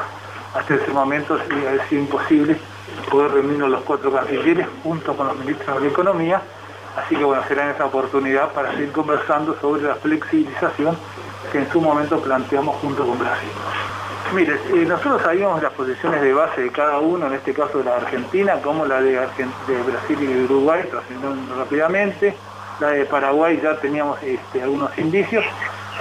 Hasta 0.56 0.76
ese 0.76 0.92
momento 0.92 1.36
ha 1.36 1.88
sido 1.88 2.02
imposible 2.02 2.58
poder 3.10 3.32
reunirnos 3.32 3.70
los 3.70 3.82
cuatro 3.82 4.12
cancilleres 4.12 4.68
junto 4.84 5.16
con 5.16 5.28
los 5.28 5.38
ministros 5.38 5.82
de 5.82 5.88
Economía, 5.88 6.42
así 6.98 7.16
que 7.16 7.24
bueno, 7.24 7.44
será 7.48 7.66
en 7.66 7.72
esa 7.72 7.86
oportunidad 7.86 8.52
para 8.54 8.72
seguir 8.72 8.92
conversando 8.92 9.56
sobre 9.60 9.84
la 9.84 9.96
flexibilización 9.96 10.98
que 11.52 11.60
en 11.60 11.72
su 11.72 11.82
momento 11.82 12.20
planteamos 12.20 12.76
junto 12.78 13.06
con 13.06 13.20
Brasil. 13.20 13.50
Mire, 14.34 14.56
eh, 14.74 14.86
nosotros 14.88 15.22
sabíamos 15.22 15.62
las 15.62 15.74
posiciones 15.74 16.22
de 16.22 16.34
base 16.34 16.62
de 16.62 16.72
cada 16.72 16.98
uno, 16.98 17.28
en 17.28 17.34
este 17.34 17.54
caso 17.54 17.80
de 17.80 17.84
la 17.84 17.98
Argentina, 17.98 18.60
como 18.64 18.86
la 18.86 19.00
de, 19.00 19.16
Brasil 19.16 20.18
y 20.20 20.46
Uruguay, 20.46 20.84
trascendiendo 20.90 21.56
rápidamente. 21.56 22.36
La 22.80 22.88
de 22.90 23.06
Paraguay 23.06 23.60
ya 23.62 23.76
teníamos 23.78 24.22
este, 24.24 24.64
algunos 24.64 24.98
indicios. 24.98 25.46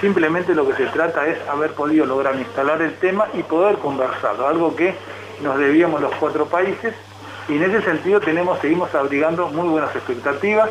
Simplemente 0.01 0.55
lo 0.55 0.67
que 0.67 0.75
se 0.75 0.87
trata 0.87 1.27
es 1.27 1.47
haber 1.47 1.75
podido 1.75 2.07
lograr 2.07 2.35
instalar 2.37 2.81
el 2.81 2.95
tema 2.95 3.27
y 3.35 3.43
poder 3.43 3.77
conversarlo, 3.77 4.49
algo 4.49 4.75
que 4.75 4.95
nos 5.43 5.59
debíamos 5.59 6.01
los 6.01 6.15
cuatro 6.15 6.47
países. 6.47 6.95
Y 7.49 7.57
en 7.57 7.63
ese 7.65 7.83
sentido 7.83 8.21
tenemos, 8.21 8.59
seguimos 8.61 8.95
abrigando 8.95 9.49
muy 9.49 9.69
buenas 9.69 9.95
expectativas. 9.95 10.71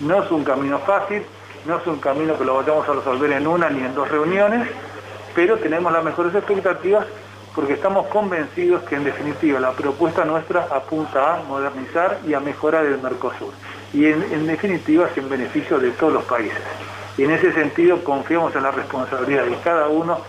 No 0.00 0.22
es 0.22 0.30
un 0.30 0.44
camino 0.44 0.78
fácil, 0.80 1.22
no 1.66 1.78
es 1.78 1.86
un 1.86 1.98
camino 1.98 2.38
que 2.38 2.44
lo 2.44 2.56
vayamos 2.56 2.88
a 2.88 2.92
resolver 2.92 3.32
en 3.32 3.46
una 3.46 3.70
ni 3.70 3.80
en 3.80 3.94
dos 3.94 4.08
reuniones, 4.08 4.68
pero 5.34 5.58
tenemos 5.58 5.92
las 5.92 6.04
mejores 6.04 6.34
expectativas 6.34 7.06
porque 7.54 7.72
estamos 7.72 8.06
convencidos 8.06 8.82
que 8.84 8.94
en 8.94 9.04
definitiva 9.04 9.58
la 9.58 9.72
propuesta 9.72 10.24
nuestra 10.24 10.68
apunta 10.70 11.34
a 11.34 11.42
modernizar 11.44 12.18
y 12.26 12.34
a 12.34 12.40
mejorar 12.40 12.84
el 12.86 12.98
Mercosur. 12.98 13.52
Y 13.92 14.06
en, 14.06 14.46
definitiva 14.46 15.08
es 15.08 15.18
en 15.18 15.28
beneficio 15.28 15.78
de 15.78 15.90
todos 15.90 16.12
los 16.12 16.24
países. 16.24 16.60
Y 17.18 17.24
en 17.24 17.32
ese 17.32 17.52
sentido 17.52 18.02
confiamos 18.04 18.54
en 18.54 18.62
la 18.62 18.70
responsabilidad 18.70 19.44
de 19.44 19.56
cada 19.64 19.88
uno 19.88 20.20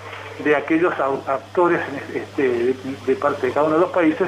de 0.44 0.56
aquellos 0.56 0.94
actores 1.28 1.80
este, 2.14 2.76
de 3.06 3.16
parte 3.16 3.48
de 3.48 3.54
cada 3.54 3.68
uno 3.68 3.76
de 3.76 3.82
los 3.82 3.92
países 3.92 4.28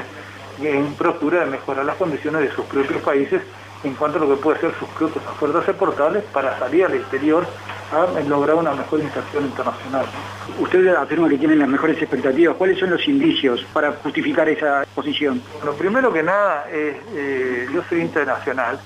en 0.61 0.93
procura 0.95 1.41
de 1.41 1.45
mejorar 1.47 1.85
las 1.85 1.95
condiciones 1.95 2.41
de 2.41 2.51
sus 2.51 2.65
propios 2.65 3.01
países 3.01 3.41
en 3.83 3.93
cuanto 3.95 4.17
a 4.17 4.21
lo 4.21 4.29
que 4.29 4.41
puede 4.41 4.59
ser 4.59 4.73
sus 4.79 4.87
propias 4.89 5.25
ofertas 5.27 5.67
exportables 5.67 6.23
para 6.31 6.57
salir 6.57 6.85
al 6.85 6.93
exterior 6.93 7.45
a 7.91 8.21
lograr 8.21 8.55
una 8.55 8.73
mejor 8.73 8.99
inserción 9.01 9.45
internacional. 9.45 10.05
Usted 10.59 10.87
afirma 10.95 11.29
que 11.29 11.37
tienen 11.37 11.59
las 11.59 11.67
mejores 11.67 12.01
expectativas. 12.01 12.55
¿Cuáles 12.55 12.79
son 12.79 12.89
los 12.89 13.07
indicios 13.07 13.65
para 13.73 13.91
justificar 13.91 14.49
esa 14.49 14.85
posición? 14.95 15.41
Bueno, 15.57 15.73
primero 15.73 16.11
que 16.11 16.23
nada, 16.23 16.65
eh, 16.71 16.99
eh, 17.13 17.67
yo 17.73 17.83
soy 17.89 18.01
internacional, 18.01 18.79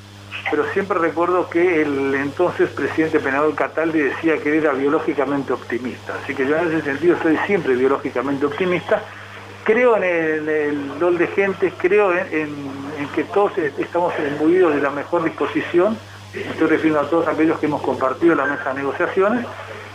pero 0.49 0.65
siempre 0.73 0.97
recuerdo 0.97 1.49
que 1.49 1.81
el 1.81 2.15
entonces 2.15 2.69
presidente 2.69 3.19
Penador 3.19 3.55
Cataldi 3.55 3.99
decía 3.99 4.37
que 4.37 4.57
era 4.57 4.73
biológicamente 4.73 5.53
optimista. 5.53 6.15
Así 6.23 6.35
que 6.35 6.47
yo 6.47 6.57
en 6.57 6.67
ese 6.67 6.81
sentido 6.81 7.17
soy 7.21 7.37
siempre 7.45 7.75
biológicamente 7.75 8.45
optimista. 8.45 9.01
Creo 9.67 9.97
en 9.97 10.03
el, 10.05 10.47
el 10.47 10.97
rol 10.97 11.17
de 11.17 11.27
gente, 11.27 11.73
creo 11.77 12.13
en, 12.13 12.55
que 13.13 13.25
todos 13.25 13.57
estamos 13.57 14.13
imbuidos 14.17 14.73
de 14.73 14.81
la 14.81 14.91
mejor 14.91 15.25
disposición. 15.25 15.97
Estoy 16.33 16.67
refiriendo 16.67 17.01
a 17.01 17.09
todos 17.09 17.27
aquellos 17.27 17.59
que 17.59 17.65
hemos 17.65 17.81
compartido 17.81 18.33
la 18.33 18.45
mesa 18.45 18.69
de 18.69 18.75
negociaciones. 18.75 19.45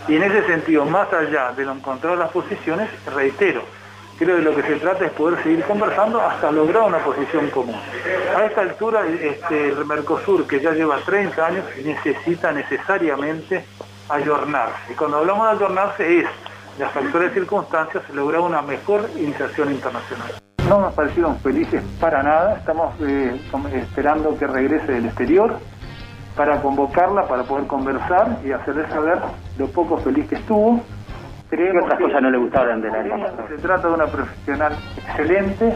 Y 0.07 0.15
en 0.15 0.21
ese 0.21 0.45
sentido, 0.45 0.85
más 0.85 1.11
allá 1.11 1.53
de 1.53 1.65
lo 1.65 1.71
encontrado 1.71 2.13
en 2.13 2.19
las 2.19 2.29
posiciones, 2.29 2.87
reitero, 3.15 3.63
creo 4.19 4.35
que 4.35 4.43
lo 4.43 4.55
que 4.55 4.61
se 4.61 4.75
trata 4.75 5.05
es 5.05 5.11
poder 5.13 5.41
seguir 5.41 5.63
conversando 5.63 6.21
hasta 6.21 6.51
lograr 6.51 6.83
una 6.83 6.99
posición 6.99 7.49
común. 7.49 7.81
A 8.37 8.45
esta 8.45 8.61
altura, 8.61 9.01
este, 9.07 9.69
el 9.69 9.85
Mercosur, 9.85 10.45
que 10.45 10.59
ya 10.59 10.73
lleva 10.73 10.99
30 10.99 11.47
años, 11.47 11.65
necesita 11.83 12.51
necesariamente 12.51 13.65
ayornarse. 14.07 14.91
Y 14.91 14.93
cuando 14.93 15.17
hablamos 15.17 15.47
de 15.47 15.55
ayornarse 15.55 16.19
es, 16.19 16.27
las 16.79 16.95
actuales 16.95 17.33
circunstancias, 17.33 18.03
lograr 18.13 18.41
una 18.41 18.61
mejor 18.61 19.09
iniciación 19.17 19.71
internacional. 19.71 20.31
No 20.67 20.81
nos 20.81 20.93
parecieron 20.93 21.37
felices 21.37 21.83
para 21.99 22.23
nada, 22.23 22.57
estamos 22.57 22.95
eh, 23.01 23.39
esperando 23.73 24.37
que 24.37 24.47
regrese 24.47 24.93
del 24.93 25.05
exterior 25.05 25.57
para 26.35 26.61
convocarla, 26.61 27.27
para 27.27 27.43
poder 27.43 27.67
conversar 27.67 28.39
y 28.43 28.51
hacerle 28.51 28.87
saber 28.87 29.19
lo 29.57 29.67
poco 29.67 29.97
feliz 29.97 30.27
que 30.27 30.35
estuvo. 30.35 30.81
¿Qué 31.49 31.69
otras 31.83 31.99
cosas 31.99 32.21
no 32.21 32.31
le 32.31 32.37
gustaron 32.39 32.81
de 32.81 32.89
la 32.89 33.47
Se 33.47 33.57
trata 33.57 33.87
de 33.87 33.93
una 33.93 34.07
profesional 34.07 34.73
excelente, 34.97 35.75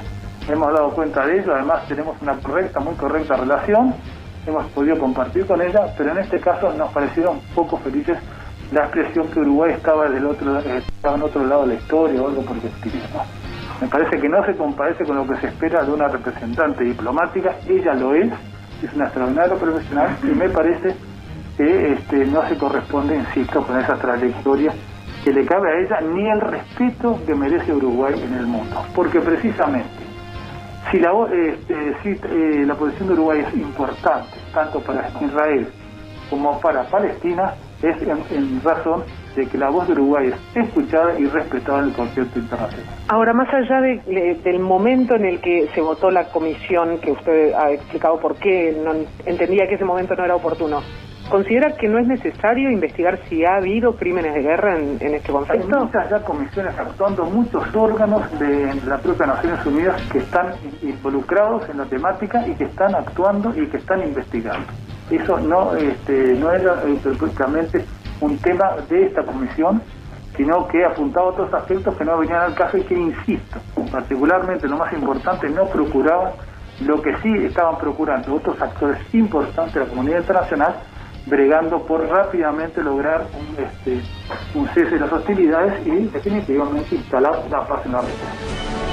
hemos 0.49 0.73
dado 0.73 0.89
cuenta 0.91 1.27
de 1.27 1.39
ello, 1.39 1.53
además 1.53 1.87
tenemos 1.87 2.19
una 2.21 2.33
correcta, 2.37 2.79
muy 2.79 2.95
correcta 2.95 3.35
relación, 3.35 3.93
hemos 4.47 4.65
podido 4.71 4.97
compartir 4.97 5.45
con 5.45 5.61
ella, 5.61 5.93
pero 5.95 6.11
en 6.11 6.17
este 6.19 6.39
caso 6.39 6.73
nos 6.73 6.91
parecieron 6.91 7.39
poco 7.53 7.77
felices 7.77 8.17
la 8.71 8.81
expresión 8.81 9.27
que 9.29 9.39
Uruguay 9.39 9.73
estaba 9.73 10.09
del 10.09 10.25
otro 10.25 10.59
estaba 10.59 11.15
en 11.15 11.23
otro 11.23 11.45
lado 11.45 11.61
de 11.61 11.67
la 11.67 11.73
historia 11.75 12.21
o 12.21 12.27
algo 12.27 12.41
por 12.41 12.57
el 12.57 12.65
estilo. 12.65 13.03
Me 13.81 13.87
parece 13.87 14.19
que 14.19 14.27
no 14.27 14.43
se 14.45 14.55
comparece 14.55 15.05
con 15.05 15.17
lo 15.17 15.27
que 15.27 15.37
se 15.37 15.47
espera 15.47 15.83
de 15.83 15.91
una 15.91 16.07
representante 16.07 16.83
diplomática, 16.83 17.55
ella 17.67 17.93
lo 17.93 18.13
es, 18.13 18.31
es 18.83 18.93
una 18.93 19.05
extraordinaria 19.05 19.55
profesional 19.55 20.17
y 20.23 20.35
me 20.35 20.49
parece 20.49 20.95
que 21.57 21.93
este, 21.93 22.25
no 22.25 22.47
se 22.47 22.57
corresponde, 22.57 23.15
insisto, 23.15 23.61
con 23.63 23.79
esa 23.79 23.95
trayectoria 23.95 24.73
que 25.23 25.33
le 25.33 25.45
cabe 25.45 25.69
a 25.71 25.79
ella 25.79 26.01
ni 26.13 26.29
el 26.29 26.41
respeto 26.41 27.19
que 27.25 27.35
merece 27.35 27.73
Uruguay 27.73 28.13
en 28.21 28.33
el 28.33 28.45
mundo. 28.45 28.83
Porque 28.95 29.19
precisamente, 29.19 29.89
si 30.91 30.99
la, 30.99 31.11
este, 31.31 31.95
si, 32.03 32.09
eh, 32.09 32.65
la 32.65 32.75
posición 32.75 33.07
de 33.09 33.13
Uruguay 33.15 33.43
es 33.47 33.53
importante, 33.55 34.37
tanto 34.53 34.79
para 34.81 35.09
Israel 35.21 35.67
como 36.29 36.59
para 36.59 36.83
Palestina, 36.83 37.53
es 37.81 38.01
en, 38.31 38.61
razón 38.63 39.03
de 39.35 39.45
que 39.45 39.57
la 39.57 39.69
voz 39.69 39.87
de 39.87 39.93
Uruguay 39.93 40.27
es 40.29 40.67
escuchada 40.67 41.19
y 41.19 41.25
respetada 41.25 41.79
en 41.79 41.89
el 41.89 41.93
concierto 41.93 42.39
internacional. 42.39 42.95
Ahora, 43.07 43.33
más 43.33 43.53
allá 43.53 43.81
del 43.81 44.59
momento 44.59 45.15
en 45.15 45.25
el 45.25 45.39
que 45.39 45.67
se 45.73 45.81
votó 45.81 46.09
la 46.09 46.29
comisión, 46.29 46.99
que 46.99 47.11
usted 47.11 47.53
ha 47.53 47.71
explicado 47.71 48.19
por 48.19 48.35
qué 48.35 48.75
no, 48.83 48.93
entendía 49.25 49.67
que 49.67 49.75
ese 49.75 49.85
momento 49.85 50.15
no 50.15 50.25
era 50.25 50.35
oportuno, 50.35 50.81
¿Considera 51.29 51.75
que 51.75 51.89
no 51.89 51.99
es 51.99 52.07
necesario 52.07 52.71
investigar 52.71 53.19
si 53.27 53.43
ha 53.43 53.57
habido 53.57 53.97
crímenes 53.97 54.33
de 54.33 54.41
guerra 54.41 54.79
en, 54.79 55.13
este 55.13 55.29
conflicto? 55.29 55.77
Hay 55.77 55.85
muchas 55.85 56.09
ya 56.09 56.19
comisiones 56.23 56.77
actuando, 56.79 57.25
muchos 57.25 57.63
órganos 57.75 58.39
de 58.39 58.73
la 58.85 58.97
propia 58.97 59.25
Naciones 59.25 59.65
Unidas 59.65 60.01
que 60.09 60.19
están 60.19 60.53
involucrados 60.81 61.67
en 61.67 61.79
la 61.79 61.85
temática 61.85 62.47
y 62.47 62.55
que 62.55 62.63
están 62.63 62.95
actuando 62.95 63.53
y 63.61 63.67
que 63.67 63.75
están 63.75 64.03
investigando. 64.03 64.67
Eso 65.09 65.39
no, 65.39 65.75
este, 65.75 66.33
no 66.33 66.51
era 66.51 66.83
específicamente 66.83 67.85
un 68.19 68.37
tema 68.39 68.75
de 68.89 69.05
esta 69.05 69.23
comisión, 69.23 69.81
sino 70.35 70.67
que 70.67 70.83
apuntaba 70.85 71.27
a 71.27 71.29
otros 71.29 71.53
aspectos 71.53 71.95
que 71.95 72.05
no 72.05 72.17
venían 72.17 72.41
al 72.41 72.55
caso 72.55 72.77
y 72.77 72.83
que, 72.83 72.95
insisto, 72.95 73.59
particularmente 73.91 74.67
lo 74.67 74.77
más 74.77 74.91
importante, 74.93 75.49
no 75.49 75.65
procuraban 75.65 76.33
lo 76.85 77.01
que 77.01 77.15
sí 77.17 77.33
estaban 77.45 77.77
procurando 77.77 78.35
otros 78.35 78.61
actores 78.61 78.99
importantes 79.13 79.73
de 79.73 79.79
la 79.79 79.85
comunidad 79.87 80.19
internacional, 80.19 80.75
bregando 81.25 81.81
por 81.83 82.07
rápidamente 82.07 82.83
lograr 82.83 83.25
un, 83.33 83.63
este, 83.63 84.01
cese 84.73 84.91
de 84.91 84.99
las 84.99 85.11
hostilidades 85.11 85.85
y 85.87 86.05
definitivamente 86.07 86.95
instalar 86.95 87.43
la 87.49 87.65
paz 87.65 87.85
en. 87.85 88.86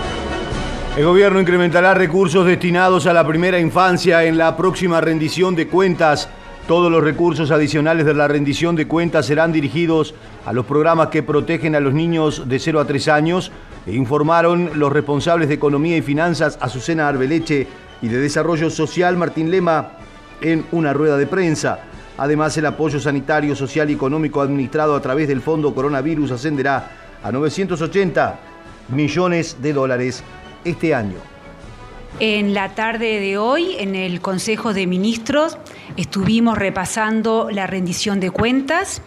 El 0.96 1.06
gobierno 1.06 1.40
incrementará 1.40 1.92
recursos 1.92 2.46
destinados 2.46 3.08
a 3.08 3.12
la 3.12 3.26
primera 3.26 3.58
infancia 3.58 4.22
en 4.22 4.38
la 4.38 4.56
próxima 4.56 5.00
rendición 5.00 5.56
de 5.56 5.66
cuentas. 5.66 6.28
Todos 6.68 6.88
los 6.88 7.02
recursos 7.02 7.50
adicionales 7.50 8.06
de 8.06 8.14
la 8.14 8.28
rendición 8.28 8.76
de 8.76 8.86
cuentas 8.86 9.26
serán 9.26 9.50
dirigidos 9.50 10.14
a 10.46 10.52
los 10.52 10.66
programas 10.66 11.08
que 11.08 11.24
protegen 11.24 11.74
a 11.74 11.80
los 11.80 11.94
niños 11.94 12.48
de 12.48 12.60
0 12.60 12.78
a 12.78 12.84
3 12.84 13.08
años, 13.08 13.50
e 13.86 13.92
informaron 13.92 14.70
los 14.74 14.92
responsables 14.92 15.48
de 15.48 15.54
Economía 15.54 15.96
y 15.96 16.02
Finanzas, 16.02 16.58
Azucena 16.60 17.08
Arbeleche, 17.08 17.66
y 18.00 18.06
de 18.06 18.20
Desarrollo 18.20 18.70
Social, 18.70 19.16
Martín 19.16 19.50
Lema, 19.50 19.94
en 20.40 20.64
una 20.70 20.92
rueda 20.92 21.16
de 21.16 21.26
prensa. 21.26 21.80
Además, 22.18 22.56
el 22.56 22.66
apoyo 22.66 23.00
sanitario, 23.00 23.56
social 23.56 23.90
y 23.90 23.94
económico 23.94 24.40
administrado 24.40 24.94
a 24.94 25.02
través 25.02 25.26
del 25.26 25.40
Fondo 25.40 25.74
Coronavirus 25.74 26.30
ascenderá 26.30 26.88
a 27.20 27.32
980 27.32 28.38
millones 28.90 29.56
de 29.60 29.72
dólares 29.72 30.22
este 30.64 30.94
año. 30.94 31.16
En 32.20 32.54
la 32.54 32.74
tarde 32.74 33.18
de 33.18 33.38
hoy, 33.38 33.74
en 33.78 33.96
el 33.96 34.20
Consejo 34.20 34.72
de 34.72 34.86
Ministros, 34.86 35.58
estuvimos 35.96 36.56
repasando 36.56 37.48
la 37.50 37.66
rendición 37.66 38.20
de 38.20 38.30
cuentas. 38.30 39.02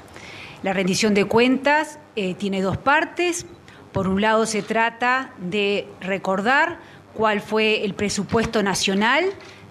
La 0.61 0.73
rendición 0.73 1.13
de 1.13 1.25
cuentas 1.25 1.99
eh, 2.15 2.33
tiene 2.33 2.61
dos 2.61 2.77
partes. 2.77 3.45
Por 3.93 4.09
un 4.09 4.19
lado, 4.19 4.45
se 4.45 4.61
trata 4.61 5.31
de 5.37 5.87
recordar 6.01 6.79
cuál 7.13 7.39
fue 7.39 7.85
el 7.85 7.93
presupuesto 7.93 8.61
nacional 8.61 9.25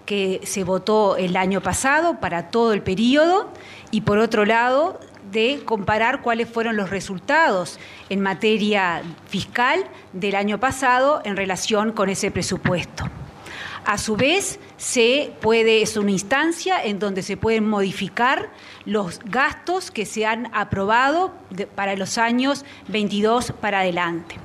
que 0.07 0.41
se 0.45 0.65
votó 0.65 1.17
el 1.17 1.37
año 1.37 1.61
pasado 1.61 2.21
para 2.21 2.49
todo 2.49 2.73
el 2.73 2.83
periodo 2.83 3.51
y 3.91 4.01
por 4.03 4.19
otro 4.19 4.45
lado 4.45 4.99
de 5.37 5.61
comparar 5.67 6.23
cuáles 6.23 6.49
fueron 6.49 6.77
los 6.77 6.89
resultados 6.89 7.79
en 8.09 8.23
materia 8.23 9.03
fiscal 9.29 9.85
del 10.15 10.35
año 10.35 10.59
pasado 10.59 11.21
en 11.25 11.37
relación 11.37 11.93
con 11.93 12.09
ese 12.09 12.31
presupuesto. 12.31 13.05
A 13.85 13.99
su 13.99 14.17
vez, 14.17 14.59
se 14.79 15.31
puede, 15.43 15.83
es 15.83 15.99
una 15.99 16.11
instancia 16.11 16.83
en 16.83 16.99
donde 16.99 17.23
se 17.23 17.37
pueden 17.37 17.69
modificar 17.69 18.49
los 18.87 19.21
gastos 19.27 19.91
que 19.91 20.07
se 20.07 20.25
han 20.25 20.49
aprobado 20.55 21.35
para 21.75 21.97
los 21.97 22.17
años 22.17 22.65
22 22.89 23.53
para 23.61 23.81
adelante. 23.81 24.37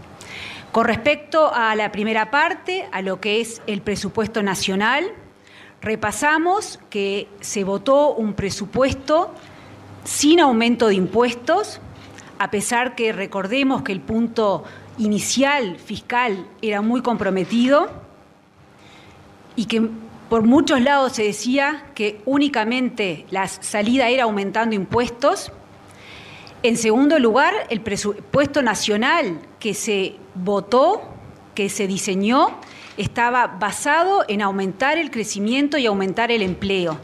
Con 0.74 0.86
respecto 0.86 1.54
a 1.54 1.74
la 1.76 1.94
primera 1.94 2.32
parte, 2.32 2.90
a 2.92 3.02
lo 3.02 3.22
que 3.22 3.40
es 3.40 3.62
el 3.66 3.82
presupuesto 3.82 4.44
nacional, 4.44 5.06
repasamos 5.82 6.80
que 6.90 7.30
se 7.40 7.64
votó 7.64 8.14
un 8.14 8.34
presupuesto 8.34 9.34
sin 10.04 10.40
aumento 10.40 10.88
de 10.88 10.96
impuestos, 10.96 11.80
a 12.40 12.50
pesar 12.50 12.96
que 12.96 13.14
recordemos 13.14 13.84
que 13.84 13.92
el 13.92 14.02
punto 14.02 14.64
inicial 14.98 15.78
fiscal 15.78 16.48
era 16.62 16.82
muy 16.82 17.02
comprometido 17.02 17.90
y 19.56 19.66
que 19.66 19.90
por 20.30 20.44
muchos 20.44 20.82
lados 20.82 21.14
se 21.14 21.24
decía 21.24 21.86
que 21.94 22.22
únicamente 22.26 23.26
la 23.32 23.48
salida 23.48 24.08
era 24.08 24.24
aumentando 24.24 24.76
impuestos. 24.76 25.52
En 26.64 26.78
segundo 26.78 27.20
lugar, 27.20 27.54
el 27.70 27.82
presupuesto 27.82 28.62
nacional 28.62 29.42
que 29.60 29.74
se 29.74 30.16
votó, 30.36 31.02
que 31.54 31.68
se 31.70 31.86
diseñó, 31.86 32.58
estaba 32.98 33.48
basado 33.48 34.24
en 34.28 34.42
aumentar 34.42 34.98
el 34.98 35.12
crecimiento 35.12 35.78
y 35.78 35.86
aumentar 35.86 36.32
el 36.32 36.42
empleo. 36.42 36.98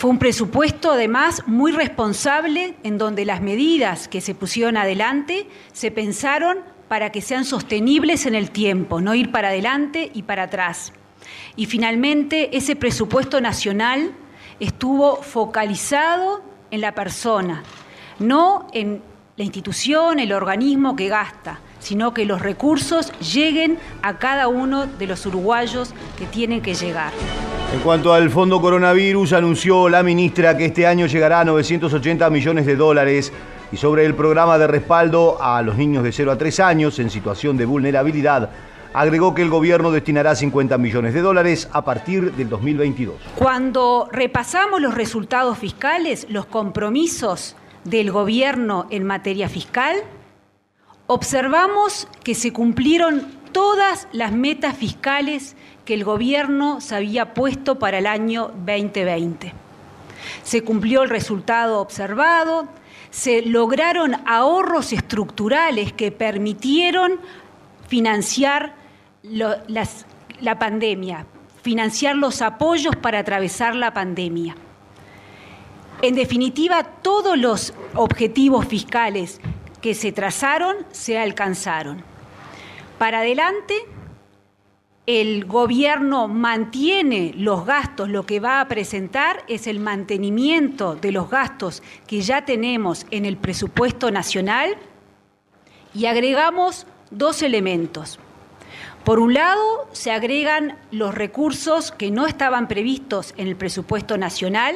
Fue 0.00 0.08
un 0.08 0.18
presupuesto 0.18 0.92
además 0.92 1.42
muy 1.46 1.72
responsable 1.72 2.74
en 2.84 2.96
donde 2.96 3.26
las 3.26 3.42
medidas 3.42 4.08
que 4.08 4.22
se 4.22 4.34
pusieron 4.34 4.78
adelante 4.78 5.46
se 5.74 5.90
pensaron 5.90 6.60
para 6.88 7.12
que 7.12 7.20
sean 7.20 7.44
sostenibles 7.44 8.24
en 8.24 8.34
el 8.34 8.50
tiempo, 8.50 9.02
no 9.02 9.14
ir 9.14 9.30
para 9.30 9.48
adelante 9.48 10.10
y 10.14 10.22
para 10.22 10.44
atrás. 10.44 10.94
Y 11.54 11.66
finalmente 11.66 12.56
ese 12.56 12.76
presupuesto 12.76 13.42
nacional 13.42 14.12
estuvo 14.58 15.16
focalizado 15.16 16.42
en 16.70 16.80
la 16.80 16.94
persona, 16.94 17.62
no 18.18 18.68
en 18.72 19.02
la 19.36 19.44
institución, 19.44 20.18
el 20.18 20.32
organismo 20.32 20.96
que 20.96 21.08
gasta, 21.08 21.60
sino 21.78 22.14
que 22.14 22.24
los 22.24 22.40
recursos 22.40 23.12
lleguen 23.18 23.78
a 24.00 24.16
cada 24.16 24.48
uno 24.48 24.86
de 24.86 25.06
los 25.06 25.26
uruguayos 25.26 25.92
que 26.16 26.24
tienen 26.24 26.62
que 26.62 26.72
llegar. 26.72 27.12
En 27.72 27.78
cuanto 27.80 28.12
al 28.12 28.30
fondo 28.30 28.60
coronavirus, 28.60 29.32
anunció 29.32 29.88
la 29.88 30.02
ministra 30.02 30.56
que 30.56 30.64
este 30.66 30.88
año 30.88 31.06
llegará 31.06 31.40
a 31.40 31.44
980 31.44 32.28
millones 32.28 32.66
de 32.66 32.74
dólares 32.74 33.32
y 33.70 33.76
sobre 33.76 34.04
el 34.04 34.16
programa 34.16 34.58
de 34.58 34.66
respaldo 34.66 35.40
a 35.40 35.62
los 35.62 35.76
niños 35.76 36.02
de 36.02 36.10
0 36.10 36.32
a 36.32 36.36
3 36.36 36.60
años 36.60 36.98
en 36.98 37.10
situación 37.10 37.56
de 37.56 37.66
vulnerabilidad, 37.66 38.50
agregó 38.92 39.36
que 39.36 39.42
el 39.42 39.50
gobierno 39.50 39.92
destinará 39.92 40.34
50 40.34 40.78
millones 40.78 41.14
de 41.14 41.20
dólares 41.20 41.68
a 41.72 41.84
partir 41.84 42.32
del 42.32 42.48
2022. 42.48 43.14
Cuando 43.36 44.08
repasamos 44.10 44.80
los 44.80 44.94
resultados 44.94 45.56
fiscales, 45.56 46.26
los 46.28 46.46
compromisos 46.46 47.54
del 47.84 48.10
gobierno 48.10 48.88
en 48.90 49.04
materia 49.04 49.48
fiscal, 49.48 49.94
observamos 51.06 52.08
que 52.24 52.34
se 52.34 52.52
cumplieron 52.52 53.39
todas 53.52 54.08
las 54.12 54.32
metas 54.32 54.76
fiscales 54.76 55.56
que 55.84 55.94
el 55.94 56.04
gobierno 56.04 56.80
se 56.80 56.94
había 56.96 57.34
puesto 57.34 57.78
para 57.78 57.98
el 57.98 58.06
año 58.06 58.48
2020. 58.48 59.52
Se 60.42 60.62
cumplió 60.62 61.02
el 61.02 61.10
resultado 61.10 61.80
observado, 61.80 62.68
se 63.10 63.42
lograron 63.42 64.16
ahorros 64.26 64.92
estructurales 64.92 65.92
que 65.92 66.12
permitieron 66.12 67.20
financiar 67.88 68.74
la 69.22 70.58
pandemia, 70.58 71.26
financiar 71.62 72.16
los 72.16 72.40
apoyos 72.42 72.96
para 72.96 73.18
atravesar 73.18 73.74
la 73.74 73.92
pandemia. 73.92 74.54
En 76.02 76.14
definitiva, 76.14 76.82
todos 76.82 77.36
los 77.36 77.74
objetivos 77.94 78.66
fiscales 78.66 79.40
que 79.82 79.94
se 79.94 80.12
trazaron 80.12 80.76
se 80.92 81.18
alcanzaron. 81.18 82.09
Para 83.00 83.20
adelante, 83.20 83.86
el 85.06 85.46
gobierno 85.46 86.28
mantiene 86.28 87.32
los 87.34 87.64
gastos, 87.64 88.10
lo 88.10 88.26
que 88.26 88.40
va 88.40 88.60
a 88.60 88.68
presentar 88.68 89.42
es 89.48 89.66
el 89.66 89.80
mantenimiento 89.80 90.96
de 90.96 91.10
los 91.10 91.30
gastos 91.30 91.82
que 92.06 92.20
ya 92.20 92.44
tenemos 92.44 93.06
en 93.10 93.24
el 93.24 93.38
presupuesto 93.38 94.10
nacional 94.10 94.76
y 95.94 96.04
agregamos 96.04 96.86
dos 97.10 97.40
elementos. 97.40 98.18
Por 99.02 99.18
un 99.18 99.32
lado, 99.32 99.88
se 99.92 100.12
agregan 100.12 100.76
los 100.90 101.14
recursos 101.14 101.92
que 101.92 102.10
no 102.10 102.26
estaban 102.26 102.68
previstos 102.68 103.32
en 103.38 103.48
el 103.48 103.56
presupuesto 103.56 104.18
nacional 104.18 104.74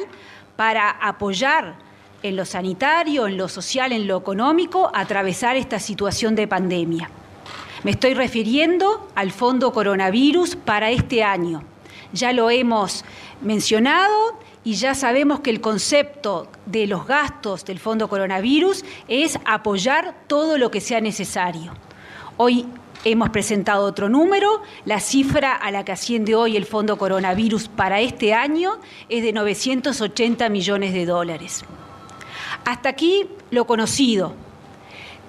para 0.55 0.89
apoyar 0.89 1.75
en 2.23 2.35
lo 2.35 2.45
sanitario, 2.45 3.27
en 3.27 3.37
lo 3.37 3.49
social, 3.49 3.91
en 3.91 4.07
lo 4.07 4.17
económico, 4.17 4.89
atravesar 4.95 5.57
esta 5.57 5.77
situación 5.77 6.33
de 6.33 6.47
pandemia. 6.47 7.11
Me 7.85 7.91
estoy 7.91 8.15
refiriendo 8.15 9.07
al 9.13 9.29
Fondo 9.29 9.71
Coronavirus 9.71 10.55
para 10.55 10.89
este 10.89 11.23
año. 11.23 11.61
Ya 12.13 12.33
lo 12.33 12.49
hemos 12.49 13.05
mencionado 13.41 14.39
y 14.63 14.73
ya 14.73 14.95
sabemos 14.95 15.41
que 15.41 15.51
el 15.51 15.61
concepto 15.61 16.47
de 16.65 16.87
los 16.87 17.05
gastos 17.05 17.63
del 17.63 17.77
Fondo 17.77 18.09
Coronavirus 18.09 18.83
es 19.07 19.37
apoyar 19.45 20.15
todo 20.25 20.57
lo 20.57 20.71
que 20.71 20.81
sea 20.81 20.99
necesario. 20.99 21.73
Hoy 22.37 22.65
hemos 23.03 23.29
presentado 23.29 23.85
otro 23.85 24.09
número, 24.09 24.63
la 24.85 24.99
cifra 24.99 25.53
a 25.53 25.69
la 25.69 25.85
que 25.85 25.91
asciende 25.91 26.33
hoy 26.33 26.57
el 26.57 26.65
Fondo 26.65 26.97
Coronavirus 26.97 27.67
para 27.67 28.01
este 28.01 28.33
año 28.33 28.79
es 29.09 29.21
de 29.21 29.31
980 29.31 30.49
millones 30.49 30.91
de 30.91 31.05
dólares. 31.05 31.63
Hasta 32.65 32.89
aquí 32.89 33.27
lo 33.51 33.67
conocido, 33.67 34.33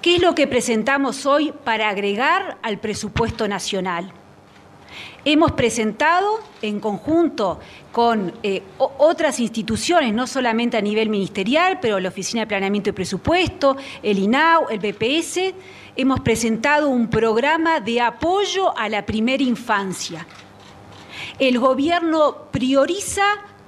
¿Qué 0.07 0.15
es 0.15 0.21
lo 0.21 0.35
que 0.35 0.47
presentamos 0.47 1.25
hoy 1.25 1.53
para 1.65 1.89
agregar 1.89 2.59
al 2.61 2.79
presupuesto 2.79 3.45
nacional? 3.45 4.09
Hemos 5.25 5.51
presentado 5.51 6.39
en 6.61 6.79
conjunto 6.79 7.59
con 7.91 8.31
eh, 8.41 8.63
otras 8.77 9.41
instituciones, 9.41 10.13
no 10.13 10.25
solamente 10.25 10.77
a 10.77 10.81
nivel 10.81 11.09
ministerial, 11.09 11.79
pero 11.81 11.99
la 11.99 12.07
Oficina 12.07 12.43
de 12.43 12.47
Planeamiento 12.47 12.91
y 12.91 12.93
Presupuesto, 12.93 13.75
el 14.01 14.19
INAU, 14.19 14.69
el 14.69 14.79
BPS, 14.79 15.53
hemos 15.97 16.21
presentado 16.21 16.87
un 16.87 17.09
programa 17.09 17.81
de 17.81 17.99
apoyo 17.99 18.77
a 18.77 18.87
la 18.87 19.05
primera 19.05 19.43
infancia. 19.43 20.25
El 21.37 21.59
gobierno 21.59 22.47
prioriza 22.49 23.25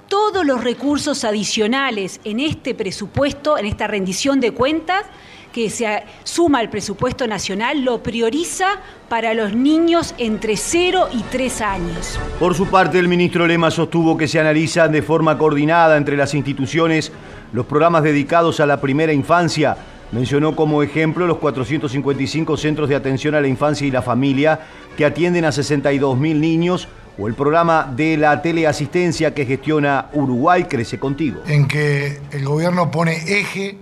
todos 0.08 0.46
los 0.46 0.64
recursos 0.64 1.22
adicionales 1.24 2.18
en 2.24 2.40
este 2.40 2.74
presupuesto, 2.74 3.58
en 3.58 3.66
esta 3.66 3.86
rendición 3.86 4.40
de 4.40 4.52
cuentas, 4.52 5.04
que 5.52 5.70
se 5.70 6.02
suma 6.24 6.60
al 6.60 6.70
presupuesto 6.70 7.26
nacional 7.26 7.82
lo 7.84 8.02
prioriza 8.02 8.80
para 9.08 9.34
los 9.34 9.54
niños 9.54 10.14
entre 10.18 10.56
0 10.56 11.08
y 11.12 11.22
3 11.22 11.60
años. 11.60 12.18
Por 12.38 12.54
su 12.54 12.66
parte, 12.68 12.98
el 12.98 13.08
ministro 13.08 13.46
Lema 13.46 13.70
sostuvo 13.70 14.16
que 14.16 14.28
se 14.28 14.38
analizan 14.38 14.92
de 14.92 15.02
forma 15.02 15.36
coordinada 15.36 15.96
entre 15.96 16.16
las 16.16 16.34
instituciones 16.34 17.12
los 17.52 17.66
programas 17.66 18.02
dedicados 18.02 18.60
a 18.60 18.66
la 18.66 18.80
primera 18.80 19.12
infancia. 19.12 19.76
Mencionó 20.12 20.56
como 20.56 20.82
ejemplo 20.82 21.26
los 21.26 21.38
455 21.38 22.56
centros 22.56 22.88
de 22.88 22.96
atención 22.96 23.34
a 23.34 23.40
la 23.40 23.48
infancia 23.48 23.86
y 23.86 23.90
la 23.90 24.02
familia 24.02 24.60
que 24.96 25.04
atienden 25.04 25.44
a 25.44 25.52
62 25.52 26.18
mil 26.18 26.40
niños 26.40 26.88
o 27.18 27.28
el 27.28 27.34
programa 27.34 27.92
de 27.94 28.16
la 28.16 28.40
teleasistencia 28.42 29.34
que 29.34 29.46
gestiona 29.46 30.06
Uruguay 30.12 30.64
Crece 30.64 30.98
Contigo. 30.98 31.42
En 31.46 31.68
que 31.68 32.20
el 32.32 32.44
gobierno 32.44 32.90
pone 32.90 33.16
eje 33.26 33.78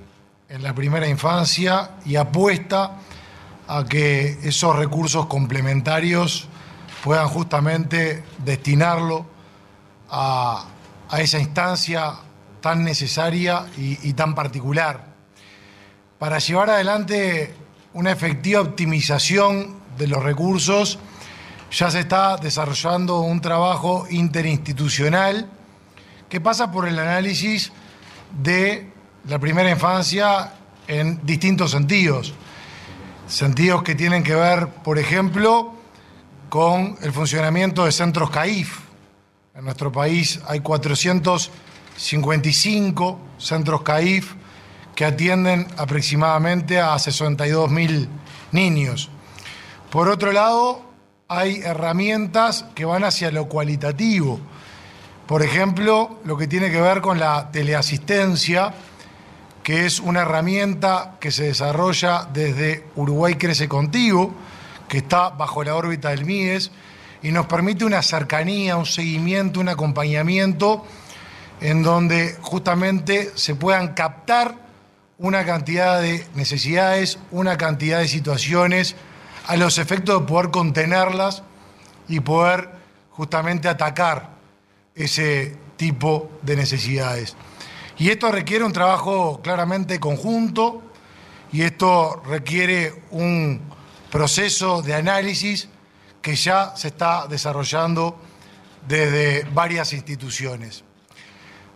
en 0.49 0.63
la 0.63 0.75
primera 0.75 1.07
infancia 1.07 1.91
y 2.07 2.17
apuesta 2.17 2.97
a 3.67 3.85
que 3.85 4.39
esos 4.43 4.75
recursos 4.77 5.27
complementarios 5.27 6.49
puedan 7.05 7.29
justamente 7.29 8.25
destinarlo 8.39 9.27
a, 10.09 10.65
esa 11.19 11.39
instancia 11.39 12.15
tan 12.63 12.83
necesaria 12.83 13.67
y, 13.77 14.09
y 14.09 14.15
tan 14.15 14.35
particular. 14.35 15.05
Para 16.19 16.39
llevar 16.39 16.71
adelante 16.71 17.55
una 17.93 18.11
efectiva 18.11 18.63
optimización 18.63 19.77
de 19.99 20.07
los 20.07 20.23
recursos, 20.23 20.99
ya 21.71 21.91
se 21.91 22.01
está 22.01 22.39
desarrollando 22.39 23.21
un 23.21 23.43
trabajo 23.43 24.07
interinstitucional 24.09 25.47
que 26.31 26.41
pasa 26.41 26.73
por 26.73 26.89
el 26.89 26.99
análisis 26.99 27.71
de 28.43 28.98
la 29.27 29.39
primera 29.39 29.71
infancia 29.71 30.53
en 30.87 31.25
distintos 31.25 31.71
sentidos. 31.71 32.35
Sentidos 33.27 33.83
que 33.83 33.95
tienen 33.95 34.23
que 34.23 34.35
ver, 34.35 34.69
por 34.69 34.99
ejemplo, 34.99 35.73
con 36.49 36.97
el 37.03 37.13
funcionamiento 37.13 37.85
de 37.85 37.93
centros 37.93 38.31
CAIF. 38.31 38.79
En 39.55 39.65
nuestro 39.65 39.93
país 39.93 40.41
hay 40.47 40.61
455 40.61 43.21
centros 43.39 43.83
CAIF 43.83 44.33
que 44.95 45.05
atienden 45.05 45.67
aproximadamente 45.77 46.81
a 46.81 46.99
62 46.99 47.71
mil 47.71 48.09
niños. 48.53 49.11
Por 49.91 50.09
otro 50.09 50.33
lado, 50.33 50.89
hay 51.29 51.61
herramientas 51.61 52.65
que 52.75 52.85
van 52.85 53.05
hacia 53.05 53.31
lo 53.31 53.49
cualitativo. 53.49 54.41
Por 55.27 55.43
ejemplo, 55.43 56.19
lo 56.25 56.37
que 56.39 56.47
tiene 56.47 56.71
que 56.71 56.81
ver 56.81 57.03
con 57.03 57.19
la 57.19 57.51
teleasistencia, 57.53 58.73
que 59.69 59.85
es 59.85 60.01
una 60.01 60.23
herramienta 60.23 61.17
que 61.21 61.31
se 61.31 61.45
desarrolla 61.45 62.27
desde 62.33 62.87
Uruguay 62.97 63.35
Crece 63.35 63.69
Contigo, 63.69 64.33
que 64.89 64.97
está 64.97 65.29
bajo 65.29 65.63
la 65.63 65.75
órbita 65.75 66.09
del 66.09 66.25
MIES, 66.25 66.71
y 67.23 67.33
nos 67.33 67.45
permite 67.49 67.85
una 67.85 68.01
cercanía, 68.01 68.79
un 68.79 68.87
seguimiento, 68.87 69.61
un 69.61 69.69
acompañamiento, 69.69 70.87
en 71.61 71.83
donde 71.83 72.39
justamente 72.41 73.31
se 73.35 73.57
puedan 73.57 73.93
captar 73.93 74.55
una 75.19 75.45
cantidad 75.45 76.01
de 76.01 76.27
necesidades, 76.35 77.19
una 77.31 77.59
cantidad 77.59 77.99
de 77.99 78.09
situaciones, 78.09 78.97
a 79.49 79.59
los 79.59 79.77
efectos 79.77 80.19
de 80.19 80.27
poder 80.27 80.51
contenerlas 80.51 81.43
y 82.09 82.21
poder 82.21 82.71
justamente 83.11 83.69
atacar 83.69 84.31
ese 84.95 85.55
tipo 85.77 86.31
de 86.41 86.57
necesidades. 86.57 87.37
Y 87.99 88.11
esto 88.11 88.31
requiere 88.31 88.65
un 88.65 88.73
trabajo 88.73 89.41
claramente 89.43 89.99
conjunto 89.99 90.83
y 91.51 91.63
esto 91.63 92.23
requiere 92.25 93.03
un 93.11 93.61
proceso 94.09 94.83
de 94.83 94.95
análisis 94.95 95.69
que 96.23 96.37
ya 96.37 96.77
se 96.77 96.89
está 96.89 97.27
desarrollando 97.27 98.17
desde 98.87 99.43
varias 99.53 99.93
instituciones. 99.93 100.85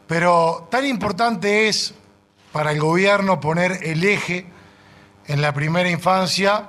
Pero 0.07 0.69
tan 0.71 0.87
importante 0.87 1.69
es 1.69 1.93
para 2.53 2.71
el 2.71 2.79
gobierno 2.79 3.41
poner 3.41 3.81
el 3.83 4.05
eje 4.05 4.47
en 5.27 5.43
la 5.43 5.53
primera 5.53 5.91
infancia, 5.91 6.69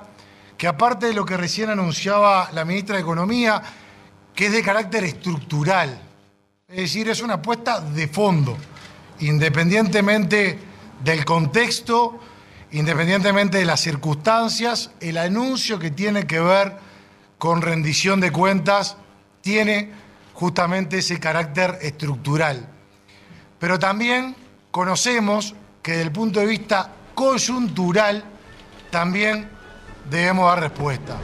que 0.58 0.66
aparte 0.66 1.06
de 1.06 1.14
lo 1.14 1.24
que 1.24 1.36
recién 1.36 1.70
anunciaba 1.70 2.50
la 2.52 2.64
ministra 2.64 2.96
de 2.96 3.02
Economía, 3.02 3.62
que 4.34 4.46
es 4.46 4.52
de 4.52 4.62
carácter 4.62 5.04
estructural, 5.04 6.00
es 6.66 6.76
decir, 6.76 7.08
es 7.08 7.22
una 7.22 7.34
apuesta 7.34 7.80
de 7.80 8.08
fondo 8.08 8.56
independientemente 9.20 10.58
del 11.02 11.24
contexto, 11.24 12.18
independientemente 12.72 13.58
de 13.58 13.64
las 13.64 13.80
circunstancias, 13.80 14.90
el 15.00 15.18
anuncio 15.18 15.78
que 15.78 15.90
tiene 15.90 16.26
que 16.26 16.40
ver 16.40 16.76
con 17.38 17.62
rendición 17.62 18.20
de 18.20 18.32
cuentas 18.32 18.96
tiene 19.40 19.90
justamente 20.32 20.98
ese 20.98 21.20
carácter 21.20 21.78
estructural. 21.82 22.68
Pero 23.58 23.78
también 23.78 24.34
conocemos 24.70 25.54
que 25.82 25.92
desde 25.92 26.04
el 26.04 26.12
punto 26.12 26.40
de 26.40 26.46
vista 26.46 26.90
coyuntural 27.14 28.24
también 28.90 29.48
debemos 30.10 30.46
dar 30.46 30.60
respuesta. 30.60 31.16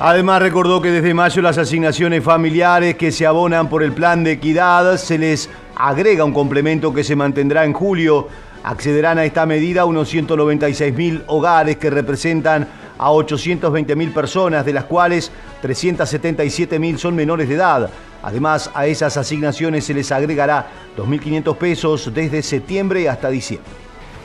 Además 0.00 0.42
recordó 0.42 0.82
que 0.82 0.90
desde 0.90 1.14
mayo 1.14 1.42
las 1.42 1.58
asignaciones 1.58 2.24
familiares 2.24 2.96
que 2.96 3.12
se 3.12 3.24
abonan 3.24 3.68
por 3.68 3.82
el 3.84 3.92
plan 3.92 4.24
de 4.24 4.32
equidad 4.32 4.96
se 4.96 5.16
les 5.16 5.48
agrega 5.82 6.24
un 6.24 6.32
complemento 6.32 6.94
que 6.94 7.02
se 7.02 7.16
mantendrá 7.16 7.64
en 7.64 7.72
julio. 7.72 8.28
Accederán 8.62 9.18
a 9.18 9.24
esta 9.24 9.46
medida 9.46 9.84
unos 9.84 10.08
196 10.08 10.94
mil 10.94 11.24
hogares 11.26 11.76
que 11.76 11.90
representan 11.90 12.68
a 12.96 13.10
820 13.10 13.96
mil 13.96 14.12
personas, 14.12 14.64
de 14.64 14.72
las 14.72 14.84
cuales 14.84 15.32
377 15.60 16.78
mil 16.78 17.00
son 17.00 17.16
menores 17.16 17.48
de 17.48 17.56
edad. 17.56 17.90
Además, 18.22 18.70
a 18.74 18.86
esas 18.86 19.16
asignaciones 19.16 19.84
se 19.84 19.92
les 19.92 20.12
agregará 20.12 20.70
2.500 20.96 21.56
pesos 21.56 22.14
desde 22.14 22.44
septiembre 22.44 23.08
hasta 23.08 23.28
diciembre. 23.28 23.68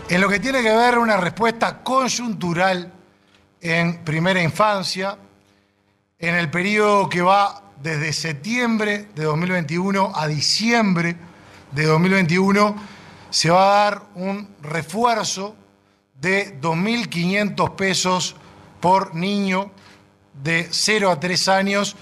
En 0.10 0.22
lo 0.22 0.30
que 0.30 0.40
tiene 0.40 0.62
que 0.62 0.72
ver 0.72 1.00
una 1.00 1.18
respuesta 1.18 1.80
coyuntural 1.82 2.94
en 3.60 4.04
primera 4.04 4.44
infancia, 4.44 5.18
en 6.20 6.36
el 6.36 6.52
periodo 6.52 7.10
que 7.10 7.24
va 7.24 7.64
desde 7.82 8.14
septiembre 8.14 9.08
de 9.16 9.24
2021 9.24 10.12
a 10.16 10.28
diciembre 10.28 11.16
de 11.72 11.86
2021 11.86 12.76
se 13.30 13.50
va 13.50 13.64
a 13.64 13.84
dar 13.84 14.04
un 14.16 14.48
refuerzo 14.62 15.56
de 16.20 16.60
2.500 16.60 17.76
pesos 17.76 18.36
por 18.80 19.14
niño 19.16 19.72
de 20.44 20.68
0 20.70 21.12
a 21.12 21.20
3 21.20 21.48
años 21.50 21.96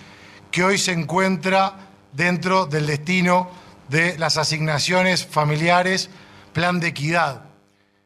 que 0.51 0.63
hoy 0.63 0.77
se 0.77 0.91
encuentra 0.91 1.75
dentro 2.13 2.65
del 2.65 2.87
destino 2.87 3.49
de 3.89 4.17
las 4.17 4.37
asignaciones 4.37 5.25
familiares 5.25 6.09
Plan 6.53 6.79
de 6.79 6.87
Equidad. 6.87 7.43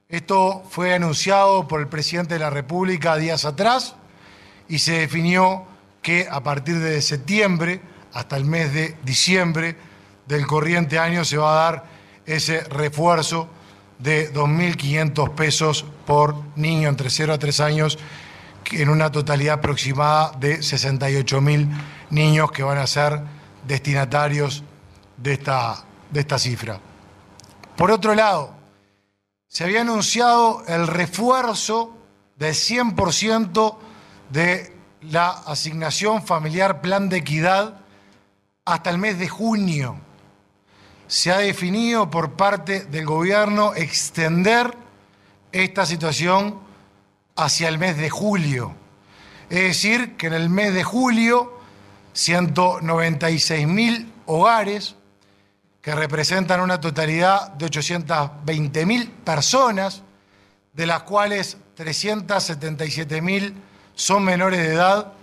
Esto 0.07 0.64
fue 0.70 0.93
anunciado 0.95 1.68
por 1.68 1.82
el 1.82 1.88
presidente 1.88 2.34
de 2.34 2.39
la 2.39 2.49
República 2.49 3.16
días 3.18 3.45
atrás 3.45 3.95
y 4.68 4.80
se 4.80 4.93
definió 4.93 5.66
que 6.01 6.28
a 6.30 6.41
partir 6.41 6.80
de 6.80 7.01
septiembre 7.01 7.82
hasta 8.14 8.38
el 8.38 8.45
mes 8.45 8.74
de 8.74 8.95
diciembre 9.03 9.76
del 10.30 10.46
corriente 10.46 11.00
año 11.00 11.26
se 11.26 11.38
va 11.38 11.52
a 11.52 11.64
dar 11.64 11.84
ese 12.24 12.62
refuerzo 12.66 13.50
de 13.98 14.32
2.500 14.32 15.34
pesos 15.34 15.84
por 16.06 16.36
niño 16.56 16.88
entre 16.88 17.10
0 17.10 17.34
a 17.34 17.40
3 17.40 17.60
años, 17.62 17.98
en 18.72 18.90
una 18.90 19.12
totalidad 19.12 19.56
aproximada 19.56 20.32
de 20.40 20.60
68.000 20.60 21.68
niños 22.12 22.52
que 22.52 22.62
van 22.62 22.78
a 22.78 22.86
ser 22.86 23.20
destinatarios 23.68 24.64
de 25.18 25.34
esta, 25.34 25.84
de 26.12 26.20
esta 26.20 26.38
cifra. 26.38 26.80
Por 27.76 27.90
otro 27.90 28.14
lado, 28.14 28.54
se 29.48 29.64
había 29.64 29.82
anunciado 29.82 30.64
el 30.68 30.86
refuerzo 30.86 31.98
del 32.38 32.54
100% 32.54 33.78
de 34.30 34.78
la 35.02 35.30
asignación 35.30 36.24
familiar 36.24 36.82
plan 36.82 37.10
de 37.10 37.18
equidad 37.18 37.80
hasta 38.64 38.92
el 38.92 39.00
mes 39.00 39.18
de 39.18 39.28
junio. 39.28 40.09
Se 41.10 41.32
ha 41.32 41.39
definido 41.39 42.12
por 42.12 42.34
parte 42.34 42.86
del 42.86 43.07
gobierno 43.07 43.74
extender 43.74 44.72
esta 45.51 45.88
situación 45.88 46.60
hacia 47.36 47.68
el 47.68 47.80
mes 47.80 47.97
de 47.97 48.12
julio. 48.12 48.76
Es 49.49 49.64
decir, 49.64 50.18
que 50.18 50.28
en 50.28 50.34
el 50.34 50.51
mes 50.51 50.72
de 50.72 50.84
julio 50.84 51.60
196 52.14 53.68
mil 53.68 54.14
hogares 54.28 54.97
que 55.82 55.95
representan 55.95 56.62
una 56.62 56.80
totalidad 56.80 57.53
de 57.53 57.66
820 57.66 58.86
mil 58.86 59.10
personas, 59.10 60.03
de 60.74 60.86
las 60.86 61.01
cuales 61.01 61.57
377 61.74 63.20
mil 63.24 63.55
son 63.95 64.24
menores 64.24 64.60
de 64.60 64.76
edad, 64.76 65.14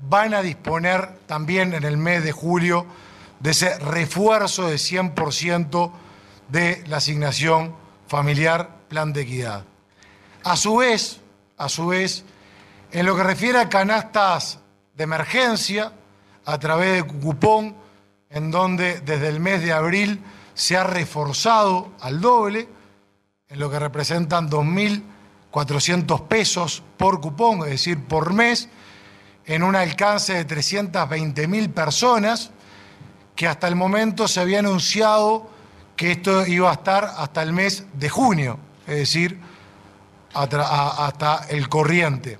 van 0.00 0.34
a 0.34 0.42
disponer 0.42 1.20
también 1.26 1.72
en 1.72 1.84
el 1.84 1.98
mes 1.98 2.24
de 2.24 2.32
julio 2.32 2.84
de 3.40 3.50
ese 3.50 3.78
refuerzo 3.78 4.68
de 4.68 4.76
100% 4.76 5.92
de 6.48 6.84
la 6.86 6.98
asignación 6.98 7.74
familiar 8.06 8.76
plan 8.88 9.12
de 9.12 9.22
equidad. 9.22 9.64
A 10.44 10.56
su 10.56 10.76
vez, 10.76 11.20
a 11.56 11.68
su 11.68 11.88
vez, 11.88 12.24
en 12.92 13.06
lo 13.06 13.16
que 13.16 13.24
refiere 13.24 13.58
a 13.58 13.68
canastas 13.68 14.60
de 14.94 15.04
emergencia, 15.04 15.92
a 16.44 16.58
través 16.58 17.02
de 17.02 17.20
cupón, 17.20 17.76
en 18.30 18.50
donde 18.50 19.00
desde 19.00 19.28
el 19.28 19.40
mes 19.40 19.62
de 19.62 19.72
abril 19.72 20.22
se 20.54 20.76
ha 20.76 20.84
reforzado 20.84 21.92
al 22.00 22.20
doble, 22.20 22.68
en 23.48 23.60
lo 23.60 23.70
que 23.70 23.78
representan 23.78 24.50
2.400 24.50 26.26
pesos 26.26 26.82
por 26.96 27.20
cupón, 27.20 27.60
es 27.60 27.70
decir, 27.70 28.02
por 28.04 28.32
mes, 28.32 28.68
en 29.44 29.62
un 29.62 29.76
alcance 29.76 30.32
de 30.32 30.46
320.000 30.46 31.72
personas, 31.72 32.50
que 33.36 33.46
hasta 33.46 33.68
el 33.68 33.76
momento 33.76 34.26
se 34.26 34.40
había 34.40 34.58
anunciado 34.58 35.48
que 35.94 36.12
esto 36.12 36.46
iba 36.46 36.70
a 36.70 36.74
estar 36.74 37.04
hasta 37.16 37.42
el 37.42 37.52
mes 37.52 37.84
de 37.92 38.08
junio, 38.08 38.58
es 38.86 38.96
decir, 38.96 39.38
hasta 40.32 41.46
el 41.48 41.68
corriente. 41.68 42.38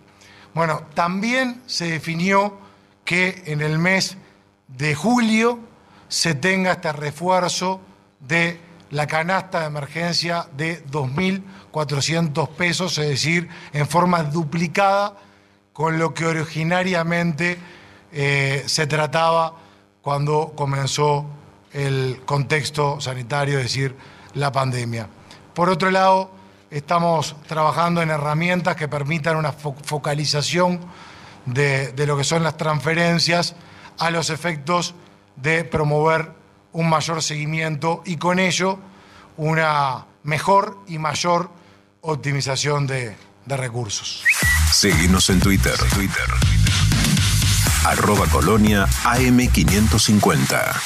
Bueno, 0.55 0.82
también 0.94 1.62
se 1.66 1.90
definió 1.90 2.59
que 3.05 3.42
en 3.47 3.61
el 3.61 3.78
mes 3.78 4.16
de 4.68 4.94
julio 4.94 5.61
se 6.09 6.34
tenga 6.34 6.72
este 6.72 6.92
refuerzo 6.92 7.80
de 8.20 8.59
la 8.90 9.07
canasta 9.07 9.61
de 9.61 9.66
emergencia 9.66 10.49
de 10.57 10.84
2.400 10.86 12.49
pesos, 12.51 12.97
es 12.99 13.09
decir, 13.09 13.49
en 13.72 13.86
forma 13.86 14.22
duplicada 14.22 15.14
con 15.72 15.99
lo 15.99 16.14
que 16.14 16.24
originariamente 16.24 17.59
eh, 18.12 18.62
se 18.66 18.86
trataba 18.86 19.66
cuando 20.07 20.52
comenzó 20.54 21.26
el 21.72 22.22
contexto 22.24 23.00
sanitario, 23.00 23.59
es 23.59 23.64
decir, 23.64 23.96
la 24.34 24.52
pandemia. 24.52 25.09
Por 25.52 25.68
otro 25.68 25.90
lado, 25.90 26.30
estamos 26.70 27.34
trabajando 27.48 28.02
en 28.02 28.11
herramientas 28.11 28.76
que 28.76 28.86
permitan 28.86 29.34
una 29.34 29.50
focalización 29.50 30.78
de, 31.44 31.90
de 31.90 32.07
lo 32.07 32.16
que 32.16 32.22
son 32.22 32.44
las 32.44 32.57
transferencias 32.57 33.57
a 33.98 34.12
los 34.12 34.30
efectos 34.30 34.94
de 35.34 35.64
promover 35.64 36.30
un 36.70 36.88
mayor 36.88 37.20
seguimiento 37.20 38.04
y 38.07 38.16
con 38.16 38.38
ello 38.38 38.78
una 39.36 40.07
mejor 40.22 40.78
y 40.86 40.98
mayor 40.98 41.50
optimización 42.02 42.86
de, 42.86 43.16
de 43.44 43.57
recursos. 43.57 44.22
Seguimos 44.72 45.28
en 45.30 45.40
Twitter. 45.40 45.76
Twitter. 45.92 46.55
Arroba 47.85 48.27
Colonia 48.27 48.87
AM550. 49.05 50.81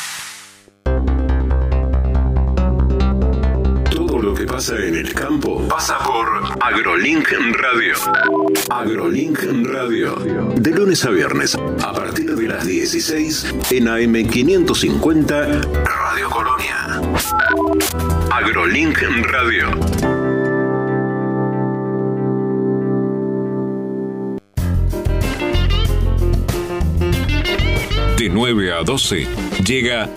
Todo 3.91 4.20
lo 4.20 4.34
que 4.34 4.45
pasa 4.45 4.76
en 4.76 4.97
el 4.97 5.14
campo 5.14 5.66
pasa 5.68 5.99
por 5.99 6.26
AgroLink 6.61 7.28
Radio. 7.53 7.95
AgroLink 8.70 9.38
Radio. 9.64 10.16
De 10.57 10.70
lunes 10.70 11.05
a 11.05 11.11
viernes, 11.11 11.55
a 11.55 11.93
partir 11.93 12.34
de 12.34 12.49
las 12.49 12.66
16 12.66 13.55
en 13.70 13.86
AM550 13.86 15.84
Radio 15.84 16.30
Colonia. 16.30 17.01
AgroLink 18.30 19.03
Radio. 19.30 19.70
De 28.20 28.28
9 28.28 28.72
a 28.74 28.82
12 28.82 29.26
llega 29.64 30.10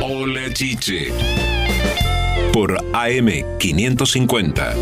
Hola 0.00 0.52
Chiche 0.54 1.12
por 2.52 2.76
AM550. 2.92 4.74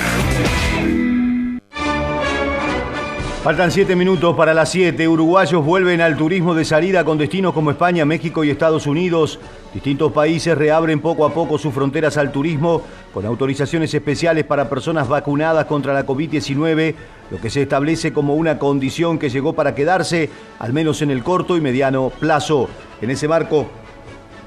Faltan 3.47 3.71
siete 3.71 3.95
minutos 3.95 4.35
para 4.35 4.53
las 4.53 4.71
siete. 4.71 5.07
Uruguayos 5.07 5.65
vuelven 5.65 6.01
al 6.01 6.17
turismo 6.17 6.53
de 6.53 6.65
salida 6.65 7.05
con 7.05 7.17
destinos 7.17 7.55
como 7.55 7.71
España, 7.71 8.05
México 8.05 8.43
y 8.43 8.51
Estados 8.51 8.89
Unidos. 8.89 9.39
Distintos 9.73 10.11
países 10.11 10.59
reabren 10.59 10.99
poco 10.99 11.25
a 11.25 11.33
poco 11.33 11.57
sus 11.57 11.73
fronteras 11.73 12.17
al 12.17 12.33
turismo 12.33 12.83
con 13.15 13.25
autorizaciones 13.25 13.95
especiales 13.95 14.43
para 14.43 14.69
personas 14.69 15.07
vacunadas 15.07 15.67
contra 15.67 15.95
la 15.95 16.05
COVID-19, 16.05 16.97
lo 17.31 17.41
que 17.41 17.49
se 17.49 17.63
establece 17.63 18.13
como 18.13 18.35
una 18.35 18.59
condición 18.59 19.17
que 19.17 19.31
llegó 19.31 19.53
para 19.53 19.77
quedarse, 19.77 20.29
al 20.59 20.73
menos 20.73 21.01
en 21.03 21.13
el 21.13 21.23
corto 21.23 21.57
y 21.57 21.61
mediano 21.61 22.11
plazo. 22.19 22.69
En 23.01 23.11
ese 23.11 23.29
marco, 23.29 23.69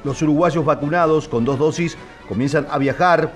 los 0.04 0.22
uruguayos 0.22 0.66
vacunados 0.66 1.30
con 1.30 1.46
dos 1.46 1.58
dosis 1.58 1.98
comienzan 2.28 2.68
a 2.70 2.78
viajar 2.78 3.32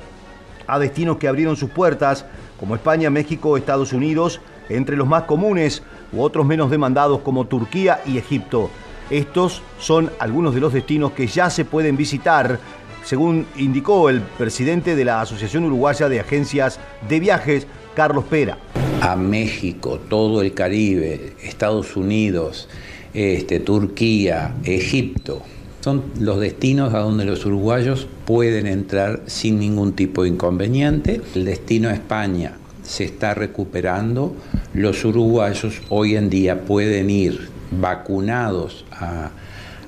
a 0.67 0.77
destinos 0.77 1.15
que 1.15 1.29
abrieron 1.29 1.55
sus 1.55 1.69
puertas, 1.69 2.25
como 2.59 2.75
España, 2.75 3.09
México, 3.09 3.55
Estados 3.55 3.93
Unidos, 3.93 4.41
entre 4.69 4.95
los 4.95 5.07
más 5.07 5.23
comunes 5.23 5.83
u 6.11 6.21
otros 6.21 6.45
menos 6.45 6.69
demandados 6.69 7.21
como 7.21 7.45
Turquía 7.47 8.01
y 8.05 8.17
Egipto. 8.17 8.69
Estos 9.09 9.61
son 9.79 10.09
algunos 10.19 10.55
de 10.55 10.61
los 10.61 10.73
destinos 10.73 11.11
que 11.11 11.27
ya 11.27 11.49
se 11.49 11.65
pueden 11.65 11.97
visitar, 11.97 12.59
según 13.03 13.45
indicó 13.57 14.09
el 14.09 14.21
presidente 14.21 14.95
de 14.95 15.05
la 15.05 15.21
Asociación 15.21 15.65
Uruguaya 15.65 16.09
de 16.09 16.19
Agencias 16.19 16.79
de 17.07 17.19
Viajes, 17.19 17.67
Carlos 17.95 18.23
Pera. 18.25 18.57
A 19.01 19.15
México, 19.15 19.99
todo 20.09 20.41
el 20.41 20.53
Caribe, 20.53 21.33
Estados 21.43 21.97
Unidos, 21.97 22.69
este, 23.13 23.59
Turquía, 23.59 24.55
Egipto, 24.63 25.41
Son 25.81 26.01
los 26.17 26.39
destinos 26.39 26.93
a 26.93 26.99
donde 26.99 27.25
los 27.25 27.45
uruguayos 27.45 28.07
pueden 28.25 28.67
entrar 28.67 29.21
sin 29.25 29.59
ningún 29.59 29.91
tipo 29.91 30.23
de 30.23 30.29
inconveniente. 30.29 31.19
El 31.35 31.43
destino 31.43 31.89
a 31.89 31.93
España 31.93 32.53
se 32.83 33.05
está 33.05 33.33
recuperando. 33.33 34.35
Los 34.73 35.03
uruguayos 35.05 35.81
hoy 35.89 36.15
en 36.15 36.29
día 36.29 36.65
pueden 36.65 37.09
ir 37.09 37.49
vacunados 37.71 38.85
a, 38.91 39.31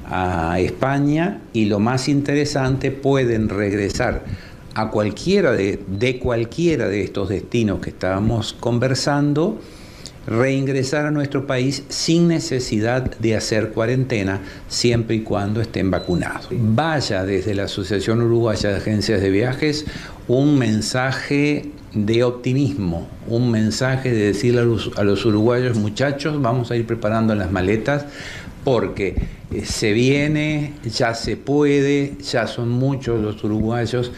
a 0.10 0.60
España 0.60 1.42
y 1.54 1.66
lo 1.66 1.80
más 1.80 2.08
interesante, 2.10 2.92
pueden 2.92 3.50
regresar 3.50 4.24
a 4.74 4.90
cualquiera 4.90 5.52
de, 5.54 5.80
de 5.88 6.20
cualquiera 6.20 6.88
de 6.88 7.02
estos 7.02 7.30
destinos 7.30 7.80
que 7.80 7.92
estábamos 7.92 8.54
conversando 8.54 9.60
reingresar 10.28 11.06
a 11.06 11.12
nuestro 11.12 11.46
país 11.46 11.84
sin 11.90 12.28
necesidad 12.28 13.16
de 13.18 13.36
hacer 13.36 13.70
cuarentena 13.70 14.42
siempre 14.68 15.18
y 15.18 15.22
cuando 15.22 15.62
estén 15.62 15.92
vacunados. 15.92 16.48
Vaya 16.52 17.24
desde 17.24 17.54
la 17.54 17.64
Asociación 17.64 18.22
Uruguaya 18.22 18.70
de 18.70 18.78
Agencias 18.78 19.22
de 19.22 19.30
Viajes 19.30 19.86
un 20.28 20.58
mensaje 20.58 21.70
de 21.96 22.24
optimismo, 22.24 23.08
un 23.28 23.50
mensaje 23.50 24.12
de 24.12 24.28
decirle 24.28 24.62
a 24.62 25.04
los, 25.04 25.26
uruguayos, 25.26 25.78
muchachos, 25.78 26.42
vamos 26.42 26.70
a 26.70 26.76
ir 26.76 26.86
preparando 26.86 27.34
las 27.36 27.52
maletas 27.52 28.06
porque 28.66 29.16
eh, 29.52 29.66
se 29.66 29.94
viene, 29.94 30.74
ya 30.84 31.14
se 31.14 31.38
puede, 31.38 32.18
ya 32.20 32.48
son 32.48 32.70
muchos 32.70 33.22
los 33.22 33.42
uruguayos 33.44 34.12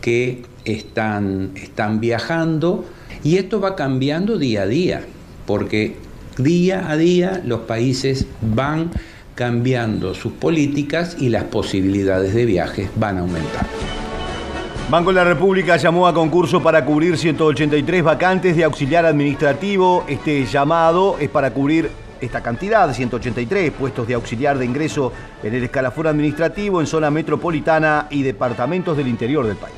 que 0.00 0.44
están, 0.64 1.50
están 1.56 2.00
viajando 2.00 2.84
y 3.24 3.36
esto 3.36 3.60
va 3.60 3.74
cambiando 3.74 4.38
día 4.38 4.62
a 4.62 4.66
día 4.66 5.04
porque 5.44 5.96
día 6.38 6.88
a 6.88 6.96
día 6.96 7.42
los 7.44 7.60
países 7.60 8.26
van 8.40 8.92
cambiando 9.34 10.14
sus 10.14 10.32
políticas 10.32 11.16
y 11.18 11.30
las 11.30 11.44
posibilidades 11.44 12.32
de 12.34 12.46
viajes 12.46 12.88
van 12.94 13.18
aumentando. 13.18 14.03
Banco 14.90 15.10
de 15.10 15.16
la 15.16 15.24
República 15.24 15.78
llamó 15.78 16.06
a 16.06 16.12
concurso 16.12 16.62
para 16.62 16.84
cubrir 16.84 17.16
183 17.16 18.02
vacantes 18.02 18.54
de 18.54 18.64
auxiliar 18.64 19.06
administrativo. 19.06 20.04
Este 20.06 20.44
llamado 20.44 21.16
es 21.18 21.30
para 21.30 21.52
cubrir 21.52 21.90
esta 22.20 22.42
cantidad, 22.42 22.92
183 22.92 23.70
puestos 23.72 24.06
de 24.06 24.12
auxiliar 24.12 24.58
de 24.58 24.66
ingreso 24.66 25.10
en 25.42 25.54
el 25.54 25.64
escalafón 25.64 26.06
administrativo 26.08 26.82
en 26.82 26.86
zona 26.86 27.10
metropolitana 27.10 28.08
y 28.10 28.22
departamentos 28.22 28.94
del 28.94 29.08
interior 29.08 29.46
del 29.46 29.56
país. 29.56 29.74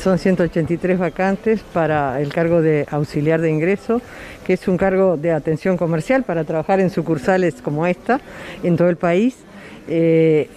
Son 0.00 0.18
183 0.18 0.98
vacantes 0.98 1.60
para 1.60 2.18
el 2.22 2.32
cargo 2.32 2.62
de 2.62 2.86
auxiliar 2.90 3.42
de 3.42 3.50
ingreso, 3.50 4.00
que 4.46 4.54
es 4.54 4.66
un 4.66 4.78
cargo 4.78 5.18
de 5.18 5.32
atención 5.32 5.76
comercial 5.76 6.22
para 6.22 6.44
trabajar 6.44 6.80
en 6.80 6.88
sucursales 6.88 7.56
como 7.60 7.86
esta 7.86 8.20
en 8.62 8.78
todo 8.78 8.88
el 8.88 8.96
país, 8.96 9.36
eh, 9.86 10.48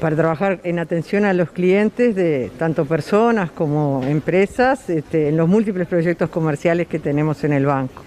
para 0.00 0.14
trabajar 0.14 0.60
en 0.64 0.78
atención 0.78 1.24
a 1.24 1.32
los 1.32 1.50
clientes 1.50 2.14
de 2.14 2.50
tanto 2.58 2.84
personas 2.84 3.50
como 3.50 4.02
empresas 4.04 4.90
este, 4.90 5.28
en 5.28 5.36
los 5.36 5.48
múltiples 5.48 5.88
proyectos 5.88 6.28
comerciales 6.28 6.86
que 6.86 6.98
tenemos 6.98 7.44
en 7.44 7.52
el 7.52 7.66
banco. 7.66 8.02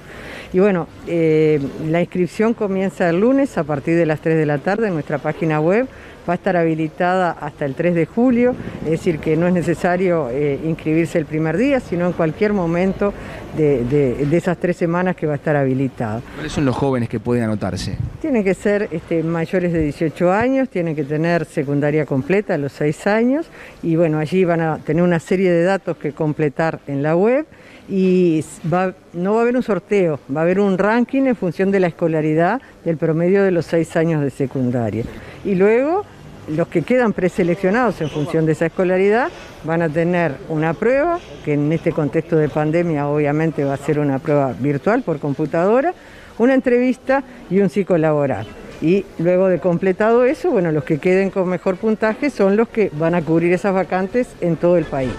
Y 0.52 0.60
bueno, 0.60 0.88
eh, 1.08 1.60
la 1.88 2.02
inscripción 2.02 2.54
comienza 2.54 3.10
el 3.10 3.20
lunes 3.20 3.58
a 3.58 3.64
partir 3.64 3.96
de 3.96 4.06
las 4.06 4.20
3 4.20 4.38
de 4.38 4.46
la 4.46 4.58
tarde 4.58 4.88
en 4.88 4.94
nuestra 4.94 5.20
página 5.20 5.60
web 5.60 5.88
va 6.30 6.34
a 6.34 6.36
estar 6.36 6.55
habilitada 6.55 7.32
hasta 7.32 7.65
el 7.65 7.73
3 7.73 7.95
de 7.95 8.05
julio, 8.05 8.55
es 8.86 8.91
decir, 8.91 9.19
que 9.19 9.36
no 9.36 9.47
es 9.47 9.53
necesario 9.53 10.30
eh, 10.30 10.59
inscribirse 10.63 11.17
el 11.17 11.25
primer 11.25 11.57
día, 11.57 11.80
sino 11.80 12.05
en 12.05 12.13
cualquier 12.13 12.53
momento 12.53 13.13
de, 13.57 13.84
de, 13.84 14.38
esas 14.38 14.57
tres 14.57 14.77
semanas 14.77 15.15
que 15.15 15.25
va 15.25 15.34
a 15.34 15.36
estar 15.36 15.55
habilitada. 15.55 16.21
¿Cuáles 16.36 16.51
son 16.51 16.65
los 16.65 16.75
jóvenes 16.75 17.09
que 17.09 17.19
pueden 17.19 17.43
anotarse? 17.43 17.97
Tienen 18.21 18.43
que 18.43 18.53
ser 18.53 18.88
este, 18.91 19.23
mayores 19.23 19.73
de 19.73 19.82
18 19.82 20.32
años, 20.32 20.69
tienen 20.69 20.95
que 20.95 21.03
tener 21.03 21.45
secundaria 21.45 22.05
completa 22.05 22.53
a 22.53 22.57
los 22.57 22.71
6 22.73 23.07
años 23.07 23.47
y 23.82 23.95
bueno, 23.95 24.19
allí 24.19 24.45
van 24.45 24.61
a 24.61 24.77
tener 24.77 25.03
una 25.03 25.19
serie 25.19 25.51
de 25.51 25.63
datos 25.63 25.97
que 25.97 26.11
completar 26.11 26.80
en 26.88 27.01
la 27.01 27.15
web 27.15 27.47
y 27.89 28.45
va, 28.71 28.93
no 29.13 29.34
va 29.34 29.39
a 29.39 29.41
haber 29.41 29.55
un 29.55 29.63
sorteo, 29.63 30.19
va 30.34 30.41
a 30.41 30.43
haber 30.43 30.59
un 30.59 30.77
ranking 30.77 31.23
en 31.23 31.36
función 31.36 31.71
de 31.71 31.80
la 31.80 31.88
escolaridad 31.88 32.61
del 32.86 32.97
promedio 32.97 33.43
de 33.43 33.51
los 33.51 33.65
seis 33.65 33.95
años 33.95 34.21
de 34.21 34.30
secundaria. 34.30 35.03
Y 35.43 35.55
luego 35.55 36.05
los 36.50 36.68
que 36.68 36.82
quedan 36.82 37.14
preseleccionados 37.14 38.02
en 38.02 38.10
función 38.10 38.45
de 38.45 38.54
esa 38.54 38.68
escolaridad 38.68 39.30
van 39.64 39.82
a 39.82 39.89
tener 39.89 40.36
una 40.50 40.74
prueba, 40.74 41.20
que 41.45 41.54
en 41.54 41.72
este 41.72 41.91
contexto 41.91 42.36
de 42.36 42.50
pandemia 42.50 43.08
obviamente 43.08 43.64
va 43.64 43.76
a 43.76 43.78
ser 43.78 44.00
una 44.00 44.20
prueba 44.20 44.54
virtual 44.60 45.04
por 45.04 45.20
computadora, 45.20 45.93
una 46.38 46.54
entrevista 46.54 47.24
y 47.50 47.60
un 47.60 47.70
psicolaboral. 47.70 48.47
Y 48.82 49.06
luego 49.18 49.50
de 49.50 49.60
completado 49.60 50.24
eso, 50.26 50.52
bueno, 50.52 50.72
los 50.72 50.86
que 50.86 51.00
queden 51.00 51.30
con 51.30 51.50
mejor 51.50 51.76
puntaje 51.76 52.30
son 52.30 52.56
los 52.56 52.70
que 52.70 52.89
van 52.93 53.14
a 53.14 53.22
cubrir 53.22 53.52
esas 53.54 53.74
vacantes 53.74 54.30
en 54.39 54.56
todo 54.56 54.78
el 54.78 54.86
país. 54.86 55.12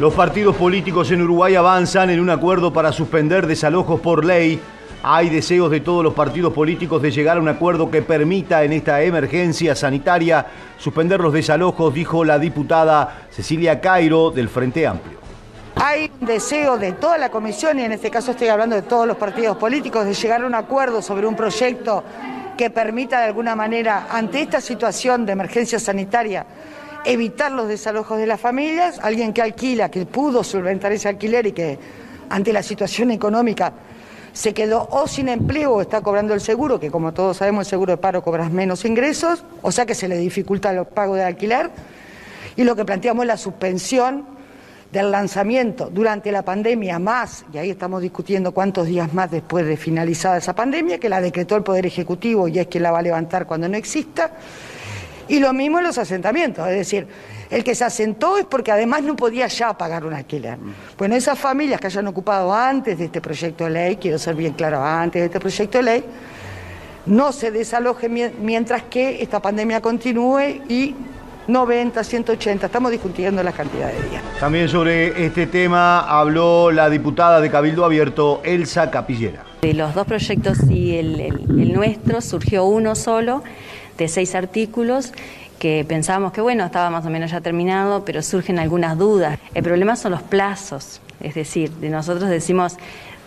Los 0.00 0.14
partidos 0.14 0.56
políticos 0.56 1.10
en 1.10 1.22
Uruguay 1.22 1.56
avanzan 1.56 2.08
en 2.08 2.20
un 2.20 2.30
acuerdo 2.30 2.72
para 2.72 2.92
suspender 2.92 3.46
desalojos 3.46 4.00
por 4.00 4.24
ley 4.24 4.60
hay 5.10 5.30
deseos 5.30 5.70
de 5.70 5.80
todos 5.80 6.04
los 6.04 6.12
partidos 6.12 6.52
políticos 6.52 7.00
de 7.00 7.10
llegar 7.10 7.38
a 7.38 7.40
un 7.40 7.48
acuerdo 7.48 7.90
que 7.90 8.02
permita 8.02 8.62
en 8.62 8.74
esta 8.74 9.00
emergencia 9.00 9.74
sanitaria 9.74 10.44
suspender 10.76 11.18
los 11.18 11.32
desalojos, 11.32 11.94
dijo 11.94 12.26
la 12.26 12.38
diputada 12.38 13.22
Cecilia 13.30 13.80
Cairo 13.80 14.30
del 14.30 14.50
Frente 14.50 14.86
Amplio. 14.86 15.16
Hay 15.76 16.10
un 16.20 16.26
deseo 16.26 16.76
de 16.76 16.92
toda 16.92 17.16
la 17.16 17.30
comisión, 17.30 17.78
y 17.78 17.84
en 17.84 17.92
este 17.92 18.10
caso 18.10 18.32
estoy 18.32 18.48
hablando 18.48 18.76
de 18.76 18.82
todos 18.82 19.06
los 19.06 19.16
partidos 19.16 19.56
políticos, 19.56 20.04
de 20.04 20.12
llegar 20.12 20.42
a 20.42 20.46
un 20.46 20.54
acuerdo 20.54 21.00
sobre 21.00 21.26
un 21.26 21.34
proyecto 21.34 22.04
que 22.58 22.68
permita 22.68 23.20
de 23.20 23.28
alguna 23.28 23.56
manera, 23.56 24.08
ante 24.10 24.42
esta 24.42 24.60
situación 24.60 25.24
de 25.24 25.32
emergencia 25.32 25.78
sanitaria, 25.78 26.44
evitar 27.06 27.50
los 27.50 27.66
desalojos 27.66 28.18
de 28.18 28.26
las 28.26 28.38
familias. 28.38 29.00
Alguien 29.02 29.32
que 29.32 29.40
alquila, 29.40 29.90
que 29.90 30.04
pudo 30.04 30.44
solventar 30.44 30.92
ese 30.92 31.08
alquiler 31.08 31.46
y 31.46 31.52
que 31.52 31.78
ante 32.28 32.52
la 32.52 32.62
situación 32.62 33.10
económica 33.10 33.72
se 34.38 34.54
quedó 34.54 34.86
o 34.92 35.08
sin 35.08 35.28
empleo 35.28 35.72
o 35.72 35.80
está 35.80 36.00
cobrando 36.00 36.32
el 36.32 36.40
seguro, 36.40 36.78
que 36.78 36.92
como 36.92 37.12
todos 37.12 37.38
sabemos 37.38 37.66
el 37.66 37.70
seguro 37.70 37.90
de 37.90 37.96
paro 37.96 38.22
cobras 38.22 38.52
menos 38.52 38.84
ingresos, 38.84 39.42
o 39.62 39.72
sea 39.72 39.84
que 39.84 39.96
se 39.96 40.06
le 40.06 40.16
dificulta 40.16 40.70
el 40.70 40.86
pago 40.86 41.16
de 41.16 41.24
alquiler. 41.24 41.70
Y 42.54 42.62
lo 42.62 42.76
que 42.76 42.84
planteamos 42.84 43.24
es 43.24 43.26
la 43.26 43.36
suspensión 43.36 44.24
del 44.92 45.10
lanzamiento 45.10 45.90
durante 45.90 46.30
la 46.30 46.42
pandemia 46.42 47.00
más, 47.00 47.46
y 47.52 47.58
ahí 47.58 47.70
estamos 47.70 48.00
discutiendo 48.00 48.52
cuántos 48.52 48.86
días 48.86 49.12
más 49.12 49.28
después 49.28 49.66
de 49.66 49.76
finalizada 49.76 50.36
esa 50.36 50.54
pandemia, 50.54 51.00
que 51.00 51.08
la 51.08 51.20
decretó 51.20 51.56
el 51.56 51.64
Poder 51.64 51.84
Ejecutivo 51.84 52.46
y 52.46 52.60
es 52.60 52.68
quien 52.68 52.84
la 52.84 52.92
va 52.92 53.00
a 53.00 53.02
levantar 53.02 53.44
cuando 53.44 53.68
no 53.68 53.76
exista. 53.76 54.30
Y 55.26 55.40
lo 55.40 55.52
mismo 55.52 55.78
en 55.78 55.84
los 55.84 55.98
asentamientos, 55.98 56.68
es 56.68 56.76
decir, 56.76 57.08
el 57.50 57.64
que 57.64 57.74
se 57.74 57.84
asentó 57.84 58.36
es 58.38 58.44
porque 58.44 58.72
además 58.72 59.02
no 59.02 59.16
podía 59.16 59.46
ya 59.46 59.76
pagar 59.76 60.04
un 60.04 60.14
alquiler. 60.14 60.58
Bueno, 60.96 61.14
esas 61.14 61.38
familias 61.38 61.80
que 61.80 61.86
hayan 61.86 62.06
ocupado 62.06 62.52
antes 62.52 62.98
de 62.98 63.06
este 63.06 63.20
proyecto 63.20 63.64
de 63.64 63.70
ley, 63.70 63.96
quiero 63.96 64.18
ser 64.18 64.34
bien 64.34 64.52
claro, 64.52 64.84
antes 64.84 65.20
de 65.20 65.26
este 65.26 65.40
proyecto 65.40 65.78
de 65.78 65.84
ley, 65.84 66.04
no 67.06 67.32
se 67.32 67.50
desaloje 67.50 68.08
mientras 68.08 68.82
que 68.84 69.22
esta 69.22 69.40
pandemia 69.40 69.80
continúe 69.80 70.62
y 70.68 70.94
90, 71.46 72.04
180, 72.04 72.66
estamos 72.66 72.90
discutiendo 72.90 73.42
la 73.42 73.52
cantidad 73.52 73.90
de 73.90 74.08
días. 74.10 74.22
También 74.38 74.68
sobre 74.68 75.24
este 75.24 75.46
tema 75.46 76.00
habló 76.00 76.70
la 76.70 76.90
diputada 76.90 77.40
de 77.40 77.50
Cabildo 77.50 77.86
Abierto, 77.86 78.42
Elsa 78.44 78.90
Capillera. 78.90 79.44
De 79.62 79.72
los 79.72 79.94
dos 79.94 80.06
proyectos 80.06 80.58
y 80.68 80.96
el, 80.96 81.18
el 81.18 81.72
nuestro 81.72 82.20
surgió 82.20 82.66
uno 82.66 82.94
solo 82.94 83.42
de 83.96 84.08
seis 84.08 84.34
artículos 84.34 85.14
que 85.58 85.84
pensábamos 85.86 86.32
que 86.32 86.40
bueno, 86.40 86.64
estaba 86.64 86.90
más 86.90 87.04
o 87.04 87.10
menos 87.10 87.30
ya 87.30 87.40
terminado, 87.40 88.04
pero 88.04 88.22
surgen 88.22 88.58
algunas 88.58 88.96
dudas. 88.96 89.38
El 89.54 89.62
problema 89.62 89.96
son 89.96 90.12
los 90.12 90.22
plazos, 90.22 91.00
es 91.20 91.34
decir, 91.34 91.70
de 91.72 91.90
nosotros 91.90 92.30
decimos 92.30 92.76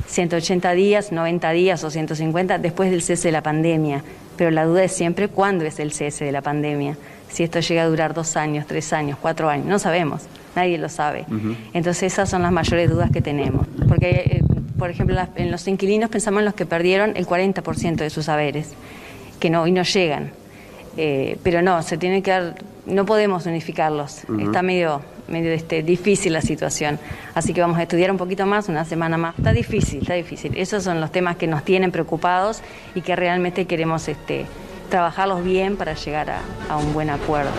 180 0.07 0.71
días, 0.71 1.11
90 1.11 1.51
días 1.51 1.83
o 1.83 1.89
150 1.89 2.57
después 2.57 2.91
del 2.91 3.01
cese 3.01 3.27
de 3.27 3.31
la 3.33 3.41
pandemia, 3.41 4.03
pero 4.37 4.51
la 4.51 4.65
duda 4.65 4.83
es 4.83 4.93
siempre 4.93 5.27
cuándo 5.27 5.65
es 5.65 5.79
el 5.79 5.91
cese 5.91 6.25
de 6.25 6.31
la 6.31 6.41
pandemia, 6.41 6.97
si 7.29 7.43
esto 7.43 7.59
llega 7.59 7.83
a 7.83 7.87
durar 7.87 8.13
dos 8.13 8.35
años, 8.35 8.65
tres 8.67 8.91
años, 8.91 9.17
cuatro 9.21 9.49
años, 9.49 9.65
no 9.65 9.79
sabemos, 9.79 10.23
nadie 10.55 10.77
lo 10.77 10.89
sabe. 10.89 11.25
Entonces 11.73 12.13
esas 12.13 12.29
son 12.29 12.41
las 12.41 12.51
mayores 12.51 12.89
dudas 12.89 13.09
que 13.11 13.21
tenemos, 13.21 13.67
porque 13.87 14.09
eh, 14.09 14.43
por 14.77 14.89
ejemplo 14.89 15.17
en 15.35 15.51
los 15.51 15.67
inquilinos 15.67 16.09
pensamos 16.09 16.39
en 16.39 16.45
los 16.45 16.55
que 16.55 16.65
perdieron 16.65 17.13
el 17.15 17.25
40% 17.25 17.95
de 17.95 18.09
sus 18.09 18.25
saberes, 18.25 18.73
que 19.39 19.49
no, 19.49 19.65
y 19.65 19.71
no 19.71 19.83
llegan. 19.83 20.40
Eh, 20.97 21.37
pero 21.43 21.61
no, 21.61 21.81
se 21.81 21.97
tiene 21.97 22.21
que 22.21 22.31
dar, 22.31 22.55
no 22.85 23.05
podemos 23.05 23.45
unificarlos. 23.45 24.23
Está 24.39 24.61
medio, 24.61 25.01
medio 25.27 25.51
este, 25.51 25.83
difícil 25.83 26.33
la 26.33 26.41
situación. 26.41 26.99
Así 27.33 27.53
que 27.53 27.61
vamos 27.61 27.77
a 27.77 27.83
estudiar 27.83 28.11
un 28.11 28.17
poquito 28.17 28.45
más, 28.45 28.69
una 28.69 28.85
semana 28.85 29.17
más. 29.17 29.37
Está 29.37 29.53
difícil, 29.53 30.01
está 30.01 30.13
difícil. 30.13 30.55
Esos 30.57 30.83
son 30.83 30.99
los 30.99 31.11
temas 31.11 31.37
que 31.37 31.47
nos 31.47 31.63
tienen 31.63 31.91
preocupados 31.91 32.61
y 32.95 33.01
que 33.01 33.15
realmente 33.15 33.65
queremos 33.65 34.07
este, 34.07 34.45
trabajarlos 34.89 35.43
bien 35.43 35.77
para 35.77 35.93
llegar 35.93 36.29
a, 36.29 36.41
a 36.69 36.77
un 36.77 36.93
buen 36.93 37.09
acuerdo. 37.09 37.51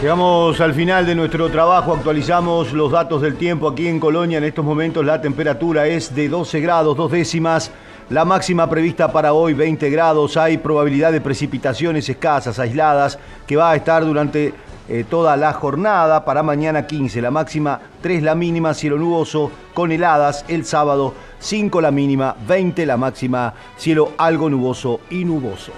Llegamos 0.00 0.58
al 0.62 0.72
final 0.72 1.04
de 1.04 1.14
nuestro 1.14 1.50
trabajo, 1.50 1.92
actualizamos 1.92 2.72
los 2.72 2.90
datos 2.90 3.20
del 3.20 3.36
tiempo 3.36 3.68
aquí 3.68 3.86
en 3.86 4.00
Colonia. 4.00 4.38
En 4.38 4.44
estos 4.44 4.64
momentos 4.64 5.04
la 5.04 5.20
temperatura 5.20 5.86
es 5.86 6.14
de 6.14 6.28
12 6.28 6.60
grados, 6.60 6.96
dos 6.96 7.10
décimas. 7.10 7.70
La 8.10 8.24
máxima 8.24 8.68
prevista 8.68 9.12
para 9.12 9.32
hoy 9.34 9.54
20 9.54 9.88
grados, 9.88 10.36
hay 10.36 10.58
probabilidad 10.58 11.12
de 11.12 11.20
precipitaciones 11.20 12.08
escasas, 12.08 12.58
aisladas, 12.58 13.20
que 13.46 13.54
va 13.54 13.70
a 13.70 13.76
estar 13.76 14.04
durante 14.04 14.52
eh, 14.88 15.04
toda 15.08 15.36
la 15.36 15.52
jornada. 15.52 16.24
Para 16.24 16.42
mañana 16.42 16.88
15, 16.88 17.22
la 17.22 17.30
máxima 17.30 17.80
3 18.02 18.24
la 18.24 18.34
mínima, 18.34 18.74
cielo 18.74 18.98
nuboso 18.98 19.52
con 19.74 19.92
heladas. 19.92 20.44
El 20.48 20.64
sábado 20.64 21.14
5 21.38 21.80
la 21.80 21.92
mínima, 21.92 22.34
20 22.48 22.84
la 22.84 22.96
máxima, 22.96 23.54
cielo 23.76 24.10
algo 24.18 24.50
nuboso 24.50 25.02
y 25.08 25.24
nuboso. 25.24 25.70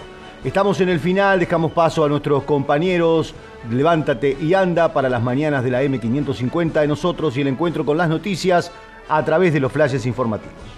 Estamos 0.43 0.81
en 0.81 0.89
el 0.89 1.01
final, 1.01 1.39
dejamos 1.39 1.73
paso 1.73 2.03
a 2.03 2.09
nuestros 2.09 2.45
compañeros. 2.45 3.35
Levántate 3.71 4.39
y 4.41 4.55
anda 4.55 4.91
para 4.95 5.11
las 5.11 5.23
mañanas 5.23 5.65
de 5.65 5.71
la 5.71 5.83
M550 5.83 6.81
de 6.81 6.89
nosotros 6.89 7.37
y 7.37 7.43
el 7.43 7.49
encuentro 7.49 7.85
con 7.85 7.99
las 7.99 8.09
noticias 8.09 8.73
a 9.07 9.23
través 9.23 9.53
de 9.53 9.61
los 9.61 9.71
flashes 9.71 10.07
informativos. 10.07 10.72